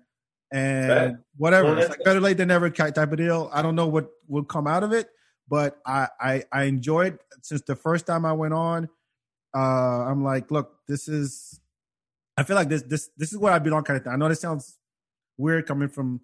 [0.51, 1.15] and Right.
[1.37, 1.69] whatever.
[1.69, 3.49] Well, it's like better late than never type of deal.
[3.53, 5.09] I don't know what will come out of it,
[5.47, 8.89] but I I, I enjoyed since the first time I went on.
[9.55, 11.59] Uh, I'm like, look, this is.
[12.37, 14.13] I feel like this this this is where I belong, kind of thing.
[14.13, 14.77] I know this sounds
[15.37, 16.21] weird coming from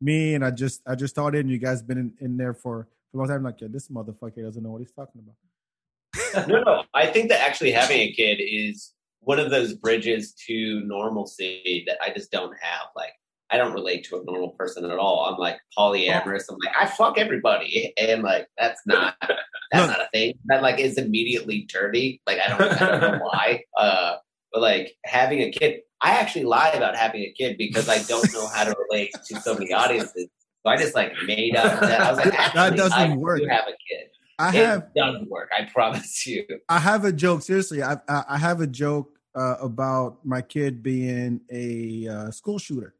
[0.00, 2.88] me, and I just I just started, and you guys been in, in there for,
[3.12, 3.42] for a long time.
[3.42, 6.48] Like, yeah, this motherfucker doesn't know what he's talking about.
[6.48, 6.84] no, no.
[6.94, 11.98] I think that actually having a kid is one of those bridges to normalcy that
[12.02, 12.88] I just don't have.
[12.96, 13.12] Like,
[13.50, 15.26] I don't relate to a normal person at all.
[15.26, 16.44] I'm like polyamorous.
[16.50, 19.38] I'm like, I fuck everybody, and like that's not that's
[19.74, 19.86] No.
[19.86, 20.34] not a thing.
[20.46, 22.20] That like is immediately dirty.
[22.26, 23.62] Like I don't, I don't know why.
[23.78, 24.16] Uh,
[24.52, 28.32] but like having a kid, I actually lie about having a kid because I don't
[28.32, 30.26] know how to relate to so many audiences.
[30.64, 32.00] So I just like made up that.
[32.00, 33.40] I was like, That doesn't I work.
[33.40, 34.08] Do have a kid.
[34.40, 35.50] I it have does work.
[35.56, 36.46] I promise you.
[36.68, 37.42] I have a joke.
[37.42, 42.58] Seriously, I I, I have a joke uh, about my kid being a uh, school
[42.58, 42.94] shooter.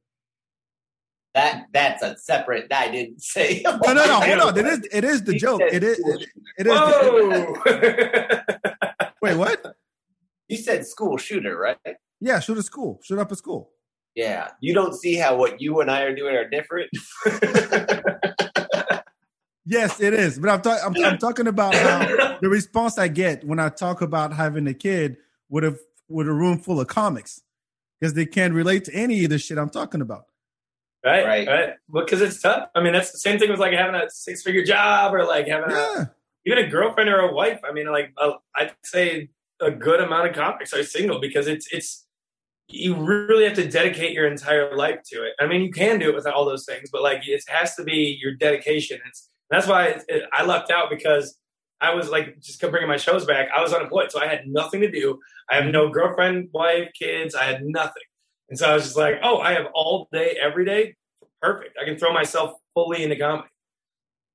[1.34, 2.72] That that's a separate.
[2.72, 3.62] I didn't say.
[3.64, 4.20] No, no, no.
[4.20, 4.58] Hold on.
[4.58, 5.62] It is it is the He joke.
[5.62, 6.28] It is it,
[6.58, 6.72] it is.
[6.72, 8.44] The,
[9.22, 9.76] wait, what?
[10.48, 11.78] You said school shooter, right?
[12.20, 12.98] Yeah, shoot a school.
[13.04, 13.70] Shoot up a school.
[14.16, 14.48] Yeah.
[14.60, 16.90] You don't see how what you and I are doing are different.
[19.70, 20.38] Yes, it is.
[20.38, 24.02] But I'm, ta- I'm, I'm talking about how the response I get when I talk
[24.02, 25.16] about having a kid
[25.48, 27.40] with a with a room full of comics
[28.00, 30.24] because they can't relate to any of the shit I'm talking about.
[31.04, 31.46] right, Right.
[31.46, 32.68] right, Because it's tough.
[32.74, 35.70] I mean, that's the same thing with like having a six-figure job or like having
[35.70, 36.10] a,
[36.46, 37.60] even a girlfriend or a wife.
[37.68, 38.12] I mean, like
[38.56, 42.06] I'd say a good amount of comics are single because it's it's
[42.66, 45.32] you really have to dedicate your entire life to it.
[45.40, 47.84] I mean, you can do it without all those things, but like it has to
[47.84, 48.98] be your dedication.
[49.06, 51.36] It's that's why it, it, I lucked out because
[51.80, 53.48] I was like just kept bringing my shows back.
[53.56, 55.18] I was unemployed, so I had nothing to do.
[55.50, 57.34] I have no girlfriend, wife, kids.
[57.34, 58.02] I had nothing,
[58.48, 60.94] and so I was just like, oh, I have all day, every day.
[61.42, 61.76] Perfect.
[61.80, 63.48] I can throw myself fully into comedy.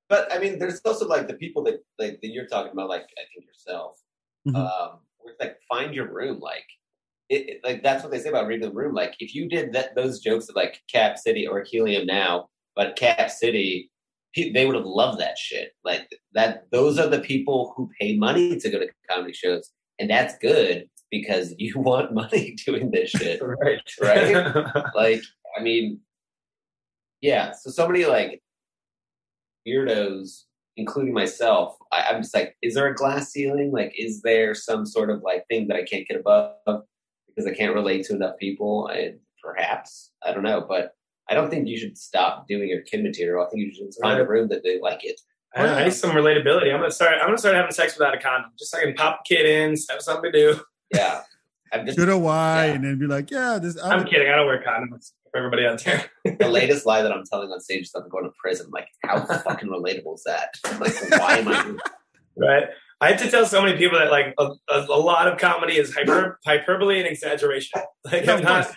[0.10, 3.04] But I mean, there's also like the people that like that you're talking about, like
[3.18, 4.00] I think yourself.
[4.48, 4.56] Mhm.
[4.56, 6.66] Um, where it's like find your room, like.
[7.28, 8.94] It, it- like that's what they say about reading the room.
[8.94, 12.96] Like if you did that, those jokes at like Cap City or Helium now, but
[12.96, 13.95] Cap City, pe-
[14.36, 15.72] they would have loved that shit.
[15.84, 20.10] Like that, those are the people who pay money to go to comedy shows, and
[20.10, 23.42] that's good because you want money doing this shit.
[23.62, 23.82] Right.
[24.02, 24.66] Right?
[24.96, 25.22] like
[25.58, 26.00] i mean
[27.22, 28.42] yeah so so many like
[29.68, 30.44] weirdos
[30.78, 34.86] including myself I, i'm just like is there a glass ceiling like is there some
[34.86, 36.56] sort of like thing that i can't get above
[37.28, 38.90] because i can't relate to enough people
[39.42, 40.95] perhaps i don't know but
[41.30, 44.20] i don't think you should stop doing your kid material i think you should find
[44.20, 45.20] a room that they like it
[45.58, 46.74] I, I need some relatability.
[46.74, 47.14] I'm gonna start.
[47.22, 49.46] I'm gonna start having sex without a condom, just so I can pop a kid
[49.46, 50.60] in, have something to do.
[50.94, 51.22] yeah
[51.72, 52.74] i'm just should have why, Yeah.
[52.74, 53.82] and then be like, yeah, this.
[53.82, 54.28] I'm I'm, kidding.
[54.28, 56.10] I don't wear condoms for everybody out there.
[56.40, 58.90] the latest lie that i'm telling on stage is that i'm going to prison like
[59.06, 60.50] how fucking relatable is that
[60.80, 61.76] like why am i
[62.38, 62.64] right.
[63.02, 65.78] I have to tell so many people that like a, a, a lot of comedy
[65.78, 67.82] is hyper, hyperbole and exaggeration.
[68.06, 68.72] Like Yeah, I'm not.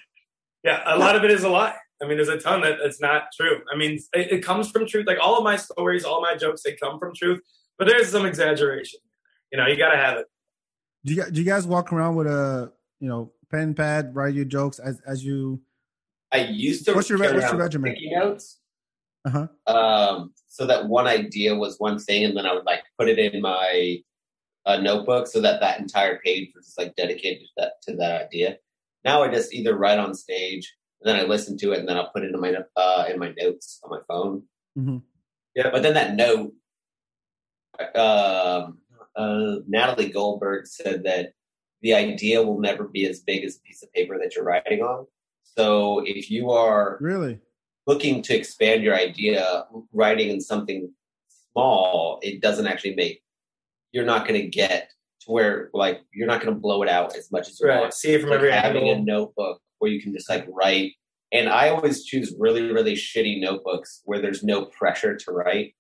[0.65, 1.77] Yeah, a lot of it is a lie.
[2.03, 3.61] I mean, there's a ton that it's not true.
[3.73, 5.07] I mean, it, it comes from truth.
[5.07, 7.41] Like all of my stories, all my jokes, they come from truth.
[7.79, 9.01] But there's some exaggeration.
[9.53, 10.27] You know, you got to have it.
[11.05, 14.45] do you do you guys walk around with a you know pen pad, write your
[14.45, 15.61] jokes as as you?
[16.33, 16.95] I used to.
[16.95, 17.93] What's your what's your around regimen?
[17.93, 18.59] Sticky notes.
[19.25, 19.47] Uh-huh.
[19.67, 23.19] Um, so that one idea was one thing, and then I would like put it
[23.19, 23.99] in my
[24.67, 28.27] uh, notebook, so that that entire page was just like dedicated to that to that
[28.27, 28.59] idea.
[29.05, 31.97] Now I just either write on stage, and then I listen to it, and then
[31.97, 34.43] I'll put it in my uh, in my notes on my phone.
[34.77, 35.03] Mhm.
[35.55, 36.53] Yeah, but then that note,
[37.95, 38.79] um,
[39.17, 41.33] uh, Natalie Goldberg said that
[41.83, 44.81] the idea will never be as big as a piece of paper that you're writing
[44.83, 45.07] on.
[45.45, 47.41] So if you are Really?
[47.87, 50.93] looking to expand your idea, writing in something
[51.53, 53.23] small, it doesn't actually make.
[53.93, 54.91] You're not going to get
[55.23, 57.81] to where like you're not going to blow it out as much as you Right.
[57.81, 57.95] want.
[57.95, 60.93] See it from Like every having a notebook where you can just like write.
[61.33, 65.75] And I always choose really, really shitty notebooks where there's no pressure to write.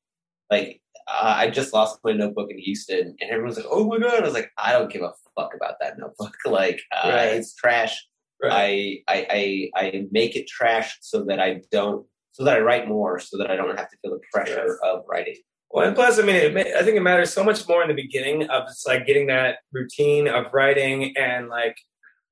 [0.50, 4.20] Like uh, I just lost my notebook in Houston, and everyone's like, "Oh my god!"
[4.20, 6.34] I was like, "I don't give a fuck about that notebook.
[6.46, 7.24] like uh, Right.
[7.34, 7.96] it's trash."
[8.42, 9.00] Right.
[9.08, 12.86] I, I I I make it trash so that I don't so that I write
[12.86, 14.76] more so that I don't have to feel the pressure Yes.
[14.84, 15.36] of writing.
[15.70, 17.94] Well, and plus, I mean, it, I think it matters so much more in the
[17.94, 21.76] beginning of just like getting that routine of writing and like,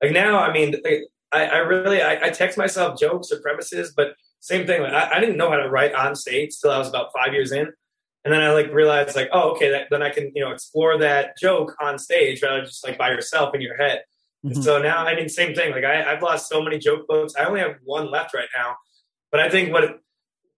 [0.03, 1.03] like now, I mean, like,
[1.33, 4.83] I, I really, I, I text myself jokes or premises, but same thing.
[4.83, 7.33] Like, I, I didn't know how to write on stage till I was about five
[7.33, 7.73] years in,
[8.25, 10.99] and then I like realized like, oh, okay, that, then I can you know explore
[10.99, 14.03] that joke on stage rather than just like by yourself in your head.
[14.45, 14.63] Mm-hmm.
[14.63, 15.73] So now, I mean, same thing.
[15.73, 17.35] Like I, I've lost so many joke books.
[17.39, 18.77] I only have one left right now.
[19.31, 20.01] But I think what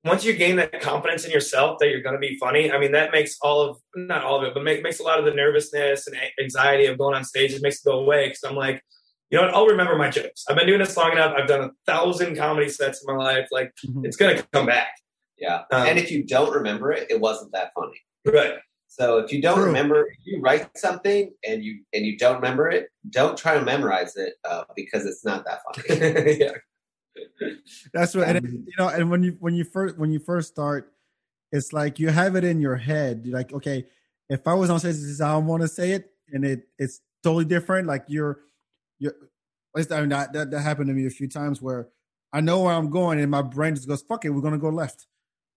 [0.04, 2.92] once you gain that confidence in yourself that you're going to be funny, I mean,
[2.92, 5.32] that makes all of not all of it, but make, makes a lot of the
[5.32, 7.52] nervousness and anxiety of going on stage.
[7.52, 8.82] It makes it go away because I'm like,
[9.30, 9.54] you know what?
[9.54, 10.44] I'll remember my jokes.
[10.48, 11.34] I've been doing this long enough.
[11.36, 13.48] I've done a thousand comedy sets in my life.
[13.50, 14.04] Like, mm-hmm.
[14.04, 14.88] it's going to come back.
[15.38, 15.62] Yeah.
[15.70, 18.00] Um, and if you don't remember it, it wasn't that funny.
[18.24, 18.54] Right.
[18.88, 19.66] So if you don't True.
[19.66, 23.62] remember, if you write something and you and you don't remember it, don't try to
[23.62, 26.38] memorize it uh, because it's not that funny.
[26.40, 26.52] yeah.
[27.92, 28.88] That's what and, you know.
[28.88, 30.92] And when you when you first when you first start,
[31.52, 33.22] it's like you have it in your head.
[33.24, 33.84] You're like, okay,
[34.28, 36.68] if I was on stage, this is how I want to say it, and it
[36.78, 37.86] it's totally different.
[37.86, 38.40] Like you're
[38.98, 39.14] you're.
[39.76, 41.88] I mean, that, that that happened to me a few times where
[42.32, 44.70] I know where I'm going, and my brain just goes, "Fuck it, we're gonna go
[44.70, 45.06] left."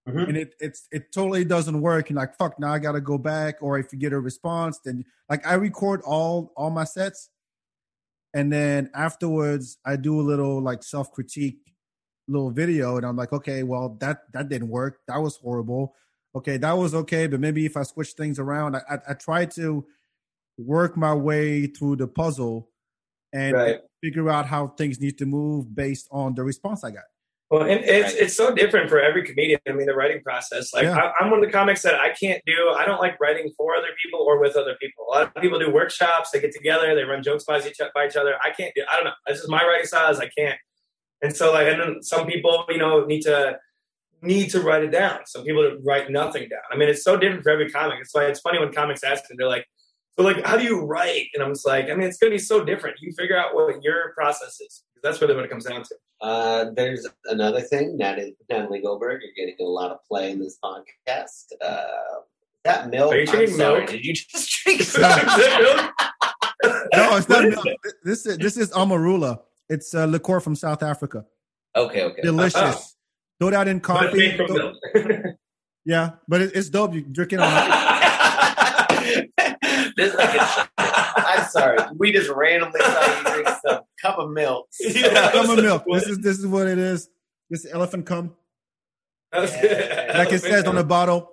[0.08, 0.30] Mm-hmm.
[0.30, 3.58] and it it's it totally doesn't work and like fuck now i gotta go back
[3.62, 7.30] or if you get a response then like i record all all my sets
[8.34, 11.76] and then afterwards i do a little like self-critique
[12.28, 15.94] little video and i'm like okay well that that didn't work that was horrible
[16.34, 19.46] okay that was okay but maybe if i switch things around i i, I try
[19.46, 19.86] to
[20.58, 22.71] work my way through the puzzle
[23.34, 23.80] and right.
[24.02, 27.04] figure out how things need to move based on the response i got
[27.52, 29.60] well, and it's it's so different for every comedian.
[29.68, 30.74] I mean, the writing process.
[30.74, 31.12] Like, yeah.
[31.20, 32.70] I, am one of the comics that I can't do.
[32.74, 35.04] I don't like writing for other people or with other people.
[35.10, 36.32] A lot of people do workshops.
[36.32, 36.96] They get together.
[36.96, 38.36] They run jokes by each, by each other.
[38.42, 38.84] I can't do.
[38.90, 39.12] I don't know.
[39.28, 40.10] This is my writing style.
[40.12, 40.58] Is I can't.
[41.22, 43.58] And so, like, and then some people, you know, need to
[44.22, 45.20] need to write it down.
[45.26, 46.62] Some people write nothing down.
[46.72, 47.98] I mean, it's so different for every comic.
[48.00, 49.66] It's why it's funny when comics ask them, they're like,
[50.18, 52.36] "So, like, how do you write?" And I'm just like, I mean, it's going to
[52.36, 52.98] be so different.
[53.02, 54.84] You figure out what your process is.
[55.04, 55.96] That's really what it comes down to.
[56.22, 59.22] Uh, there's another thing, Natalie, Natalie Goldberg.
[59.24, 61.46] You're getting a lot of play in this podcast.
[61.64, 61.86] Uh,
[62.64, 63.14] that milk.
[63.14, 63.88] Are you drinking milk?
[63.88, 65.92] Did you just drink milk?
[66.94, 67.66] no, it's not milk.
[68.04, 69.40] This is this is Amarula.
[69.70, 71.26] It's a liqueur from South Africa.
[71.76, 72.22] Okay, okay.
[72.22, 72.56] Delicious.
[72.56, 72.80] Uh-huh.
[73.40, 74.38] Throw that in coffee.
[75.86, 76.94] yeah, but it's dope.
[76.94, 78.01] You drink it on.
[79.96, 81.78] This like a, I'm sorry.
[81.98, 84.68] We just randomly saw you drink some cup of milk.
[84.80, 85.84] Yeah, cup of milk.
[85.92, 87.10] This is this is what it is.
[87.50, 88.36] This elephant cum.
[89.34, 90.14] Yeah.
[90.18, 91.32] Like it says on the bottle.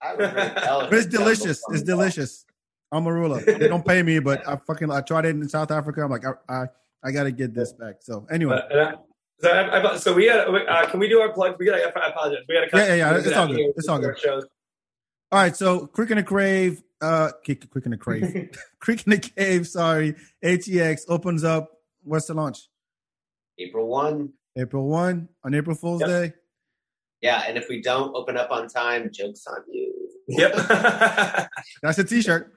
[0.00, 1.62] but it's delicious.
[1.70, 2.44] It's delicious.
[2.92, 3.44] Amarula.
[3.44, 6.02] They don't pay me, but I fucking I tried it in South Africa.
[6.02, 6.66] I'm like I I,
[7.04, 7.96] I got to get this back.
[8.00, 8.60] So anyway.
[9.40, 10.48] so, I, I, so we got.
[10.48, 11.56] Uh, can we do our plugs?
[11.58, 11.74] We got.
[11.74, 12.44] I apologize.
[12.48, 12.76] We got to.
[12.76, 13.18] Yeah, yeah, yeah.
[13.18, 13.72] It's all good.
[13.76, 14.18] It's all good.
[14.18, 14.44] Shows.
[15.30, 18.50] All right, so Creek and a Crave, uh, kick, Creek in the Crave,
[18.80, 19.66] Creek and the Cave.
[19.66, 20.14] Sorry,
[20.44, 21.70] ATX opens up.
[22.02, 22.68] What's the launch?
[23.58, 24.32] April one.
[24.56, 26.08] April one on April Fool's yep.
[26.08, 26.32] Day.
[27.20, 29.94] Yeah, and if we don't open up on time, jokes on you.
[30.28, 30.52] Yep,
[31.82, 32.52] that's a T-shirt.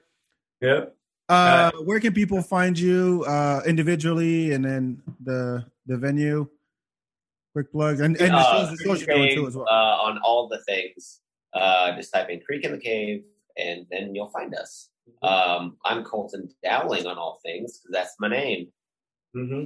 [0.60, 0.94] Yep.
[1.28, 6.48] Uh, uh, where can people find you uh, individually, and then the the venue?
[7.52, 9.66] Quick plug and, and uh, the social too as well.
[9.70, 11.20] Uh, on all the things.
[11.52, 13.24] Uh, just type in Creek and the Cave,
[13.56, 14.90] and then you'll find us.
[15.24, 15.26] Mm-hmm.
[15.62, 18.68] Um, I'm Colton Dowling on all things because that's my name.
[19.36, 19.64] Mm-hmm.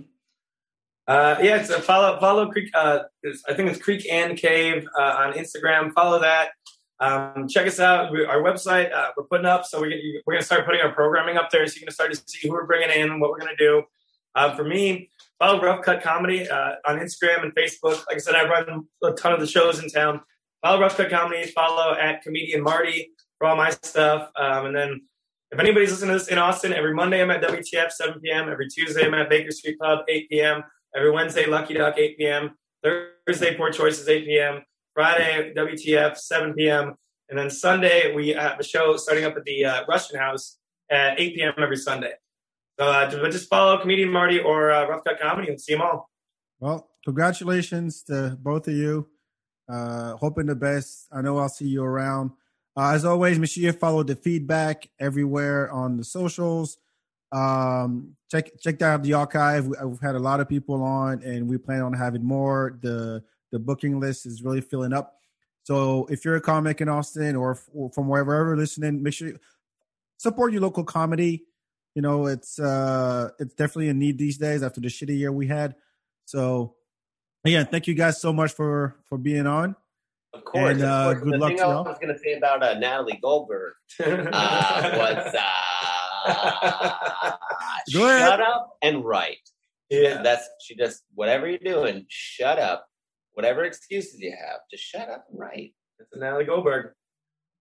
[1.09, 2.71] Uh, yeah, so follow follow Creek.
[2.75, 3.01] Uh,
[3.49, 5.93] I think it's Creek and Cave uh, on Instagram.
[5.93, 6.51] Follow that.
[6.99, 8.11] Um, check us out.
[8.11, 10.93] We, our website uh, we're putting up, so we're gonna, we're gonna start putting our
[10.93, 11.67] programming up there.
[11.67, 13.85] So you're gonna start to see who we're bringing in, what we're gonna do.
[14.35, 18.05] Uh, for me, follow Rough Cut Comedy uh, on Instagram and Facebook.
[18.07, 20.21] Like I said, I run a ton of the shows in town
[20.67, 24.31] follow Rough Cut Comedy, follow at Comedian Marty for all my stuff.
[24.37, 25.01] Um, and then
[25.51, 28.49] if anybody's listening to this in Austin, every Monday I'm at WTF 7 p.m.
[28.49, 30.65] Every Tuesday I'm at Baker Street Club 8 p.m.
[30.95, 32.51] Every Wednesday Lucky Duck 8 p.m.
[32.83, 34.63] Thursday Poor Choices 8 p.m.
[34.95, 36.95] Friday WTF 7 p.m.
[37.29, 40.59] And then Sunday we have a show starting up at the uh, Russian House
[40.91, 41.53] at 8 p.m.
[41.59, 42.13] every Sunday.
[42.79, 46.11] So uh, just follow Comedian Marty or uh, Rough Cut Comedy and see them all.
[46.61, 49.09] Well, congratulations to both of you.
[49.69, 51.09] Uh, hoping the best.
[51.13, 52.31] I know I'll see you around.
[52.77, 56.79] Uh, as always, make sure you follow the FeedBak everywhere on the socials.
[57.33, 59.67] Um, check check out the archive.
[59.67, 62.79] We've had a lot of people on, and we plan on having more.
[62.83, 63.23] the
[63.53, 65.15] The booking list is really filling up.
[65.63, 69.39] So if you're a comic in Austin or, or from wherever listening, make sure you
[70.19, 71.45] support your local comedy.
[71.95, 75.47] You know, it's uh, it's definitely a need these days after the shitty year we
[75.47, 75.75] had.
[76.27, 76.77] So
[77.47, 79.77] Again, thank you guys so much for for being on.
[80.37, 80.75] Of course.
[80.75, 81.25] And, uh, of course.
[81.25, 81.85] Good the luck thing to I y'all.
[81.85, 85.35] was going to say about uh, Natalie Goldberg uh, was
[86.29, 87.33] uh,
[87.89, 89.39] shut up and write.
[89.91, 92.87] Yeah, that's she just whatever you're doing, shut up.
[93.35, 95.75] Whatever excuses you have, just shut up and write.
[95.99, 96.93] That's Natalie Goldberg.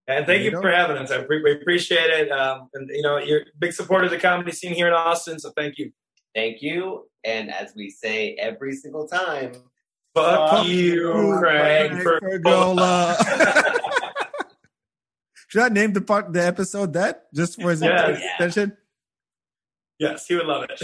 [0.08, 1.10] And thank you, you for having us.
[1.10, 2.30] I we appreciate it.
[2.30, 5.38] Um, and you know, you're a big supporter of the comedy scene here in Austin,
[5.38, 5.92] so thank you.
[6.34, 7.08] Thank you.
[7.24, 9.52] And as we say every single time,
[10.16, 11.92] Fuck, Fuck you, you, Craig.
[11.92, 13.14] Craig Fergola.
[13.16, 13.76] Fergola.
[15.48, 18.20] Should I name the part the episode that just for his Yes.
[18.36, 18.76] attention?
[19.98, 20.78] yes, he would love it.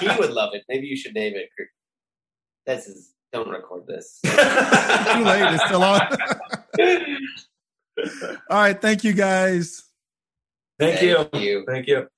[0.00, 0.64] he would love it.
[0.68, 1.48] Maybe you should name it.
[2.66, 4.20] This is don't record this.
[4.24, 5.54] Too late.
[5.54, 6.00] It's still on.
[8.50, 8.80] All right.
[8.80, 9.84] Thank you guys.
[10.78, 11.16] Thank you.
[11.32, 11.64] Thank you.
[11.66, 12.08] Thank you.